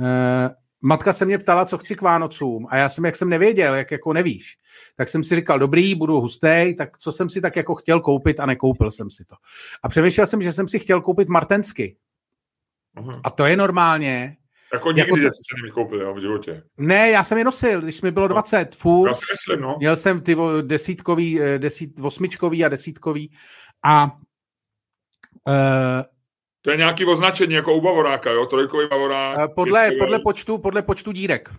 eh, 0.01 0.51
matka 0.83 1.13
se 1.13 1.25
mě 1.25 1.39
ptala, 1.39 1.65
co 1.65 1.79
chci 1.79 1.97
k 1.97 2.03
Vánocům 2.03 2.67
a 2.71 2.77
já 2.77 2.89
jsem, 2.89 3.05
jak 3.05 3.17
jsem 3.17 3.29
nevěděl, 3.29 3.75
jak 3.75 3.91
jako 3.91 4.13
nevíš, 4.13 4.57
tak 4.97 5.09
jsem 5.09 5.25
si 5.25 5.37
říkal, 5.37 5.59
dobrý, 5.59 5.95
budu 5.95 6.21
hustý, 6.21 6.75
tak 6.79 6.99
co 6.99 7.13
jsem 7.13 7.29
si 7.29 7.41
tak 7.41 7.57
jako 7.57 7.75
chtěl 7.75 8.01
koupit 8.01 8.41
a 8.41 8.47
nekoupil 8.47 8.91
jsem 8.91 9.11
si 9.11 9.25
to. 9.25 9.37
A 9.83 9.89
přemýšlel 9.89 10.27
jsem, 10.27 10.43
že 10.43 10.53
jsem 10.53 10.69
si 10.69 10.79
chtěl 10.79 11.01
koupit 11.01 11.29
martensky. 11.29 11.97
Uh-huh. 12.97 13.21
A 13.25 13.31
to 13.31 13.47
je 13.47 13.57
normálně. 13.57 14.37
Jako 14.73 14.93
nikdy, 14.93 15.01
jako 15.01 15.17
to... 15.17 15.23
jsi 15.23 15.29
se 15.29 15.63
nevykoupil 15.63 16.01
jo, 16.01 16.15
v 16.15 16.21
životě. 16.21 16.63
Ne, 16.77 17.11
já 17.11 17.25
jsem 17.25 17.39
je 17.39 17.45
nosil, 17.45 17.81
když 17.81 18.03
mi 18.03 18.11
bylo 18.11 18.29
20, 18.29 18.59
no. 18.59 18.71
furt. 18.79 19.09
Já 19.09 19.15
si 19.15 19.25
myslím, 19.33 19.61
no. 19.61 19.77
Měl 19.79 19.97
jsem 19.97 20.21
ty 20.21 20.37
desítkový, 20.63 21.41
eh, 21.41 21.59
desít, 21.59 22.01
osmičkový 22.03 22.65
a 22.65 22.69
desítkový 22.69 23.33
a 23.85 24.05
uh, 24.05 26.03
to 26.63 26.71
je 26.71 26.77
nějaký 26.77 27.05
označení, 27.05 27.55
jako 27.55 27.75
u 27.75 27.81
Bavoráka, 27.81 28.31
jo? 28.31 28.47
Trojkový 28.47 28.89
Bavorák. 28.89 29.39
Eh, 29.39 29.49
podle, 29.49 29.91
podle, 29.99 30.19
počtu, 30.19 30.59
podle 30.59 30.83
počtu 30.83 31.13
dírek. 31.13 31.51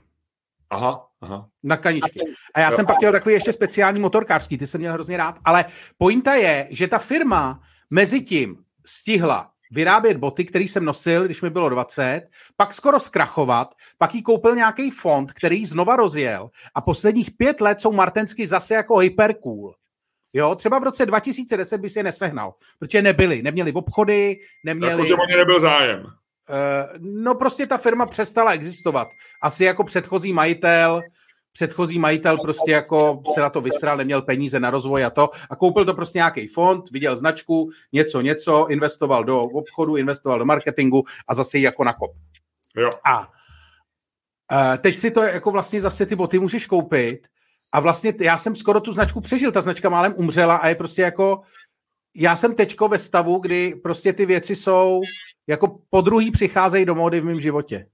Aha, 0.69 1.07
aha. 1.21 1.47
Na 1.63 1.77
kaničky. 1.77 2.19
A 2.53 2.59
já 2.59 2.69
jo. 2.69 2.75
jsem 2.75 2.85
pak 2.85 2.99
měl 2.99 3.11
takový 3.11 3.35
ještě 3.35 3.53
speciální 3.53 3.99
motorkářský, 3.99 4.57
ty 4.57 4.67
jsem 4.67 4.81
měl 4.81 4.93
hrozně 4.93 5.17
rád, 5.17 5.35
ale 5.45 5.65
pointa 5.97 6.33
je, 6.33 6.67
že 6.69 6.87
ta 6.87 6.97
firma 6.97 7.61
mezi 7.89 8.21
tím 8.21 8.57
stihla 8.85 9.50
vyrábět 9.71 10.17
boty, 10.17 10.45
který 10.45 10.67
jsem 10.67 10.85
nosil, 10.85 11.25
když 11.25 11.41
mi 11.41 11.49
bylo 11.49 11.69
20, 11.69 12.21
pak 12.57 12.73
skoro 12.73 12.99
zkrachovat, 12.99 13.75
pak 13.97 14.15
jí 14.15 14.23
koupil 14.23 14.55
nějaký 14.55 14.91
fond, 14.91 15.33
který 15.33 15.59
ji 15.59 15.65
znova 15.65 15.95
rozjel 15.95 16.49
a 16.75 16.81
posledních 16.81 17.31
pět 17.31 17.61
let 17.61 17.81
jsou 17.81 17.91
Martensky 17.91 18.47
zase 18.47 18.73
jako 18.73 18.97
hypercool. 18.97 19.73
Jo, 20.33 20.55
třeba 20.55 20.79
v 20.79 20.83
roce 20.83 21.05
2010 21.05 21.77
by 21.77 21.89
si 21.89 21.99
je 21.99 22.03
nesehnal, 22.03 22.53
protože 22.79 23.01
nebyli, 23.01 23.41
neměli 23.41 23.73
obchody, 23.73 24.39
neměli... 24.65 24.91
Jakože 24.91 25.13
o 25.13 25.25
ně 25.29 25.37
nebyl 25.37 25.59
zájem. 25.59 25.99
Uh, 25.99 26.97
no 26.99 27.35
prostě 27.35 27.67
ta 27.67 27.77
firma 27.77 28.05
přestala 28.05 28.51
existovat. 28.51 29.07
Asi 29.41 29.63
jako 29.63 29.83
předchozí 29.83 30.33
majitel, 30.33 31.01
předchozí 31.53 31.99
majitel 31.99 32.37
prostě 32.37 32.71
jako 32.71 33.21
se 33.33 33.41
na 33.41 33.49
to 33.49 33.61
vysral, 33.61 33.97
neměl 33.97 34.21
peníze 34.21 34.59
na 34.59 34.69
rozvoj 34.69 35.05
a 35.05 35.09
to 35.09 35.29
a 35.49 35.55
koupil 35.55 35.85
to 35.85 35.93
prostě 35.93 36.19
nějaký 36.19 36.47
fond, 36.47 36.91
viděl 36.91 37.15
značku, 37.15 37.69
něco, 37.91 38.21
něco, 38.21 38.67
investoval 38.67 39.23
do 39.23 39.43
obchodu, 39.43 39.97
investoval 39.97 40.39
do 40.39 40.45
marketingu 40.45 41.03
a 41.27 41.33
zase 41.33 41.57
ji 41.57 41.63
jako 41.63 41.83
nakop. 41.83 42.11
Jo. 42.75 42.89
A 43.05 43.31
teď 44.77 44.97
si 44.97 45.11
to 45.11 45.23
jako 45.23 45.51
vlastně 45.51 45.81
zase 45.81 46.05
ty 46.05 46.15
boty 46.15 46.39
můžeš 46.39 46.65
koupit 46.65 47.27
a 47.71 47.79
vlastně 47.79 48.13
já 48.19 48.37
jsem 48.37 48.55
skoro 48.55 48.79
tu 48.79 48.91
značku 48.91 49.21
přežil, 49.21 49.51
ta 49.51 49.61
značka 49.61 49.89
málem 49.89 50.13
umřela 50.17 50.55
a 50.55 50.67
je 50.67 50.75
prostě 50.75 51.01
jako, 51.01 51.41
já 52.15 52.35
jsem 52.35 52.55
teďko 52.55 52.87
ve 52.87 52.99
stavu, 52.99 53.39
kdy 53.39 53.75
prostě 53.75 54.13
ty 54.13 54.25
věci 54.25 54.55
jsou, 54.55 55.01
jako 55.47 55.79
po 55.89 56.01
druhý 56.01 56.31
přicházejí 56.31 56.85
do 56.85 56.95
módy 56.95 57.21
v 57.21 57.25
mém 57.25 57.41
životě. 57.41 57.87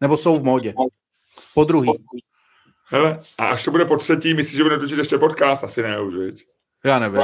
Nebo 0.00 0.16
jsou 0.16 0.38
v 0.38 0.44
módě. 0.44 0.74
Po 1.54 1.64
druhý. 1.64 2.04
Hele, 2.86 3.20
a 3.38 3.46
až 3.46 3.64
to 3.64 3.70
bude 3.70 3.84
po 3.84 3.96
třetí, 3.96 4.34
myslíš, 4.34 4.56
že 4.56 4.62
bude 4.62 4.78
točit 4.78 4.98
ještě 4.98 5.18
podcast? 5.18 5.64
Asi 5.64 5.82
ne 5.82 6.00
už, 6.00 6.14
viď? 6.14 6.46
Já 6.84 6.98
nevím. 6.98 7.22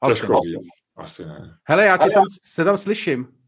Asi, 0.00 0.20
Těžko 0.20 0.32
ne. 0.32 0.58
Asi 0.96 1.24
ne. 1.24 1.58
Hele, 1.64 1.84
já 1.84 1.96
tě 1.96 2.10
tam, 2.10 2.24
se 2.42 2.64
tam 2.64 2.76
slyším. 2.76 3.38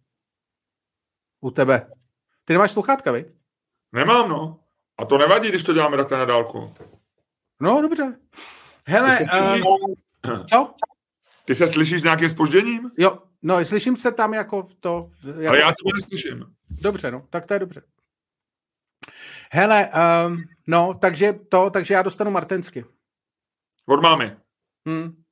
U 1.40 1.50
tebe. 1.50 1.90
Ty 2.44 2.52
nemáš 2.52 2.70
sluchátka, 2.70 3.12
vy? 3.12 3.24
Nemám, 3.92 4.28
no. 4.28 4.60
A 4.98 5.04
to 5.04 5.18
nevadí, 5.18 5.48
když 5.48 5.62
to 5.62 5.72
děláme 5.72 5.96
takhle 5.96 6.18
na 6.18 6.24
dálku. 6.24 6.74
No, 7.60 7.82
dobře. 7.82 8.18
Hele, 8.86 9.18
uh, 10.28 10.44
co? 10.50 10.74
Ty 11.44 11.54
se 11.54 11.68
slyšíš 11.68 12.00
s 12.00 12.04
nějakým 12.04 12.30
spožděním? 12.30 12.90
Jo, 12.98 13.18
no, 13.42 13.64
slyším 13.64 13.96
se 13.96 14.12
tam 14.12 14.34
jako 14.34 14.68
to... 14.80 15.10
Jako... 15.26 15.48
Ale 15.48 15.60
já 15.60 15.68
to 15.68 15.92
neslyším. 15.94 16.44
Dobře, 16.70 17.10
no, 17.10 17.26
tak 17.30 17.46
to 17.46 17.54
je 17.54 17.60
dobře. 17.60 17.82
Hele, 19.53 19.90
um, 20.26 20.38
no, 20.66 20.94
takže 21.01 21.32
to, 21.32 21.70
takže 21.70 21.94
já 21.94 22.03
dostanu 22.03 22.30
Martensky. 22.30 22.84
Od 23.86 24.03
mámy. 24.03 24.36
Hmm. 24.86 25.22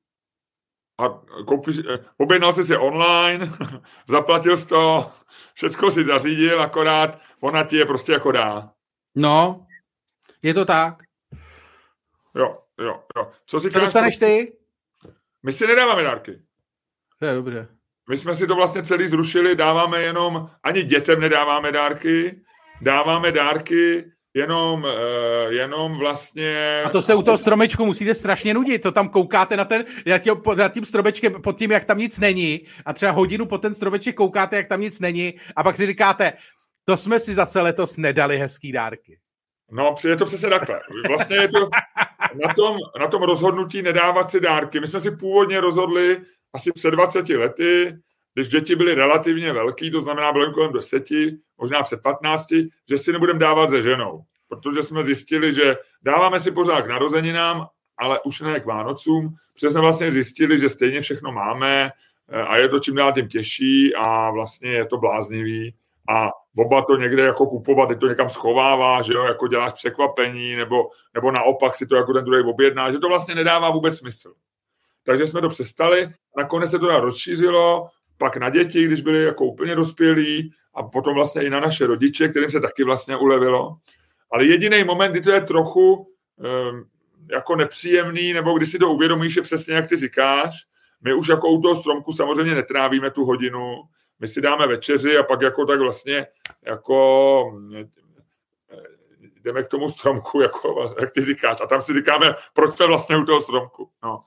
A 0.99 1.09
koupíš, 1.45 1.77
eh, 1.89 2.05
objednal 2.17 2.53
jsi 2.53 2.65
si 2.65 2.77
online, 2.77 3.49
zaplatil 4.07 4.57
jsi 4.57 4.67
to, 4.67 5.11
všechno 5.53 5.91
si 5.91 6.05
zařídil, 6.05 6.61
akorát 6.61 7.21
ona 7.39 7.63
ti 7.63 7.77
je 7.77 7.85
prostě 7.85 8.11
jako 8.11 8.31
dá. 8.31 8.71
No, 9.15 9.67
je 10.41 10.53
to 10.53 10.65
tak. 10.65 11.03
Jo, 12.35 12.59
jo, 12.79 13.03
jo. 13.17 13.31
Co 13.45 13.59
si 13.59 13.71
Co 13.71 13.79
dostaneš 13.79 14.17
ty? 14.17 14.57
My 15.43 15.53
si 15.53 15.67
nedáváme 15.67 16.03
dárky. 16.03 16.41
To 17.19 17.25
je 17.25 17.33
dobře. 17.33 17.67
My 18.09 18.17
jsme 18.17 18.35
si 18.37 18.47
to 18.47 18.55
vlastně 18.55 18.83
celý 18.83 19.07
zrušili, 19.07 19.55
dáváme 19.55 20.01
jenom, 20.01 20.49
ani 20.63 20.83
dětem 20.83 21.19
nedáváme 21.19 21.71
dárky, 21.71 22.41
dáváme 22.81 23.31
dárky 23.31 24.05
jenom, 24.33 24.83
uh, 24.83 25.53
jenom 25.53 25.97
vlastně... 25.97 26.81
A 26.85 26.89
to 26.89 27.01
se 27.01 27.15
u 27.15 27.23
toho 27.23 27.37
stromečku 27.37 27.85
musíte 27.85 28.13
strašně 28.13 28.53
nudit, 28.53 28.81
to 28.81 28.91
tam 28.91 29.09
koukáte 29.09 29.57
na 29.57 29.65
ten, 29.65 29.85
nad 30.57 30.73
tím 30.73 30.85
stromečkem 30.85 31.41
pod 31.41 31.57
tím, 31.57 31.71
jak 31.71 31.83
tam 31.83 31.97
nic 31.97 32.19
není 32.19 32.61
a 32.85 32.93
třeba 32.93 33.11
hodinu 33.11 33.45
po 33.45 33.57
ten 33.57 33.75
stromeček 33.75 34.15
koukáte, 34.15 34.55
jak 34.55 34.67
tam 34.67 34.81
nic 34.81 34.99
není 34.99 35.33
a 35.55 35.63
pak 35.63 35.75
si 35.75 35.87
říkáte, 35.87 36.33
to 36.85 36.97
jsme 36.97 37.19
si 37.19 37.33
zase 37.33 37.61
letos 37.61 37.97
nedali 37.97 38.37
hezký 38.37 38.71
dárky. 38.71 39.19
No, 39.71 39.95
je 40.07 40.15
to 40.15 40.25
přesně 40.25 40.49
takhle. 40.49 40.79
Vlastně 41.07 41.35
je 41.35 41.47
to 41.47 41.69
na 42.47 42.53
tom, 42.53 42.77
na 42.99 43.07
tom 43.07 43.23
rozhodnutí 43.23 43.81
nedávat 43.81 44.29
si 44.29 44.39
dárky. 44.39 44.79
My 44.79 44.87
jsme 44.87 44.99
si 44.99 45.11
původně 45.11 45.61
rozhodli 45.61 46.21
asi 46.53 46.71
před 46.71 46.91
20 46.91 47.29
lety, 47.29 47.97
když 48.33 48.47
děti 48.47 48.75
byly 48.75 48.95
relativně 48.95 49.53
velký, 49.53 49.91
to 49.91 50.01
znamená 50.01 50.33
bylo 50.33 50.51
kolem 50.51 50.73
10, 50.73 51.03
možná 51.57 51.83
před 51.83 52.01
15, 52.01 52.47
že 52.89 52.97
si 52.97 53.11
nebudeme 53.11 53.39
dávat 53.39 53.69
se 53.69 53.81
ženou. 53.81 54.21
Protože 54.47 54.83
jsme 54.83 55.05
zjistili, 55.05 55.53
že 55.53 55.77
dáváme 56.01 56.39
si 56.39 56.51
pořád 56.51 56.81
k 56.81 56.87
narozeninám, 56.87 57.67
ale 57.97 58.19
už 58.25 58.41
ne 58.41 58.59
k 58.59 58.65
Vánocům, 58.65 59.35
protože 59.53 59.71
jsme 59.71 59.81
vlastně 59.81 60.11
zjistili, 60.11 60.59
že 60.59 60.69
stejně 60.69 61.01
všechno 61.01 61.31
máme 61.31 61.91
eh, 62.29 62.41
a 62.41 62.57
je 62.57 62.69
to 62.69 62.79
čím 62.79 62.95
dál 62.95 63.13
tím 63.13 63.27
těžší 63.27 63.95
a 63.95 64.31
vlastně 64.31 64.69
je 64.69 64.85
to 64.85 64.97
bláznivý 64.97 65.75
a 66.09 66.29
oba 66.57 66.81
to 66.81 66.95
někde 66.95 67.23
jako 67.23 67.45
kupovat, 67.45 67.89
ty 67.89 67.95
to 67.95 68.07
někam 68.07 68.29
schovává, 68.29 69.01
že 69.01 69.13
jo, 69.13 69.23
jako 69.23 69.47
děláš 69.47 69.73
překvapení, 69.73 70.55
nebo, 70.55 70.89
nebo 71.13 71.31
naopak 71.31 71.75
si 71.75 71.87
to 71.87 71.95
jako 71.95 72.13
ten 72.13 72.25
druhý 72.25 72.43
objedná, 72.43 72.91
že 72.91 72.99
to 72.99 73.07
vlastně 73.07 73.35
nedává 73.35 73.69
vůbec 73.69 73.97
smysl. 73.97 74.33
Takže 75.03 75.27
jsme 75.27 75.41
to 75.41 75.49
přestali, 75.49 76.09
nakonec 76.37 76.71
se 76.71 76.79
to 76.79 76.99
rozšířilo, 76.99 77.87
pak 78.17 78.37
na 78.37 78.49
děti, 78.49 78.85
když 78.85 79.01
byli 79.01 79.23
jako 79.23 79.45
úplně 79.45 79.75
dospělí, 79.75 80.51
a 80.75 80.83
potom 80.83 81.15
vlastně 81.15 81.41
i 81.41 81.49
na 81.49 81.59
naše 81.59 81.87
rodiče, 81.87 82.27
kterým 82.27 82.49
se 82.49 82.59
taky 82.59 82.83
vlastně 82.83 83.17
ulevilo. 83.17 83.77
Ale 84.31 84.45
jediný 84.45 84.83
moment, 84.83 85.11
kdy 85.11 85.21
to 85.21 85.31
je 85.31 85.41
trochu 85.41 85.93
um, 85.93 86.85
jako 87.31 87.55
nepříjemný, 87.55 88.33
nebo 88.33 88.57
když 88.57 88.71
si 88.71 88.79
to 88.79 88.91
uvědomíš, 88.91 89.35
je 89.35 89.41
přesně 89.41 89.75
jak 89.75 89.89
ty 89.89 89.97
říkáš, 89.97 90.55
my 91.01 91.13
už 91.13 91.27
jako 91.27 91.49
u 91.49 91.61
toho 91.61 91.75
stromku 91.75 92.13
samozřejmě 92.13 92.55
netrávíme 92.55 93.11
tu 93.11 93.25
hodinu, 93.25 93.83
my 94.19 94.27
si 94.27 94.41
dáme 94.41 94.67
večeři 94.67 95.17
a 95.17 95.23
pak 95.23 95.41
jako 95.41 95.65
tak 95.65 95.79
vlastně 95.79 96.27
jako 96.65 97.59
jdeme 99.45 99.63
k 99.63 99.67
tomu 99.67 99.89
stromku, 99.89 100.41
jako, 100.41 100.95
jak 100.99 101.11
ty 101.11 101.21
říkáš, 101.21 101.57
a 101.61 101.67
tam 101.67 101.81
si 101.81 101.93
říkáme, 101.93 102.35
proč 102.53 102.75
jsme 102.75 102.87
vlastně 102.87 103.17
u 103.17 103.25
toho 103.25 103.41
stromku. 103.41 103.89
No. 104.03 104.23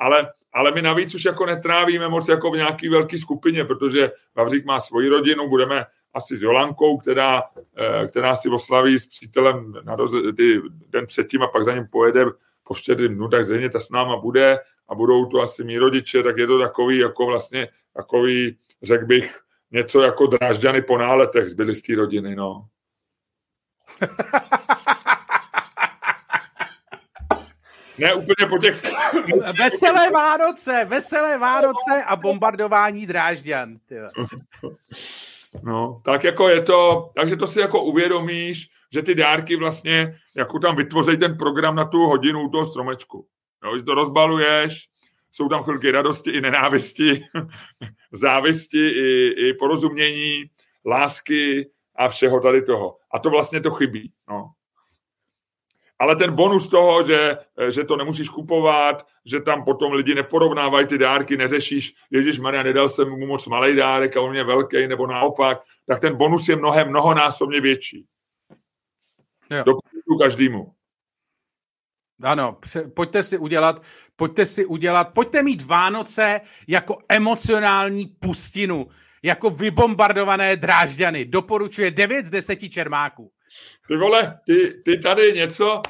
Ale, 0.00 0.32
ale 0.52 0.72
my 0.72 0.82
navíc 0.82 1.14
už 1.14 1.24
jako 1.24 1.46
netrávíme 1.46 2.08
moc 2.08 2.28
jako 2.28 2.50
v 2.50 2.56
nějaký 2.56 2.88
velké 2.88 3.18
skupině, 3.18 3.64
protože 3.64 4.10
Vavřík 4.34 4.64
má 4.64 4.80
svoji 4.80 5.08
rodinu, 5.08 5.48
budeme 5.48 5.84
asi 6.14 6.36
s 6.36 6.42
Jolankou, 6.42 6.98
která, 6.98 7.42
eh, 7.76 8.06
která 8.06 8.36
si 8.36 8.48
oslaví 8.48 8.98
s 8.98 9.06
přítelem 9.06 9.74
na 9.82 9.96
roz, 9.96 10.12
ty, 10.36 10.60
den 10.88 11.06
předtím 11.06 11.42
a 11.42 11.46
pak 11.46 11.64
za 11.64 11.74
ním 11.74 11.86
pojede 11.86 12.24
po 12.64 12.74
čtyři 12.74 13.08
dnů, 13.08 13.28
tak 13.28 13.46
zřejmě 13.46 13.70
ta 13.70 13.80
s 13.80 13.90
náma 13.90 14.16
bude 14.16 14.58
a 14.88 14.94
budou 14.94 15.26
tu 15.26 15.40
asi 15.40 15.64
mý 15.64 15.78
rodiče, 15.78 16.22
tak 16.22 16.36
je 16.36 16.46
to 16.46 16.58
takový 16.58 16.98
jako 16.98 17.26
vlastně 17.26 17.68
takový 17.94 18.56
řekl 18.82 19.06
bych, 19.06 19.40
něco 19.70 20.02
jako 20.02 20.26
drážďany 20.26 20.82
po 20.82 20.98
náletech 20.98 21.48
zbyly 21.48 21.74
z 21.74 21.82
té 21.82 21.94
rodiny, 21.94 22.36
no. 22.36 22.66
ne 28.00 28.14
úplně 28.14 28.48
po 28.48 28.58
těch... 28.58 28.82
veselé 29.58 30.10
Vánoce, 30.10 30.84
veselé 30.84 31.38
Vánoce 31.38 32.04
a 32.06 32.16
bombardování 32.16 33.06
drážďan. 33.06 33.76
no, 35.62 35.96
tak 36.04 36.24
jako 36.24 36.48
je 36.48 36.62
to, 36.62 37.10
takže 37.14 37.36
to 37.36 37.46
si 37.46 37.60
jako 37.60 37.82
uvědomíš, 37.82 38.68
že 38.92 39.02
ty 39.02 39.14
dárky 39.14 39.56
vlastně, 39.56 40.18
jako 40.36 40.58
tam 40.58 40.76
vytvoří 40.76 41.16
ten 41.16 41.36
program 41.36 41.74
na 41.74 41.84
tu 41.84 41.98
hodinu 41.98 42.48
toho 42.48 42.66
stromečku. 42.66 43.26
Jo, 43.64 43.78
že 43.78 43.84
to 43.84 43.94
rozbaluješ, 43.94 44.88
jsou 45.32 45.48
tam 45.48 45.62
chvilky 45.62 45.90
radosti 45.90 46.30
i 46.30 46.40
nenávisti, 46.40 47.24
závisti 48.12 48.88
i, 48.88 49.28
i 49.48 49.54
porozumění, 49.54 50.44
lásky 50.86 51.70
a 51.96 52.08
všeho 52.08 52.40
tady 52.40 52.62
toho. 52.62 52.96
A 53.14 53.18
to 53.18 53.30
vlastně 53.30 53.60
to 53.60 53.70
chybí. 53.70 54.12
No. 54.28 54.50
Ale 56.00 56.16
ten 56.16 56.32
bonus 56.32 56.68
toho, 56.68 57.06
že, 57.06 57.38
že 57.70 57.84
to 57.84 57.96
nemusíš 57.96 58.28
kupovat, 58.28 59.06
že 59.24 59.40
tam 59.40 59.64
potom 59.64 59.92
lidi 59.92 60.14
neporovnávají 60.14 60.86
ty 60.86 60.98
dárky, 60.98 61.36
neřešíš, 61.36 61.94
Ježíš 62.10 62.38
Maria, 62.38 62.62
nedal 62.62 62.88
jsem 62.88 63.08
mu 63.08 63.26
moc 63.26 63.46
malý 63.46 63.76
dárek 63.76 64.16
a 64.16 64.20
on 64.20 64.36
je 64.36 64.44
velký, 64.44 64.86
nebo 64.86 65.06
naopak, 65.06 65.62
tak 65.86 66.00
ten 66.00 66.16
bonus 66.16 66.48
je 66.48 66.56
mnohem, 66.56 66.88
mnohonásobně 66.88 67.60
větší. 67.60 68.06
Doporučuji 69.50 70.18
každému. 70.20 70.72
Ano, 72.22 72.58
pojďte 72.94 73.22
si 73.22 73.38
udělat, 73.38 73.82
pojďte 74.16 74.46
si 74.46 74.66
udělat, 74.66 75.04
pojďte 75.04 75.42
mít 75.42 75.62
Vánoce 75.62 76.40
jako 76.68 76.98
emocionální 77.08 78.06
pustinu, 78.06 78.88
jako 79.22 79.50
vybombardované 79.50 80.56
drážďany. 80.56 81.24
Doporučuje 81.24 81.90
9 81.90 82.24
z 82.24 82.30
10 82.30 82.56
čermáků. 82.56 83.32
Ty 83.88 83.96
vole, 83.96 84.38
ty, 84.46 84.82
ty 84.84 84.98
tady 84.98 85.32
něco, 85.32 85.82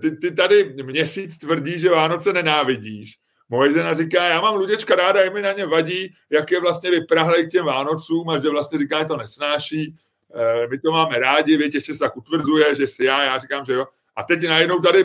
ty, 0.00 0.10
ty 0.10 0.30
tady 0.30 0.74
měsíc 0.82 1.38
tvrdí, 1.38 1.80
že 1.80 1.90
Vánoce 1.90 2.32
nenávidíš. 2.32 3.18
Moje 3.48 3.72
žena 3.72 3.94
říká, 3.94 4.24
já 4.24 4.40
mám 4.40 4.56
Luděčka 4.56 4.94
ráda, 4.94 5.20
je 5.20 5.30
mi 5.30 5.42
na 5.42 5.52
ně 5.52 5.66
vadí, 5.66 6.14
jak 6.30 6.50
je 6.50 6.60
vlastně 6.60 6.90
vyprahlej 6.90 7.46
k 7.46 7.50
těm 7.50 7.64
Vánocům 7.64 8.28
a 8.28 8.40
že 8.40 8.48
vlastně 8.48 8.78
říká, 8.78 8.98
že 8.98 9.04
to 9.04 9.16
nesnáší. 9.16 9.94
E, 10.34 10.66
my 10.68 10.78
to 10.78 10.90
máme 10.90 11.18
rádi, 11.18 11.56
větě, 11.56 11.76
ještě 11.76 11.92
se 11.94 11.98
tak 11.98 12.16
utvrzuje, 12.16 12.74
že 12.74 12.88
si 12.88 13.04
já, 13.04 13.24
já 13.24 13.38
říkám, 13.38 13.64
že 13.64 13.72
jo. 13.72 13.86
A 14.16 14.22
teď 14.22 14.48
najednou 14.48 14.80
tady 14.80 15.04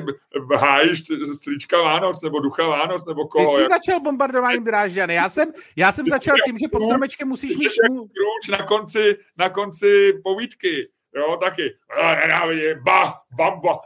hájíš 0.56 1.04
stříčka 1.36 1.82
Vánoc, 1.82 2.22
nebo 2.22 2.40
ducha 2.40 2.68
Vánoc, 2.68 3.08
nebo 3.08 3.28
koho. 3.28 3.46
Ty 3.46 3.56
jsi 3.56 3.62
jak... 3.62 3.72
začal 3.72 4.00
bombardováním 4.00 4.64
Drážďany. 4.64 5.14
Já 5.14 5.30
jsem, 5.30 5.52
já 5.76 5.92
jsem 5.92 6.06
začal 6.06 6.36
tím, 6.46 6.58
že 6.58 6.68
pod 6.72 6.84
stromečkem 6.84 7.28
musíš 7.28 7.58
mít... 7.58 7.70
Kruč 7.90 8.60
na 8.60 8.66
konci, 8.66 9.18
na 9.38 9.50
konci 9.50 10.14
povídky. 10.24 10.90
Jo, 11.16 11.38
taky. 11.38 11.78
Nenávidím, 12.22 12.84
ba, 12.84 13.14
bamba, 13.32 13.80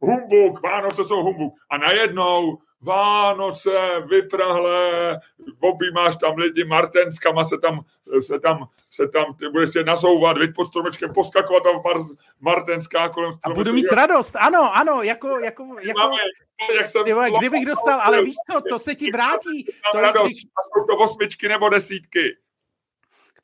humbuk, 0.00 0.62
Vánoce 0.62 1.04
jsou 1.04 1.22
humbuk. 1.22 1.54
A 1.70 1.78
najednou 1.78 2.58
Vánoce, 2.80 3.70
vyprahlé, 4.10 5.20
objímáš 5.60 6.16
tam 6.16 6.36
lidi, 6.36 6.64
martenskama 6.64 7.44
se 7.44 7.58
tam, 7.58 7.80
se 8.20 8.40
tam, 8.40 8.68
se 8.90 9.08
tam, 9.08 9.34
ty 9.34 9.48
budeš 9.48 9.70
se 9.70 9.84
nazouvat, 9.84 10.38
víc 10.38 10.50
pod 10.54 10.64
stromečkem, 10.64 11.12
poskakovat 11.12 11.62
tam 11.62 11.74
mar, 11.84 11.96
martenská 12.40 13.08
kolem 13.08 13.32
stromečka. 13.32 13.60
A 13.60 13.64
budu 13.64 13.72
mít 13.72 13.92
radost, 13.92 14.36
ano, 14.36 14.76
ano, 14.76 15.02
jako, 15.02 15.28
jako, 15.28 15.64
jako 15.82 15.98
Máme, 15.98 16.16
jak 16.76 16.86
jsem 16.86 17.04
tyhle, 17.04 17.30
kdybych 17.38 17.66
dostal, 17.66 18.00
ale 18.00 18.22
víš 18.22 18.36
co, 18.52 18.60
to 18.68 18.78
se 18.78 18.94
ti 18.94 19.10
vrátí. 19.10 19.66
To, 19.92 20.00
radost, 20.00 20.26
když... 20.26 20.42
jsou 20.42 20.84
to 20.84 20.96
osmičky 20.96 21.48
nebo 21.48 21.68
desítky. 21.68 22.36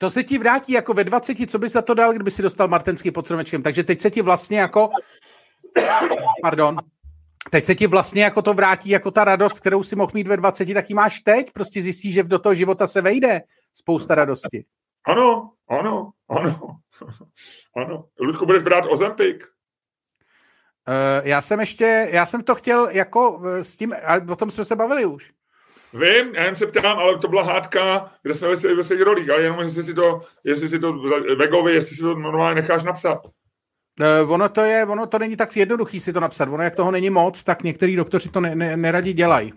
To 0.03 0.11
se 0.11 0.25
ti 0.25 0.39
vrátí 0.39 0.73
jako 0.73 0.95
ve 0.95 1.05
20, 1.05 1.51
co 1.51 1.59
bys 1.59 1.73
za 1.73 1.83
to 1.83 1.95
dal, 1.95 2.13
kdyby 2.13 2.31
si 2.31 2.43
dostal 2.43 2.69
martenský 2.69 3.11
pod 3.11 3.25
stromečkem. 3.25 3.63
Takže 3.63 3.85
teď 3.85 4.01
se 4.01 4.11
ti 4.11 4.23
vlastně 4.23 4.59
jako, 4.59 4.91
pardon, 6.43 6.77
teď 7.51 7.65
se 7.65 7.75
ti 7.75 7.87
vlastně 7.87 8.23
jako 8.25 8.43
to 8.43 8.55
vrátí, 8.55 8.89
jako 8.89 9.11
ta 9.11 9.25
radost, 9.25 9.61
kterou 9.61 9.83
si 9.83 9.97
mohl 9.97 10.11
mít 10.15 10.27
ve 10.27 10.37
20, 10.37 10.75
tak 10.75 10.91
ji 10.91 10.95
máš 10.95 11.21
teď. 11.21 11.53
Prostě 11.53 11.83
zjistíš, 11.83 12.15
že 12.15 12.23
do 12.23 12.39
toho 12.39 12.55
života 12.55 12.87
se 12.87 13.01
vejde 13.01 13.43
spousta 13.75 14.15
radosti. 14.15 14.65
Ano, 15.07 15.51
ano, 15.69 16.11
ano, 16.29 16.79
ano. 17.77 18.05
Ludku, 18.21 18.47
budeš 18.47 18.63
brát 18.63 18.85
Ozempik? 18.89 19.45
Uh, 20.89 21.29
já 21.29 21.41
jsem 21.41 21.61
ještě, 21.61 22.09
já 22.13 22.27
jsem 22.27 22.43
to 22.43 22.55
chtěl 22.55 22.89
jako 22.89 23.43
s 23.45 23.77
tím, 23.77 23.95
ale 24.07 24.27
o 24.31 24.37
tom 24.37 24.51
jsme 24.51 24.65
se 24.65 24.77
bavili 24.77 25.05
už. 25.05 25.33
Vím, 25.93 26.35
já 26.35 26.45
jen 26.45 26.57
se 26.57 26.67
ptám, 26.67 26.99
ale 26.99 27.19
to 27.19 27.29
byla 27.29 27.43
hádka, 27.43 28.11
kde 28.23 28.35
jsme 28.35 28.49
ve, 28.49 28.75
ve 28.75 28.85
svých 28.85 29.01
rolích, 29.01 29.31
ale 29.31 29.43
jenom 29.43 29.61
jestli 29.61 29.83
si 29.83 29.95
to, 29.95 30.21
jestli 30.45 30.69
si 30.69 30.79
to 30.79 30.93
Vegovi, 31.37 31.75
jestli 31.75 31.97
si 31.97 32.03
to 32.03 32.15
normálně 32.15 32.61
necháš 32.61 32.85
napsat. 32.85 33.23
Ono 34.27 34.49
to 34.49 34.61
je, 34.61 34.87
ono 34.87 35.07
to 35.07 35.19
není 35.19 35.37
tak 35.37 35.57
jednoduchý 35.57 36.01
si 36.01 36.13
to 36.13 36.21
napsat. 36.21 36.49
Ono, 36.49 36.63
jak 36.63 36.77
toho 36.77 36.91
není 36.91 37.11
moc, 37.11 37.43
tak 37.43 37.63
některý 37.63 37.97
doktoři 37.97 38.29
to 38.29 38.41
ne, 38.41 38.55
ne, 38.55 38.77
neradi 38.77 39.13
dělají. 39.13 39.53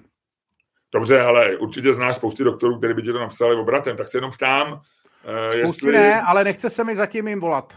Dobře, 0.93 1.21
ale 1.21 1.57
určitě 1.57 1.93
znáš 1.93 2.15
spousty 2.15 2.43
doktorů, 2.43 2.77
kteří 2.77 2.93
by 2.93 3.01
ti 3.01 3.11
to 3.11 3.19
napsali 3.19 3.55
obratem, 3.55 3.97
tak 3.97 4.09
se 4.09 4.17
jenom 4.17 4.31
ptám, 4.31 4.71
uh, 4.71 4.79
Spousty 5.47 5.59
jestli... 5.59 5.91
ne, 5.91 6.21
ale 6.21 6.43
nechce 6.43 6.69
se 6.69 6.83
mi 6.83 6.95
zatím 6.95 7.27
jim 7.27 7.39
volat. 7.39 7.73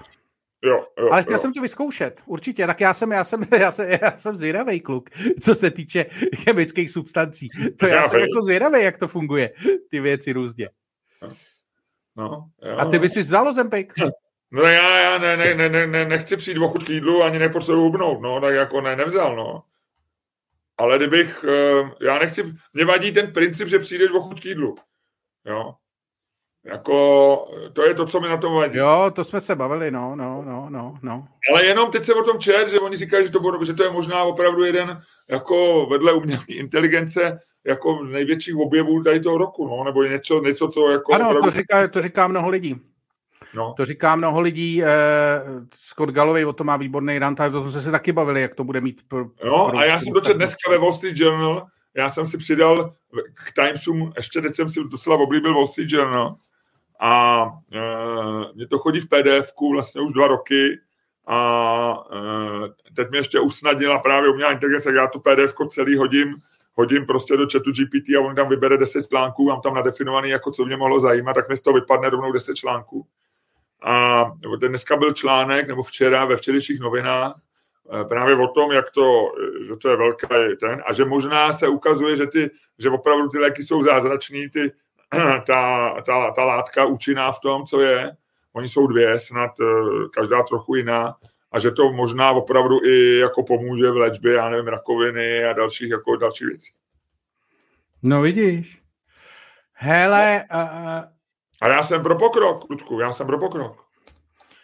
Jo, 0.63 0.87
jo, 0.99 1.09
Ale 1.11 1.23
chtěl 1.23 1.35
jo. 1.35 1.39
jsem 1.39 1.53
to 1.53 1.61
vyzkoušet, 1.61 2.21
určitě. 2.27 2.67
Tak 2.67 2.81
já 2.81 2.95
jsem, 2.95 3.13
já 3.13 3.25
jsem, 3.25 3.43
já 3.59 3.73
jsem, 3.73 3.91
já 4.03 4.17
jsem 4.17 4.37
zvědavý 4.37 4.81
kluk, 4.81 5.11
co 5.43 5.55
se 5.55 5.71
týče 5.71 6.07
chemických 6.37 6.91
substancí. 6.91 7.49
To 7.79 7.87
já, 7.87 7.95
já 7.95 8.09
jsem 8.09 8.21
jako 8.21 8.43
zvědavý, 8.43 8.83
jak 8.83 8.99
to 8.99 9.09
funguje, 9.09 9.53
ty 9.91 10.01
věci 10.01 10.33
různě. 10.33 10.69
No, 12.17 12.51
jo. 12.63 12.79
A 12.79 12.85
ty 12.85 12.99
by 12.99 13.09
si 13.09 13.21
vzal 13.21 13.49
Ozempik? 13.49 13.93
No 14.53 14.63
já, 14.63 15.01
já 15.01 15.19
ne, 15.19 15.37
ne, 15.37 15.69
ne, 15.69 15.87
ne, 15.87 16.05
nechci 16.05 16.37
přijít 16.37 16.59
o 16.59 16.69
chuť 16.69 16.87
k 16.87 16.89
jídlu, 16.89 17.23
ani 17.23 17.39
nepotřebuji 17.39 17.81
hubnout, 17.81 18.21
no, 18.21 18.41
tak 18.41 18.55
jako 18.55 18.81
ne, 18.81 18.97
nevzal, 18.97 19.37
no. 19.37 19.63
Ale 20.79 20.97
kdybych, 20.97 21.45
eh, 21.49 21.91
já 22.01 22.19
nechci, 22.19 22.43
mě 22.73 22.85
vadí 22.85 23.13
ten 23.13 23.33
princip, 23.33 23.69
že 23.69 23.79
přijdeš 23.79 24.11
o 24.11 24.21
chuť 24.21 24.43
k 24.43 24.45
jídlu, 24.45 24.77
jo. 25.45 25.75
Jako, 26.65 27.49
to 27.73 27.85
je 27.87 27.95
to, 27.95 28.07
co 28.07 28.21
mi 28.21 28.29
na 28.29 28.37
tom 28.37 28.55
vadí. 28.55 28.79
Jo, 28.79 29.11
to 29.15 29.25
jsme 29.25 29.41
se 29.41 29.55
bavili, 29.55 29.91
no, 29.91 30.17
no, 30.17 30.43
no, 30.47 30.67
no, 30.71 30.95
no. 31.03 31.29
Ale 31.53 31.67
jenom 31.67 31.91
teď 31.91 32.05
se 32.05 32.15
o 32.15 32.25
tom 32.25 32.39
čet, 32.39 32.69
že 32.69 32.81
oni 32.81 32.97
říkají, 32.97 33.27
že 33.27 33.33
to, 33.33 33.41
bude, 33.41 33.65
že 33.65 33.75
to 33.75 33.83
je 33.83 33.91
možná 33.91 34.23
opravdu 34.23 34.65
jeden, 34.65 35.01
jako 35.31 35.87
vedle 35.87 36.13
umělé 36.13 36.45
inteligence, 36.49 37.41
jako 37.67 38.05
největších 38.05 38.57
objevů 38.57 39.03
tady 39.03 39.21
toho 39.21 39.39
roku, 39.39 39.69
no, 39.69 39.85
nebo 39.85 40.03
něco, 40.05 40.41
něco 40.41 40.69
co 40.69 40.91
jako... 40.91 41.13
Ano, 41.13 41.29
opravdu... 41.29 41.51
to, 41.51 41.57
říká, 41.57 41.89
to 41.89 42.03
říká 42.03 42.29
mnoho 42.29 42.49
lidí. 42.49 42.81
No. 43.55 43.75
To 43.77 43.85
říká 43.85 44.17
mnoho 44.17 44.41
lidí, 44.41 44.85
eh, 44.85 44.89
Scott 45.75 46.11
Galloway 46.11 46.45
o 46.45 46.53
tom 46.53 46.67
má 46.67 46.77
výborný 46.77 47.19
rant, 47.19 47.41
ale 47.41 47.49
o 47.49 47.53
tom 47.53 47.73
se 47.73 47.81
se 47.81 47.91
taky 47.91 48.13
bavili, 48.13 48.43
jak 48.43 48.55
to 48.55 48.65
bude 48.65 48.81
mít. 48.81 49.01
Pro, 49.09 49.25
no 49.45 49.69
pro, 49.69 49.79
a 49.79 49.85
já 49.85 50.01
jsem 50.01 50.13
dočet 50.13 50.37
dneska 50.37 50.71
ve 50.71 50.79
Wall 50.79 50.93
Street 50.93 51.17
Journal, 51.17 51.67
já 51.97 52.11
jsem 52.11 52.27
si 52.27 52.39
přidal 52.39 52.91
k 53.35 53.53
Timesům, 53.55 54.13
ještě 54.17 54.41
teď 54.41 54.55
jsem 54.55 54.69
si 54.69 54.81
docela 54.85 55.17
oblíbil 55.17 55.55
Wall 55.55 55.67
Street 55.67 55.91
Journal, 55.91 56.37
a 57.01 57.45
e, 57.73 57.81
mě 58.55 58.69
to 58.69 58.79
chodí 58.79 59.01
v 59.01 59.09
pdf 59.09 59.53
vlastně 59.73 60.01
už 60.01 60.13
dva 60.13 60.29
roky 60.29 60.81
a 61.27 62.05
e, 62.13 62.93
teď 62.95 63.11
mě 63.11 63.19
ještě 63.19 63.41
usnadnila 63.41 63.99
právě 63.99 64.31
umělá 64.31 64.53
inteligence, 64.53 64.95
já 64.95 65.07
tu 65.07 65.21
pdf 65.21 65.55
celý 65.69 65.97
hodím, 65.97 66.37
hodím 66.75 67.07
prostě 67.07 67.37
do 67.37 67.47
chatu 67.53 67.73
GPT 67.73 68.17
a 68.19 68.21
on 68.21 68.35
tam 68.35 68.49
vybere 68.49 68.77
10 68.77 69.09
článků, 69.09 69.49
mám 69.49 69.61
tam 69.61 69.75
nadefinovaný, 69.75 70.31
jako 70.31 70.51
co 70.51 70.65
mě 70.65 70.77
mohlo 70.77 71.01
zajímat, 71.01 71.33
tak 71.33 71.49
mi 71.49 71.57
z 71.57 71.61
toho 71.61 71.75
vypadne 71.75 72.11
rovnou 72.11 72.33
10 72.33 72.55
článků. 72.55 73.07
A 73.83 74.25
dneska 74.61 74.97
byl 74.97 75.13
článek, 75.13 75.69
nebo 75.69 75.83
včera 75.83 76.25
ve 76.25 76.37
včerejších 76.37 76.81
novinách, 76.81 77.41
e, 78.01 78.05
právě 78.05 78.37
o 78.37 78.49
tom, 78.49 78.73
jak 78.73 78.91
to, 78.91 79.33
že 79.67 79.77
to 79.77 79.91
je 79.91 79.97
velký 79.97 80.27
ten, 80.61 80.83
a 80.87 80.93
že 80.93 81.05
možná 81.05 81.53
se 81.53 81.69
ukazuje, 81.69 82.17
že, 82.17 82.27
ty, 82.27 82.51
že 82.79 82.91
opravdu 82.91 83.29
ty 83.29 83.39
léky 83.39 83.63
jsou 83.63 83.83
zázračný, 83.83 84.49
ty 84.51 84.73
ta, 85.47 85.95
ta, 86.07 86.31
ta 86.31 86.45
látka 86.45 86.85
účinná 86.85 87.33
v 87.33 87.41
tom, 87.41 87.67
co 87.67 87.81
je. 87.81 88.17
Oni 88.53 88.69
jsou 88.69 88.87
dvě, 88.87 89.19
snad 89.19 89.51
eh, 89.61 89.65
každá 90.13 90.43
trochu 90.43 90.75
jiná 90.75 91.17
a 91.53 91.59
že 91.59 91.71
to 91.71 91.93
možná 91.93 92.31
opravdu 92.31 92.85
i 92.85 93.19
jako 93.19 93.43
pomůže 93.43 93.91
v 93.91 93.97
léčbě, 93.97 94.33
já 94.33 94.49
nevím, 94.49 94.69
rakoviny 94.69 95.45
a 95.45 95.53
dalších, 95.53 95.91
jako 95.91 96.17
další 96.17 96.45
věcí. 96.45 96.73
No 98.03 98.23
vidíš. 98.23 98.83
Hele. 99.73 100.45
Uh... 100.55 101.05
A 101.61 101.69
já 101.69 101.83
jsem 101.83 102.03
pro 102.03 102.19
pokrok, 102.19 102.71
Ludku, 102.71 103.01
já 103.01 103.13
jsem 103.13 103.27
pro 103.27 103.39
pokrok. 103.39 103.85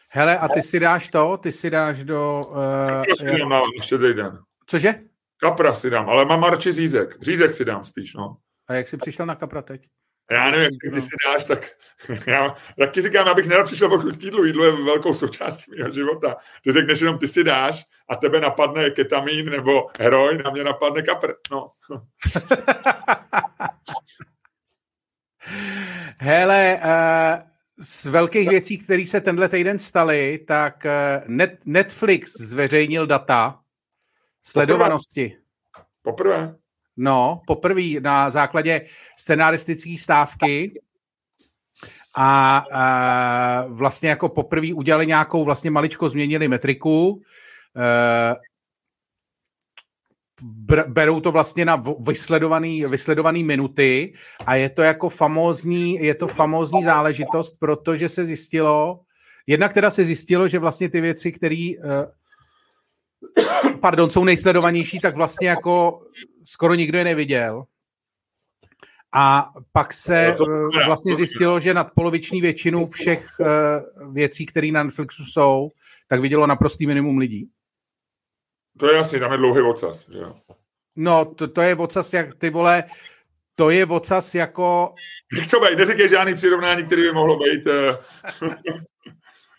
Hele, 0.08 0.38
a 0.38 0.48
ty 0.48 0.62
si 0.62 0.80
dáš 0.80 1.08
to? 1.08 1.36
Ty 1.36 1.52
si 1.52 1.70
dáš 1.70 2.04
do... 2.04 2.40
Uh, 2.48 2.56
Kapra 2.88 3.14
si 3.16 3.38
dám 3.38 3.48
na 3.48 3.60
štědrý 3.80 4.14
den. 4.14 4.38
Cože? 4.66 4.94
Kapra 5.36 5.74
si 5.74 5.90
dám, 5.90 6.10
ale 6.10 6.24
mám 6.24 6.42
radši 6.42 6.72
řízek. 6.72 7.22
Řízek 7.22 7.54
si 7.54 7.64
dám 7.64 7.84
spíš, 7.84 8.14
no. 8.14 8.36
A 8.68 8.74
jak 8.74 8.88
jsi 8.88 8.96
přišel 8.96 9.26
na 9.26 9.34
kapra 9.34 9.62
teď? 9.62 9.88
Já 10.30 10.50
nevím, 10.50 10.78
jak 10.84 10.94
ty 10.94 11.00
si 11.00 11.10
dáš, 11.26 11.44
tak 11.44 11.70
já, 12.26 12.54
jak 12.76 12.90
ti 12.90 13.02
říkám, 13.02 13.28
abych 13.28 13.46
nerad 13.46 13.64
přišel 13.64 13.98
k 13.98 14.22
jídlu. 14.22 14.44
Jídlo 14.44 14.64
je 14.64 14.72
velkou 14.72 15.14
součástí 15.14 15.70
mého 15.78 15.92
života. 15.92 16.36
Ty 16.62 16.72
řekneš 16.72 17.00
jenom, 17.00 17.18
ty 17.18 17.28
si 17.28 17.44
dáš 17.44 17.84
a 18.08 18.16
tebe 18.16 18.40
napadne 18.40 18.90
ketamin 18.90 19.50
nebo 19.50 19.86
heroin 19.98 20.42
a 20.44 20.50
mě 20.50 20.64
napadne 20.64 21.02
kapr. 21.02 21.32
No. 21.50 21.70
Hele, 26.18 26.80
uh, 26.84 27.42
z 27.78 28.06
velkých 28.06 28.48
věcí, 28.48 28.78
které 28.78 29.06
se 29.06 29.20
tenhle 29.20 29.48
týden 29.48 29.78
staly, 29.78 30.38
tak 30.38 30.84
uh, 30.84 30.90
Net, 31.26 31.58
Netflix 31.64 32.32
zveřejnil 32.40 33.06
data 33.06 33.60
sledovanosti. 34.42 35.36
Poprvé. 36.02 36.36
Poprvé. 36.36 36.63
No, 36.96 37.40
poprvé 37.46 38.00
na 38.00 38.30
základě 38.30 38.86
scenaristické 39.18 39.94
stávky. 39.98 40.80
A, 42.16 42.58
a 42.72 43.66
vlastně 43.68 44.08
jako 44.08 44.28
poprvé 44.28 44.74
udělali 44.74 45.06
nějakou, 45.06 45.44
vlastně 45.44 45.70
maličko 45.70 46.08
změnili 46.08 46.48
metriku, 46.48 47.22
e, 47.76 48.34
berou 50.86 51.20
to 51.20 51.32
vlastně 51.32 51.64
na 51.64 51.84
vysledovaný, 52.00 52.84
vysledovaný 52.84 53.44
minuty 53.44 54.12
a 54.46 54.54
je 54.54 54.70
to 54.70 54.82
jako 54.82 55.08
famózní, 55.08 55.94
je 55.94 56.14
to 56.14 56.28
famózní 56.28 56.82
záležitost, 56.82 57.56
protože 57.58 58.08
se 58.08 58.24
zjistilo, 58.24 59.00
jednak 59.46 59.72
teda 59.72 59.90
se 59.90 60.04
zjistilo, 60.04 60.48
že 60.48 60.58
vlastně 60.58 60.88
ty 60.88 61.00
věci, 61.00 61.32
které 61.32 61.70
pardon, 63.80 64.10
jsou 64.10 64.24
nejsledovanější, 64.24 65.00
tak 65.00 65.16
vlastně 65.16 65.48
jako 65.48 66.02
skoro 66.44 66.74
nikdo 66.74 66.98
je 66.98 67.04
neviděl. 67.04 67.64
A 69.16 69.52
pak 69.72 69.92
se 69.92 70.36
no 70.40 70.70
vlastně 70.86 71.14
zjistilo, 71.14 71.60
že 71.60 71.74
nad 71.74 71.90
poloviční 71.94 72.40
většinu 72.40 72.86
všech 72.86 73.26
věcí, 74.12 74.46
které 74.46 74.70
na 74.72 74.82
Netflixu 74.82 75.24
jsou, 75.24 75.70
tak 76.08 76.20
vidělo 76.20 76.46
naprostý 76.46 76.86
minimum 76.86 77.18
lidí. 77.18 77.50
To 78.78 78.90
je 78.90 78.98
asi, 78.98 79.20
tam 79.20 79.32
je 79.32 79.38
dlouhý 79.38 79.62
ocas, 79.62 80.10
že 80.10 80.18
jo? 80.18 80.34
No, 80.96 81.24
to, 81.24 81.48
to 81.48 81.60
je 81.60 81.76
ocas, 81.76 82.12
jak 82.12 82.34
ty 82.34 82.50
vole, 82.50 82.84
to 83.54 83.70
je 83.70 83.86
ocas 83.86 84.34
jako... 84.34 84.94
Co 85.50 85.60
bej, 85.60 85.76
neříkej 85.76 86.08
žádný 86.08 86.34
přirovnání, 86.34 86.86
který 86.86 87.02
by 87.02 87.12
mohlo 87.12 87.38
být... 87.38 87.68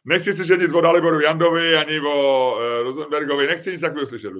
Nechci 0.05 0.33
si 0.33 0.45
ženit 0.45 0.73
o 0.73 0.81
Daliboru 0.81 1.19
Jandovi 1.19 1.75
ani 1.75 1.99
o 1.99 2.55
uh, 2.55 2.83
Rosenbergovi, 2.83 3.47
nechci 3.47 3.71
nic 3.71 3.81
takového 3.81 4.07
slyšet, 4.07 4.33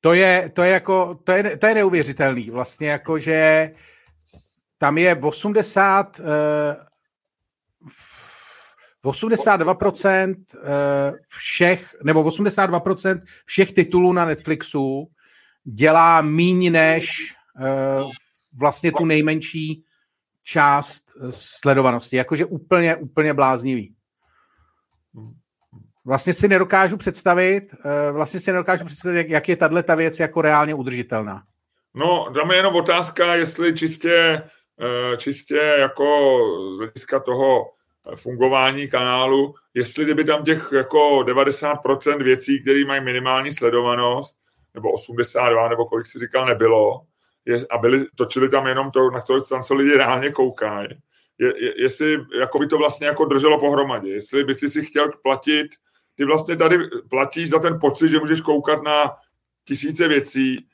To 0.00 0.12
je, 0.12 0.50
to 0.54 0.62
je 0.62 0.70
jako, 0.70 1.20
to 1.24 1.32
je, 1.32 1.56
to 1.56 1.66
je 1.66 1.74
neuvěřitelný. 1.74 2.50
Vlastně 2.50 2.88
jako, 2.88 3.18
že 3.18 3.70
tam 4.78 4.98
je 4.98 5.16
80, 5.16 6.20
uh, 6.20 6.26
82% 9.04 10.34
všech, 11.28 11.96
nebo 12.04 12.24
82% 12.24 13.20
všech 13.44 13.72
titulů 13.72 14.12
na 14.12 14.24
Netflixu 14.24 15.10
dělá 15.64 16.20
míň 16.20 16.72
než 16.72 17.08
vlastně 18.58 18.92
tu 18.92 19.04
nejmenší 19.04 19.84
část 20.42 21.12
sledovanosti. 21.30 22.16
Jakože 22.16 22.44
úplně, 22.44 22.96
úplně 22.96 23.34
bláznivý. 23.34 23.94
Vlastně 26.04 26.32
si 26.32 26.48
nedokážu 26.48 26.96
představit, 26.96 27.64
uh, 27.72 28.16
vlastně 28.16 28.40
si 28.40 28.52
nedokážu 28.52 28.84
představit, 28.84 29.16
jak, 29.16 29.28
jak 29.28 29.48
je 29.48 29.56
tahle 29.56 29.82
ta 29.82 29.94
věc 29.94 30.20
jako 30.20 30.42
reálně 30.42 30.74
udržitelná. 30.74 31.42
No, 31.94 32.30
tam 32.34 32.50
je 32.50 32.56
jenom 32.56 32.76
otázka, 32.76 33.34
jestli 33.34 33.74
čistě, 33.74 34.42
čistě 35.16 35.56
jako 35.56 36.38
z 36.74 36.78
hlediska 36.78 37.20
toho 37.20 37.64
fungování 38.16 38.88
kanálu, 38.88 39.54
jestli 39.74 40.04
kdyby 40.04 40.24
tam 40.24 40.44
těch 40.44 40.68
jako 40.72 41.18
90% 41.18 42.22
věcí, 42.22 42.62
které 42.62 42.84
mají 42.84 43.04
minimální 43.04 43.52
sledovanost, 43.52 44.38
nebo 44.74 44.92
82, 44.92 45.68
nebo 45.68 45.86
kolik 45.86 46.06
si 46.06 46.18
říkal, 46.18 46.46
nebylo, 46.46 47.00
je, 47.44 47.66
a 47.70 47.78
byli, 47.78 48.06
točili 48.16 48.48
tam 48.48 48.66
jenom 48.66 48.90
to, 48.90 49.10
na 49.10 49.20
to, 49.20 49.40
tam 49.40 49.62
co 49.62 49.74
lidi 49.74 49.96
reálně 49.96 50.30
koukají, 50.30 50.88
je, 51.38 51.64
je, 51.64 51.82
jestli 51.82 52.16
jako 52.40 52.58
by 52.58 52.66
to 52.66 52.78
vlastně 52.78 53.06
jako 53.06 53.24
drželo 53.24 53.58
pohromadě, 53.58 54.10
jestli 54.10 54.44
by 54.44 54.54
si 54.54 54.70
si 54.70 54.84
chtěl 54.84 55.10
platit, 55.22 55.68
ty 56.14 56.24
vlastně 56.24 56.56
tady 56.56 56.78
platíš 57.10 57.50
za 57.50 57.58
ten 57.58 57.78
pocit, 57.80 58.08
že 58.08 58.18
můžeš 58.18 58.40
koukat 58.40 58.82
na 58.82 59.10
tisíce 59.64 60.08
věcí, 60.08 60.66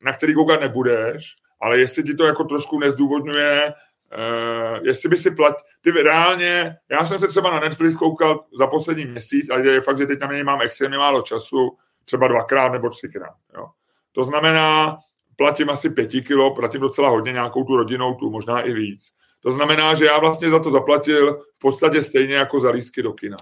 na 0.00 0.12
který 0.12 0.34
koukat 0.34 0.60
nebudeš, 0.60 1.36
ale 1.60 1.78
jestli 1.78 2.02
ti 2.02 2.14
to 2.14 2.24
jako 2.24 2.44
trošku 2.44 2.78
nezdůvodňuje 2.78 3.72
Uh, 4.12 4.86
jestli 4.86 5.08
by 5.08 5.16
si 5.16 5.30
plat... 5.30 5.54
Ty 5.80 5.90
reálně, 5.90 6.76
já 6.90 7.06
jsem 7.06 7.18
se 7.18 7.28
třeba 7.28 7.50
na 7.50 7.60
Netflix 7.60 7.96
koukal 7.96 8.44
za 8.58 8.66
poslední 8.66 9.04
měsíc, 9.04 9.50
ale 9.50 9.66
je 9.66 9.80
fakt, 9.80 9.98
že 9.98 10.06
teď 10.06 10.18
tam 10.18 10.44
mám 10.44 10.60
extrémně 10.60 10.98
málo 10.98 11.22
času, 11.22 11.76
třeba 12.04 12.28
dvakrát 12.28 12.72
nebo 12.72 12.90
třikrát. 12.90 13.34
Jo. 13.56 13.66
To 14.12 14.24
znamená, 14.24 14.96
platím 15.36 15.70
asi 15.70 15.90
pěti 15.90 16.22
kilo, 16.22 16.54
platím 16.54 16.80
docela 16.80 17.08
hodně 17.08 17.32
nějakou 17.32 17.64
tu 17.64 17.76
rodinou 17.76 18.14
tu, 18.14 18.30
možná 18.30 18.60
i 18.60 18.72
víc. 18.72 19.12
To 19.40 19.52
znamená, 19.52 19.94
že 19.94 20.04
já 20.04 20.18
vlastně 20.18 20.50
za 20.50 20.58
to 20.58 20.70
zaplatil 20.70 21.34
v 21.34 21.58
podstatě 21.58 22.02
stejně 22.02 22.34
jako 22.34 22.60
za 22.60 22.70
lístky 22.70 23.02
do 23.02 23.12
kina. 23.12 23.36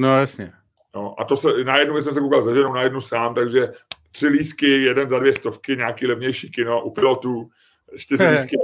No 0.00 0.18
jasně. 0.18 0.52
No, 0.94 1.20
a 1.20 1.24
to 1.24 1.36
se, 1.36 1.64
na 1.64 1.78
jednu 1.78 1.94
věc 1.94 2.04
jsem 2.04 2.14
se 2.14 2.20
koukal 2.20 2.42
za 2.42 2.54
ženou, 2.54 2.72
na 2.72 2.82
jednu 2.82 3.00
sám, 3.00 3.34
takže 3.34 3.72
tři 4.12 4.26
lístky, 4.26 4.66
jeden 4.66 5.10
za 5.10 5.18
dvě 5.18 5.34
stovky, 5.34 5.76
nějaký 5.76 6.06
levnější 6.06 6.50
kino 6.50 6.84
u 6.84 6.90
pilotů, 6.90 7.48
čtyři 7.96 8.28
lístky. 8.28 8.56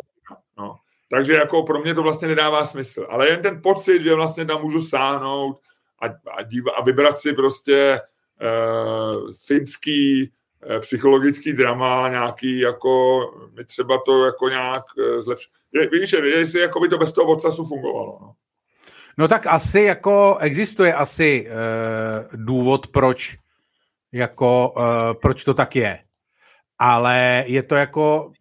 No. 0.59 0.77
Takže 1.11 1.35
jako 1.35 1.63
pro 1.63 1.79
mě 1.79 1.95
to 1.95 2.03
vlastně 2.03 2.29
nedává 2.29 2.67
smysl. 2.67 3.07
Ale 3.11 3.29
jen 3.29 3.43
ten 3.43 3.63
pocit, 3.63 4.03
že 4.03 4.15
vlastně 4.15 4.45
tam 4.45 4.63
můžu 4.63 4.83
sáhnout 4.83 5.61
a, 6.03 6.07
a, 6.37 6.43
díva, 6.43 6.73
a 6.73 6.83
vybrat 6.83 7.19
si 7.19 7.33
prostě 7.33 8.01
uh, 8.43 9.33
finský 9.47 10.33
psychologický 10.81 11.53
drama, 11.53 12.09
nějaký 12.09 12.59
jako, 12.59 13.21
mi 13.57 13.65
třeba 13.65 13.99
to 14.07 14.25
jako 14.25 14.49
nějak 14.49 14.83
uh, 14.97 15.23
zlepšit. 15.23 15.51
Víš, 15.93 16.13
jestli 16.13 16.61
jako 16.61 16.81
by 16.81 16.89
to 16.89 16.99
bez 16.99 17.13
toho 17.13 17.33
odsasu 17.33 17.65
fungovalo. 17.65 18.19
No. 18.23 18.33
no 19.19 19.29
tak 19.29 19.47
asi 19.47 19.81
jako 19.81 20.37
existuje 20.41 20.95
asi 20.95 21.49
uh, 21.49 22.45
důvod, 22.45 22.87
proč 22.87 23.37
jako, 24.13 24.75
uh, 24.77 24.85
proč 25.23 25.45
to 25.45 25.55
tak 25.55 25.77
je. 25.77 25.99
Ale 26.79 27.45
je 27.47 27.63
to 27.63 27.75
jako 27.75 28.33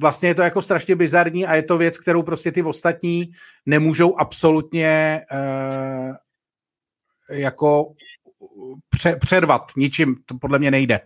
vlastně 0.00 0.28
je 0.28 0.34
to 0.34 0.42
jako 0.42 0.62
strašně 0.62 0.96
bizarní 0.96 1.46
a 1.46 1.54
je 1.54 1.62
to 1.62 1.78
věc, 1.78 1.98
kterou 1.98 2.22
prostě 2.22 2.52
ty 2.52 2.62
ostatní 2.62 3.32
nemůžou 3.66 4.16
absolutně 4.16 5.20
uh, 5.32 6.16
jako 7.28 7.92
pře- 8.88 9.16
předvat 9.16 9.62
ničím. 9.76 10.16
To 10.26 10.34
podle 10.40 10.58
mě 10.58 10.70
nejde. 10.70 11.00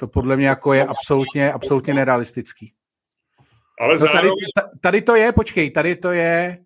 To 0.00 0.08
podle 0.08 0.36
mě 0.36 0.48
jako 0.48 0.72
je 0.72 0.86
absolutně, 0.86 1.52
absolutně 1.52 1.94
nerealistický. 1.94 2.72
Ale 3.80 3.98
zároveň... 3.98 4.32
tady, 4.54 4.68
tady 4.80 5.02
to 5.02 5.14
je, 5.14 5.32
počkej, 5.32 5.70
tady 5.70 5.96
to 5.96 6.12
je, 6.12 6.58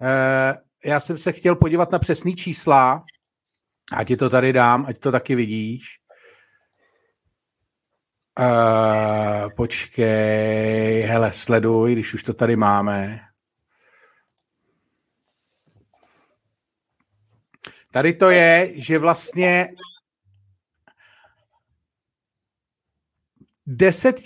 uh, 0.00 0.56
já 0.84 1.00
jsem 1.00 1.18
se 1.18 1.32
chtěl 1.32 1.56
podívat 1.56 1.92
na 1.92 1.98
přesný 1.98 2.36
čísla, 2.36 3.04
ať 3.92 4.08
ti 4.08 4.16
to 4.16 4.30
tady 4.30 4.52
dám, 4.52 4.86
ať 4.88 4.98
to 4.98 5.12
taky 5.12 5.34
vidíš. 5.34 5.84
Uh, 8.40 9.50
počkej, 9.56 11.02
hele, 11.02 11.32
sleduj, 11.32 11.92
když 11.92 12.14
už 12.14 12.22
to 12.22 12.34
tady 12.34 12.56
máme. 12.56 13.20
Tady 17.92 18.12
to 18.12 18.30
je, 18.30 18.72
že 18.74 18.98
vlastně 18.98 19.68
10 23.66 24.20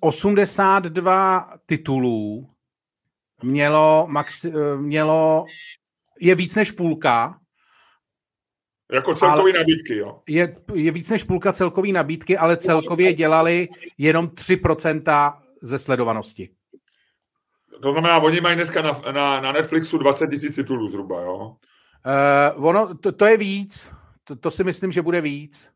082 0.00 1.52
titulů 1.66 2.50
mělo, 3.42 4.06
max, 4.08 4.46
mělo 4.76 5.46
je 6.20 6.34
víc 6.34 6.56
než 6.56 6.70
půlka 6.70 7.40
jako 8.92 9.14
celkový 9.14 9.52
nabídky, 9.52 9.96
jo. 9.96 10.22
Je, 10.28 10.56
je 10.74 10.90
víc 10.90 11.10
než 11.10 11.24
půlka 11.24 11.52
celkový 11.52 11.92
nabídky, 11.92 12.38
ale 12.38 12.56
celkově 12.56 13.12
dělali 13.12 13.68
jenom 13.98 14.26
3% 14.26 15.38
ze 15.62 15.78
sledovanosti. 15.78 16.48
To 17.82 17.92
znamená, 17.92 18.18
oni 18.18 18.40
mají 18.40 18.56
dneska 18.56 18.82
na, 18.82 19.00
na, 19.12 19.40
na 19.40 19.52
Netflixu 19.52 19.98
20 19.98 20.30
tisíc 20.30 20.54
titulů 20.54 20.88
zhruba, 20.88 21.22
jo? 21.22 21.56
Uh, 22.56 22.66
ono, 22.66 22.94
to, 22.94 23.12
to 23.12 23.26
je 23.26 23.36
víc. 23.36 23.92
To, 24.24 24.36
to 24.36 24.50
si 24.50 24.64
myslím, 24.64 24.92
že 24.92 25.02
bude 25.02 25.20
víc. 25.20 25.70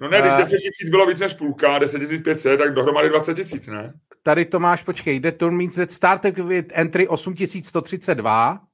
No 0.00 0.08
ne, 0.08 0.20
když 0.20 0.32
10 0.32 0.54
eh, 0.54 0.58
tisíc 0.58 0.90
bylo 0.90 1.06
víc 1.06 1.20
než 1.20 1.34
půlka, 1.34 1.78
10 1.78 2.22
500, 2.24 2.58
tak 2.58 2.74
dohromady 2.74 3.08
20 3.08 3.34
tisíc, 3.34 3.66
ne? 3.66 3.92
Tady 4.22 4.44
to 4.44 4.60
máš, 4.60 4.82
počkej, 4.82 5.20
the 5.20 5.32
tour 5.32 5.52
means 5.52 5.74
that 5.74 5.90
started 5.90 6.38
with 6.38 6.66
entry 6.72 7.08
8132, 7.08 8.68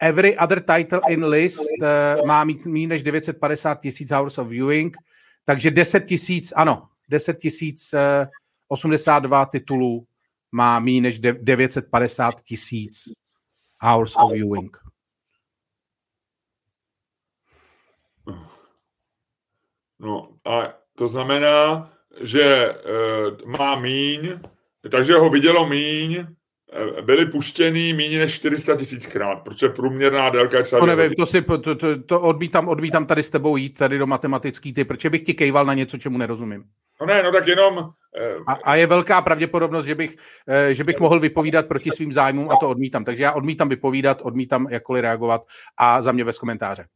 Every 0.00 0.36
other 0.38 0.60
title 0.60 1.00
in 1.08 1.24
list 1.24 1.70
uh, 1.82 2.26
má 2.26 2.44
mít 2.44 2.66
méně 2.66 2.86
než 2.86 3.02
950 3.02 3.80
tisíc 3.80 4.10
hours 4.10 4.38
of 4.38 4.48
viewing, 4.48 4.96
takže 5.44 5.70
10 5.70 6.00
tisíc, 6.00 6.52
ano, 6.56 6.88
10 7.08 7.38
tisíc 7.38 7.92
uh, 7.92 8.00
82 8.68 9.46
titulů 9.46 10.06
má 10.52 10.78
méně 10.80 11.00
než 11.00 11.18
950 11.18 12.42
tisíc 12.42 13.04
hours 13.80 14.16
of 14.16 14.32
viewing. 14.32 14.76
No 20.04 20.28
a 20.44 20.74
to 20.98 21.08
znamená, 21.08 21.90
že 22.20 22.74
uh, 22.74 23.50
má 23.50 23.76
míň, 23.76 24.38
takže 24.90 25.14
ho 25.14 25.30
vidělo 25.30 25.68
míň 25.68 26.26
byly 27.02 27.26
puštěný 27.26 27.92
méně 27.92 28.18
než 28.18 28.34
400 28.34 28.76
tisíckrát, 28.76 29.42
protože 29.42 29.68
průměrná 29.68 30.30
délka 30.30 30.58
je. 30.58 30.64
To 30.64 30.86
nevím, 30.86 31.14
to, 31.14 31.26
si, 31.26 31.42
to, 31.42 31.58
to, 31.58 32.02
to 32.06 32.20
odmítám, 32.20 32.68
odmítám 32.68 33.06
tady 33.06 33.22
s 33.22 33.30
tebou 33.30 33.56
jít 33.56 33.78
tady 33.78 33.98
do 33.98 34.06
matematický 34.06 34.74
ty, 34.74 34.84
protože 34.84 35.10
bych 35.10 35.22
ti 35.22 35.34
kejval 35.34 35.64
na 35.64 35.74
něco, 35.74 35.98
čemu 35.98 36.18
nerozumím. 36.18 36.64
No 37.00 37.06
ne, 37.06 37.22
no 37.22 37.32
tak 37.32 37.46
jenom... 37.46 37.90
Eh, 38.16 38.36
a, 38.46 38.52
a 38.52 38.74
je 38.74 38.86
velká 38.86 39.22
pravděpodobnost, 39.22 39.86
že 39.86 39.94
bych, 39.94 40.16
eh, 40.48 40.74
že 40.74 40.84
bych 40.84 41.00
mohl 41.00 41.20
vypovídat 41.20 41.66
proti 41.66 41.90
svým 41.90 42.12
zájmům 42.12 42.50
a 42.50 42.56
to 42.60 42.70
odmítám. 42.70 43.04
Takže 43.04 43.22
já 43.22 43.32
odmítám 43.32 43.68
vypovídat, 43.68 44.22
odmítám 44.22 44.66
jakkoliv 44.70 45.02
reagovat 45.02 45.42
a 45.76 46.02
za 46.02 46.12
mě 46.12 46.24
bez 46.24 46.38
komentáře. 46.38 46.86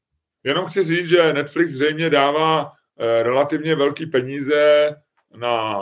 Jenom 0.44 0.66
chci 0.66 0.84
říct, 0.84 1.08
že 1.08 1.32
Netflix 1.32 1.70
zřejmě 1.70 2.10
dává 2.10 2.62
eh, 2.62 2.77
relativně 3.22 3.74
velký 3.74 4.06
peníze 4.06 4.90
na, 5.36 5.78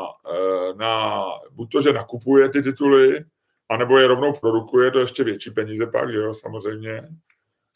na 0.77 1.25
buď 1.51 1.73
to, 1.73 1.83
že 1.83 1.93
nakupuje 1.93 2.49
ty 2.49 2.63
tituly, 2.63 3.25
anebo 3.69 3.99
je 3.99 4.07
rovnou 4.07 4.33
produkuje, 4.33 4.91
to 4.91 4.99
ještě 5.01 5.25
větší 5.25 5.51
peníze 5.51 5.87
pak, 5.87 6.11
že 6.11 6.19
jo, 6.19 6.35
samozřejmě. 6.35 7.03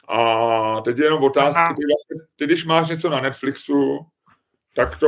A 0.07 0.81
teď 0.81 0.97
je 0.97 1.03
jenom 1.03 1.23
otázka, 1.23 1.73
ty, 1.77 1.83
vlastně, 1.85 2.27
ty 2.35 2.45
když 2.45 2.65
máš 2.65 2.89
něco 2.89 3.09
na 3.09 3.21
Netflixu, 3.21 3.99
tak 4.75 4.99
to 4.99 5.07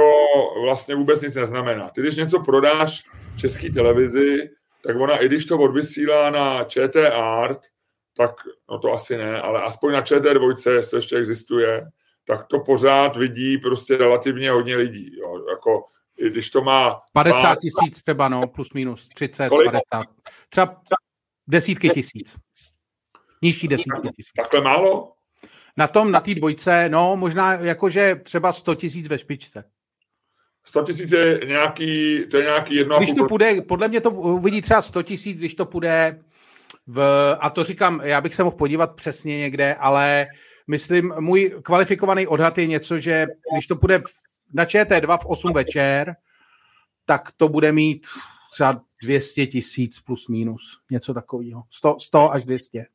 vlastně 0.63 0.95
vůbec 0.95 1.21
nic 1.21 1.35
neznamená. 1.35 1.89
Ty 1.89 2.01
když 2.01 2.15
něco 2.15 2.39
prodáš 2.39 3.03
české 3.37 3.69
televizi, 3.69 4.49
tak 4.83 4.95
ona, 4.95 5.17
i 5.17 5.25
když 5.25 5.45
to 5.45 5.59
odvysílá 5.59 6.29
na 6.29 6.63
ČT 6.63 7.11
Art, 7.13 7.59
tak 8.17 8.35
no 8.69 8.79
to 8.79 8.91
asi 8.91 9.17
ne, 9.17 9.41
ale 9.41 9.61
aspoň 9.61 9.93
na 9.93 10.01
ČT2, 10.01 10.71
jestli 10.71 10.97
ještě 10.97 11.15
existuje, 11.15 11.87
tak 12.27 12.47
to 12.47 12.59
pořád 12.59 13.17
vidí 13.17 13.57
prostě 13.57 13.97
relativně 13.97 14.51
hodně 14.51 14.75
lidí. 14.75 15.17
Jo. 15.19 15.45
Jako, 15.49 15.85
i 16.17 16.29
když 16.29 16.49
to 16.49 16.61
má... 16.61 17.01
50 17.13 17.55
tisíc 17.55 18.01
třeba, 18.01 18.29
no, 18.29 18.47
plus 18.47 18.73
minus, 18.73 19.09
30, 19.09 19.49
kolik? 19.49 19.71
50. 19.71 20.05
Třeba 20.49 20.81
desítky 21.47 21.89
tisíc. 21.89 22.35
Nižší 23.41 23.67
desítky 23.67 24.09
tisíc. 24.17 24.31
Takhle 24.35 24.61
málo? 24.61 25.13
Na 25.77 25.87
tom, 25.87 26.11
na 26.11 26.19
té 26.19 26.35
dvojce, 26.35 26.89
no, 26.89 27.15
možná 27.17 27.53
jakože 27.53 28.15
třeba 28.23 28.53
100 28.53 28.75
tisíc 28.75 29.07
ve 29.07 29.17
špičce. 29.17 29.63
100 30.65 30.83
tisíc 30.83 31.11
je 31.11 31.39
nějaký, 31.45 32.23
to 32.31 32.37
je 32.37 32.43
nějaký 32.43 32.75
jedno... 32.75 32.97
Když 32.97 33.13
to 33.13 33.25
půjde, 33.25 33.61
podle 33.61 33.87
mě 33.87 34.01
to 34.01 34.11
uvidí 34.11 34.61
třeba 34.61 34.81
100 34.81 35.03
tisíc, 35.03 35.37
když 35.37 35.55
to 35.55 35.65
půjde 35.65 36.23
v, 36.87 37.01
a 37.39 37.49
to 37.49 37.63
říkám, 37.63 38.01
já 38.03 38.21
bych 38.21 38.35
se 38.35 38.43
mohl 38.43 38.55
podívat 38.55 38.95
přesně 38.95 39.37
někde, 39.37 39.75
ale 39.75 40.27
myslím, 40.67 41.13
můj 41.19 41.55
kvalifikovaný 41.63 42.27
odhad 42.27 42.57
je 42.57 42.67
něco, 42.67 42.99
že 42.99 43.27
když 43.53 43.67
to 43.67 43.75
půjde 43.75 44.01
na 44.53 44.65
ČT2 44.65 45.17
v 45.17 45.25
8 45.25 45.53
večer, 45.53 46.15
tak 47.05 47.31
to 47.37 47.49
bude 47.49 47.71
mít 47.71 48.07
třeba 48.51 48.81
200 49.03 49.47
tisíc 49.47 49.99
plus 49.99 50.27
minus, 50.27 50.79
něco 50.91 51.13
takového. 51.13 51.63
100, 51.69 51.95
100 51.99 52.31
až 52.31 52.45
200. 52.45 52.85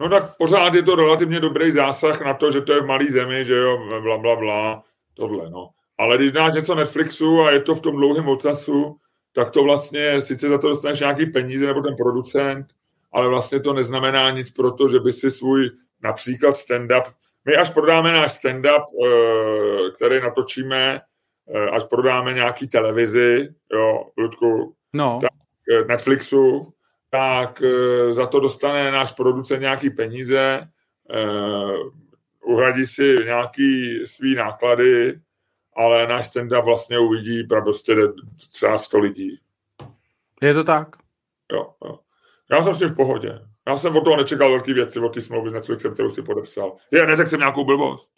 No 0.00 0.08
tak 0.08 0.36
pořád 0.36 0.74
je 0.74 0.82
to 0.82 0.96
relativně 0.96 1.40
dobrý 1.40 1.72
zásah 1.72 2.20
na 2.20 2.34
to, 2.34 2.50
že 2.50 2.60
to 2.60 2.72
je 2.72 2.80
v 2.80 2.86
malý 2.86 3.10
zemi, 3.10 3.44
že 3.44 3.54
jo, 3.54 4.00
bla, 4.02 4.18
bla, 4.18 4.36
bla, 4.36 4.82
tohle, 5.14 5.50
no. 5.50 5.70
Ale 5.98 6.18
když 6.18 6.32
dáš 6.32 6.54
něco 6.54 6.74
Netflixu 6.74 7.40
a 7.40 7.50
je 7.50 7.60
to 7.60 7.74
v 7.74 7.80
tom 7.80 7.96
dlouhém 7.96 8.28
ocasu, 8.28 8.96
tak 9.32 9.50
to 9.50 9.62
vlastně, 9.62 10.22
sice 10.22 10.48
za 10.48 10.58
to 10.58 10.68
dostaneš 10.68 11.00
nějaký 11.00 11.26
peníze 11.26 11.66
nebo 11.66 11.80
ten 11.80 11.96
producent, 11.96 12.66
ale 13.12 13.28
vlastně 13.28 13.60
to 13.60 13.72
neznamená 13.72 14.30
nic 14.30 14.50
pro 14.50 14.70
to, 14.70 14.88
že 14.88 15.00
by 15.00 15.12
si 15.12 15.30
svůj 15.30 15.70
například 16.02 16.56
stand-up, 16.56 17.04
my 17.44 17.56
až 17.56 17.70
prodáme 17.70 18.12
náš 18.12 18.32
stand-up, 18.32 18.84
eh, 19.04 19.90
který 19.90 20.20
natočíme, 20.20 21.00
eh, 21.54 21.70
až 21.70 21.84
prodáme 21.84 22.32
nějaký 22.32 22.68
televizi, 22.68 23.48
jo, 23.72 24.04
Ludku, 24.18 24.74
no. 24.92 25.18
tak 25.22 25.30
eh, 25.70 25.84
Netflixu, 25.84 26.74
tak 27.10 27.62
za 28.10 28.26
to 28.26 28.40
dostane 28.40 28.90
náš 28.92 29.12
producent 29.12 29.60
nějaký 29.60 29.90
peníze, 29.90 30.68
uhradí 32.44 32.86
si 32.86 33.14
nějaký 33.24 34.02
svý 34.06 34.34
náklady, 34.34 35.20
ale 35.76 36.06
náš 36.06 36.30
stand-up 36.30 36.64
vlastně 36.64 36.98
uvidí 36.98 37.44
prostě 37.44 37.96
třeba 38.52 38.78
100 38.78 38.98
lidí. 38.98 39.40
Je 40.42 40.54
to 40.54 40.64
tak? 40.64 40.88
Jo, 41.52 41.74
jo. 41.84 41.98
Já 42.50 42.62
jsem 42.62 42.74
s 42.74 42.78
tím 42.78 42.88
v 42.88 42.96
pohodě. 42.96 43.40
Já 43.68 43.76
jsem 43.76 43.96
od 43.96 44.04
toho 44.04 44.16
nečekal 44.16 44.50
velký 44.50 44.72
věci, 44.72 45.00
od 45.00 45.14
té 45.14 45.20
smlouvy 45.20 45.50
s 45.50 45.52
Netflixem, 45.52 45.94
kterou 45.94 46.10
si 46.10 46.22
podepsal. 46.22 46.76
Je, 46.90 47.06
neřekl 47.06 47.30
jsem 47.30 47.38
nějakou 47.38 47.64
blbost. 47.64 48.08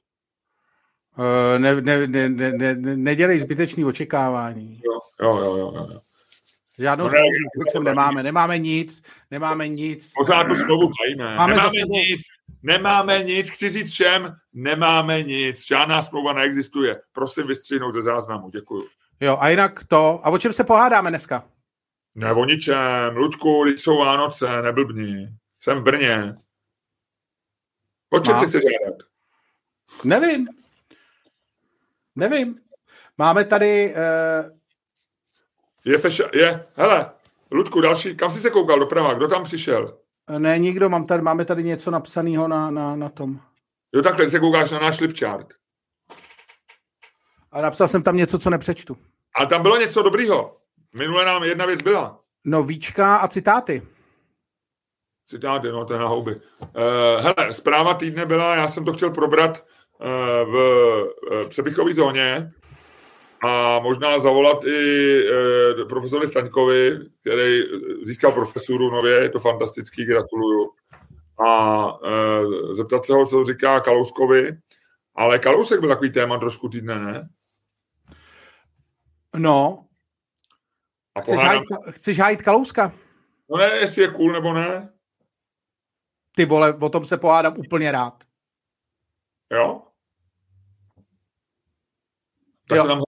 Uh, 1.19 1.59
ne, 1.59 1.81
ne, 1.81 2.07
ne, 2.07 2.29
ne, 2.29 2.53
ne, 2.75 2.97
nedělej 2.97 3.41
zbytečný 3.41 3.85
očekávání. 3.85 4.81
Jo, 4.85 5.01
jo, 5.23 5.39
jo. 5.39 5.57
jo, 5.57 5.87
jo. 5.91 6.01
Žádnou 6.79 7.05
no, 7.05 7.11
ne, 7.11 7.85
nemáme, 7.85 8.23
nemáme 8.23 8.59
nic, 8.59 9.03
nemáme 9.31 9.69
nic. 9.69 10.13
Pořád 10.19 10.45
tu 10.45 10.55
smlouvu 10.55 10.91
tajíme. 11.03 11.37
Máme 11.37 11.55
nemáme 11.55 11.81
nic, 11.89 12.21
nemáme 12.63 13.23
nic, 13.23 13.51
chci 13.51 13.69
říct 13.69 13.93
všem, 13.93 14.35
nemáme 14.53 15.23
nic, 15.23 15.67
žádná 15.67 16.03
smlouva 16.03 16.33
neexistuje. 16.33 17.01
Prosím 17.13 17.47
vystřihnout 17.47 17.95
ze 17.95 18.03
záznamu, 18.03 18.51
děkuju. 18.51 18.87
Jo, 19.21 19.37
a 19.41 19.49
jinak 19.49 19.85
to, 19.89 20.21
a 20.23 20.31
o 20.31 20.39
čem 20.39 20.53
se 20.53 20.65
pohádáme 20.65 21.11
dneska? 21.11 21.45
Ne 22.15 22.33
o 22.33 22.45
ničem, 22.45 23.17
Ludku, 23.17 23.65
jsou 23.67 23.99
Vánoce, 23.99 24.63
neblbni. 24.63 25.29
Jsem 25.61 25.79
v 25.79 25.83
Brně. 25.83 26.35
O 28.11 28.21
čem 28.21 28.39
se 28.39 28.47
chceš 28.47 28.65
hádat? 28.65 29.03
Nevím. 30.05 30.49
Nevím. 32.17 32.61
Máme 33.19 33.45
tady... 33.45 33.95
Uh... 33.95 34.59
Je 35.85 35.99
feša, 35.99 36.25
je, 36.35 36.67
hele, 36.77 37.11
Ludku, 37.51 37.81
další, 37.81 38.17
kam 38.17 38.31
jsi 38.31 38.41
se 38.41 38.51
koukal 38.51 38.79
doprava, 38.79 39.15
kdo 39.15 39.29
tam 39.29 39.45
přišel? 39.45 39.99
Ne, 40.39 40.59
nikdo, 40.59 40.89
mám 40.89 41.07
tady, 41.07 41.23
máme 41.23 41.45
tady 41.45 41.65
něco 41.65 41.91
napsaného 41.91 42.49
na, 42.49 42.71
na, 42.71 42.97
na 42.97 43.09
tom. 43.09 43.41
Jo, 43.95 44.03
takhle, 44.03 44.31
se 44.31 44.41
koukáš 44.41 44.71
na 44.71 44.79
náš 44.79 44.99
flipchart. 44.99 45.47
A 47.53 47.61
napsal 47.61 47.89
jsem 47.89 48.03
tam 48.03 48.17
něco, 48.17 48.39
co 48.39 48.51
nepřečtu. 48.51 48.97
A 49.37 49.47
tam 49.47 49.63
bylo 49.63 49.77
něco 49.77 50.03
dobrýho. 50.03 50.57
Minule 50.97 51.25
nám 51.25 51.43
jedna 51.43 51.67
věc 51.67 51.83
byla. 51.83 52.21
No, 52.45 52.63
víčka 52.63 53.17
a 53.17 53.29
citáty. 53.29 53.83
Citáty, 55.31 55.73
no, 55.73 55.85
to 55.85 55.93
je 55.93 55.99
na 55.99 56.09
houby. 56.09 56.35
Uh, 56.35 56.41
hele, 57.21 57.53
zpráva 57.53 57.95
týdne 57.95 58.27
byla, 58.27 58.55
já 58.55 58.69
jsem 58.69 58.85
to 58.85 58.93
chtěl 58.93 59.11
probrat 59.11 59.65
uh, 60.01 60.53
v 60.53 60.55
uh, 61.31 61.49
přepichové 61.49 61.95
zóně 61.95 62.53
a 63.43 63.79
možná 63.79 64.19
zavolat 64.19 64.65
i 64.65 65.23
uh, 65.25 65.89
profesory 65.89 66.27
Staňkovi, 66.27 66.99
který 67.21 67.63
získal 68.05 68.33
profesuru 68.33 68.91
nově, 68.91 69.13
je 69.13 69.29
to 69.29 69.41
fantastický, 69.41 70.05
gratuluju. 70.05 70.71
A 71.47 71.87
uh, 72.03 72.75
zeptat 72.75 73.05
se 73.05 73.13
ho, 73.13 73.27
co 73.27 73.45
říká 73.45 73.81
Kalouskovi. 73.81 74.57
Ale 75.15 75.39
Kalousek 75.39 75.81
byl 75.81 75.89
takový 75.89 76.13
téma 76.13 76.39
trošku 76.39 76.69
týdne, 76.69 76.99
ne? 76.99 77.29
No, 79.37 79.85
a 81.15 81.21
chceš, 81.21 81.41
hájit, 81.41 81.63
chceš 81.91 82.19
hájit 82.19 82.43
Kalouska? 82.43 82.93
No 83.51 83.57
ne, 83.57 83.71
jestli 83.81 84.03
je 84.03 84.09
cool 84.09 84.33
nebo 84.33 84.53
ne. 84.53 84.93
Ty 86.37 86.45
vole, 86.45 86.75
o 86.75 86.89
tom 86.89 87.05
se 87.05 87.17
pohádám 87.17 87.59
úplně 87.59 87.93
rád. 87.93 88.25
Jo? 89.53 89.83
Tak 92.69 92.77
jo. 92.77 92.83
To 92.83 92.89
nám... 92.89 93.03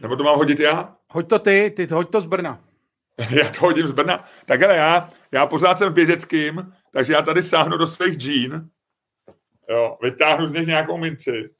Nebo 0.00 0.16
to 0.16 0.24
mám 0.24 0.36
hodit 0.36 0.60
já? 0.60 0.96
Hoď 1.10 1.28
to 1.28 1.38
ty, 1.38 1.72
ty 1.76 1.86
hoď 1.86 2.10
to 2.10 2.20
z 2.20 2.26
Brna. 2.26 2.64
já 3.30 3.50
to 3.50 3.60
hodím 3.60 3.86
z 3.86 3.92
Brna. 3.92 4.24
Tak 4.46 4.62
ale 4.62 4.76
já, 4.76 5.10
já 5.32 5.46
pořád 5.46 5.78
jsem 5.78 5.92
v 5.92 5.94
běžeckým, 5.94 6.72
takže 6.92 7.12
já 7.12 7.22
tady 7.22 7.42
sáhnu 7.42 7.76
do 7.76 7.86
svých 7.86 8.14
džín. 8.14 8.70
Jo, 9.68 9.98
vytáhnu 10.02 10.46
z 10.46 10.52
nich 10.52 10.66
nějakou 10.66 10.98
minci. 10.98 11.50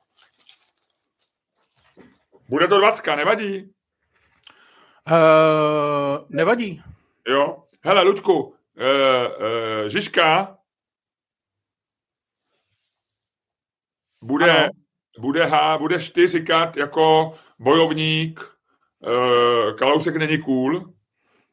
Bude 2.48 2.68
to 2.68 2.78
dvacka, 2.78 3.16
nevadí? 3.16 3.74
Uh, 5.10 6.26
nevadí. 6.28 6.82
Jo. 7.28 7.64
Hele, 7.84 8.02
Ludku, 8.02 8.56
uh, 8.76 9.88
Žižka 9.88 10.58
bude, 14.22 14.70
bude, 15.18 15.44
ha, 15.44 15.78
budeš 15.78 16.10
ty 16.10 16.28
říkat 16.28 16.76
jako 16.76 17.34
bojovník 17.58 18.40
uh, 18.98 19.76
Kalousek 19.76 20.16
není 20.16 20.38
cool 20.38 20.94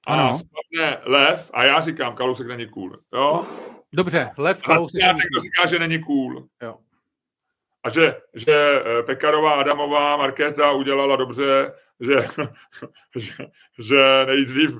a 0.07 0.33
spadne 0.33 1.01
lev 1.05 1.51
a 1.53 1.63
já 1.63 1.81
říkám 1.81 2.15
Kalousek 2.15 2.47
není 2.47 2.69
cool. 2.69 2.99
Jo? 3.13 3.45
Dobře, 3.93 4.31
lev 4.37 4.61
Kalousek 4.61 5.01
není 5.01 5.19
cool. 5.33 5.41
říká, 5.41 5.67
že 5.67 5.79
není 5.79 6.03
cool. 6.03 6.47
Jo. 6.63 6.77
A 7.83 7.89
že, 7.89 8.21
že 8.33 8.83
Pekarová, 9.05 9.51
Adamová, 9.51 10.17
Markéta 10.17 10.71
udělala 10.71 11.15
dobře 11.15 11.71
že, 12.01 12.15
že, 13.19 13.33
že 13.79 14.25
nejdřív 14.25 14.71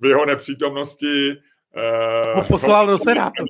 v 0.00 0.06
jeho 0.06 0.26
nepřítomnosti 0.26 1.42
uh, 1.76 2.46
poslal 2.46 2.86
do 2.86 2.98
Senátu. 2.98 3.44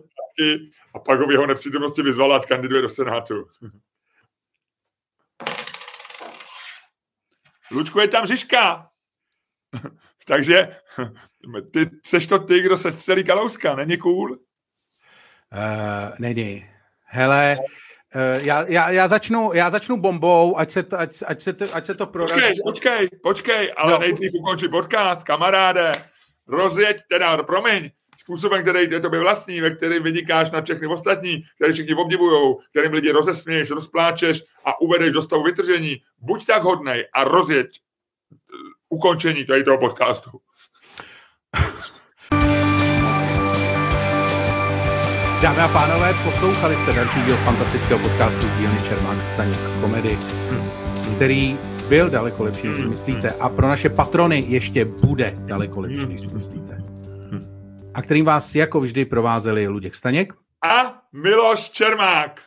A 0.95 0.99
pak 0.99 1.20
ho 1.20 1.27
v 1.27 1.31
jeho 1.31 1.47
nepřítomnosti 1.47 2.03
vyzval, 2.03 2.33
ať 2.33 2.47
kandiduje 2.47 2.83
do 2.83 2.89
Senátu. 2.89 3.35
Lučku, 7.70 8.01
je 8.01 8.09
tam 8.09 8.27
Žižka. 8.27 8.87
Takže 10.27 10.77
ty 11.72 11.91
seš 12.05 12.27
to 12.27 12.39
ty, 12.39 12.62
kdo 12.62 12.77
se 12.77 12.93
střelí 12.93 13.25
Kalouska, 13.25 13.75
není 13.75 13.97
cool? 13.99 14.31
Uh, 14.33 14.39
není. 16.18 16.66
Hele, 17.05 17.59
Uh, 18.16 18.47
já, 18.47 18.64
já, 18.68 18.91
já, 18.91 19.09
začnu, 19.09 19.51
já 19.55 19.70
začnu 19.70 19.97
bombou, 19.97 20.59
ať 20.59 20.70
se 20.70 20.83
to, 20.83 20.99
ať, 20.99 21.22
ať 21.27 21.41
se 21.41 21.53
to, 21.53 21.64
ať 21.72 21.85
se 21.85 21.95
to 21.95 22.07
prorazí. 22.07 22.35
Počkej, 22.35 22.61
počkej, 22.64 23.09
počkej, 23.22 23.72
ale 23.77 23.93
no. 23.93 23.99
nejdřív 23.99 24.31
ukončí 24.35 24.68
podcast, 24.68 25.25
kamaráde. 25.25 25.93
Rozjeď, 26.47 26.97
teda, 27.09 27.43
promiň, 27.43 27.91
způsobem, 28.16 28.62
který 28.62 28.90
je 28.90 29.00
tobě 29.00 29.20
vlastní, 29.20 29.60
ve 29.60 29.70
kterým 29.70 30.02
vynikáš 30.02 30.50
na 30.50 30.62
všechny 30.62 30.86
ostatní, 30.86 31.44
který 31.54 31.72
všichni 31.72 31.94
obdivují, 31.94 32.54
kterým 32.70 32.92
lidi 32.92 33.10
rozesměješ, 33.10 33.70
rozpláčeš 33.70 34.44
a 34.64 34.80
uvedeš 34.80 35.12
do 35.12 35.22
stavu 35.22 35.42
vytržení. 35.42 35.96
Buď 36.18 36.46
tak 36.46 36.62
hodnej 36.62 37.08
a 37.14 37.24
rozjeď 37.24 37.66
uh, 37.66 38.38
ukončení 38.88 39.46
tady 39.46 39.64
toho 39.64 39.78
podcastu. 39.78 40.30
Dámy 45.42 45.58
a 45.58 45.68
pánové, 45.68 46.14
poslouchali 46.24 46.76
jste 46.76 46.92
další 46.92 47.22
díl 47.22 47.36
fantastického 47.36 47.98
podcastu 48.00 48.40
z 48.40 48.58
dílny 48.58 48.78
Čermák 48.88 49.22
Staněk 49.22 49.58
komedy, 49.80 50.18
který 51.16 51.58
byl 51.88 52.10
daleko 52.10 52.44
lepší, 52.44 52.68
než 52.68 52.78
si 52.78 52.86
myslíte. 52.86 53.30
A 53.30 53.48
pro 53.48 53.68
naše 53.68 53.88
patrony 53.88 54.44
ještě 54.48 54.84
bude 54.84 55.34
daleko 55.38 55.80
lepší, 55.80 56.06
než 56.06 56.20
si 56.20 56.26
myslíte. 56.26 56.93
A 57.95 58.03
kterým 58.03 58.24
vás 58.24 58.55
jako 58.55 58.80
vždy 58.80 59.05
provázeli 59.05 59.68
Luděk 59.68 59.95
Staněk 59.95 60.32
a 60.64 61.03
Miloš 61.12 61.70
Čermák. 61.70 62.40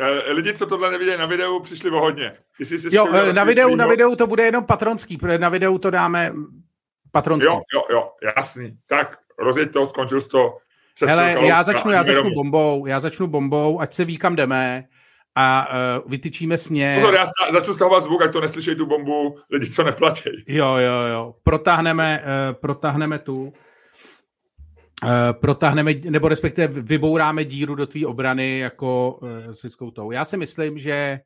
Eh, 0.00 0.32
lidi, 0.32 0.52
co 0.52 0.66
tohle 0.66 0.90
nevidějí 0.90 1.18
na 1.18 1.26
videu, 1.26 1.60
přišli 1.60 1.90
o 1.90 2.00
hodně. 2.00 2.36
si 2.62 2.96
jo, 2.96 3.08
eh, 3.14 3.32
na 3.32 3.44
videu, 3.44 3.74
na 3.74 3.86
videu 3.86 4.16
to 4.16 4.26
bude 4.26 4.44
jenom 4.44 4.64
patronský, 4.64 5.16
protože 5.16 5.38
na 5.38 5.48
videu 5.48 5.78
to 5.78 5.90
dáme 5.90 6.32
patronský. 7.10 7.46
Jo, 7.46 7.60
jo, 7.74 7.82
jo, 7.90 8.10
jasný. 8.36 8.78
Tak, 8.86 9.18
rozjeď 9.38 9.72
to, 9.72 9.86
skončil 9.86 10.22
jsi 10.22 10.28
to. 10.28 10.56
Hele, 11.06 11.36
já 11.46 11.62
začnu, 11.62 11.90
já 11.90 12.04
začnu 12.04 12.30
bombou, 12.34 12.86
já 12.86 13.00
začnu 13.00 13.26
bombou, 13.26 13.80
ať 13.80 13.92
se 13.92 14.04
ví, 14.04 14.18
kam 14.18 14.36
jdeme 14.36 14.84
a 15.34 15.68
uh, 15.68 16.10
vytyčíme 16.10 16.58
směr. 16.58 17.00
Pozor, 17.00 17.14
já 17.14 17.26
začnu 17.52 17.74
stahovat 17.74 18.04
zvuk, 18.04 18.22
ať 18.22 18.32
to 18.32 18.40
neslyšejí 18.40 18.76
tu 18.76 18.86
bombu 18.86 19.38
lidi, 19.50 19.70
co 19.70 19.84
neplatí. 19.84 20.30
Jo, 20.46 20.76
jo, 20.76 21.00
jo. 21.12 21.34
Protáhneme, 21.42 22.22
uh, 22.22 22.60
protáhneme 22.60 23.18
tu. 23.18 23.52
Uh, 25.04 25.10
protáhneme, 25.32 25.94
nebo 26.10 26.28
respektive 26.28 26.80
vybouráme 26.80 27.44
díru 27.44 27.74
do 27.74 27.86
tvý 27.86 28.06
obrany 28.06 28.58
jako 28.58 29.18
uh, 29.22 29.28
s 29.52 29.62
lidskou 29.62 29.90
tou. 29.90 30.10
Já 30.10 30.24
si 30.24 30.36
myslím, 30.36 30.78
že 30.78 31.20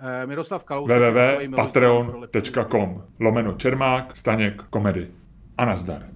uh, 0.00 0.28
Miroslav 0.28 0.64
Kalousek... 0.64 0.98
www.patreon.com 0.98 3.02
lomeno 3.20 3.52
Čermák, 3.52 4.16
Staněk, 4.16 4.62
komedy. 4.62 5.08
A 5.58 5.64
nazdar. 5.64 6.15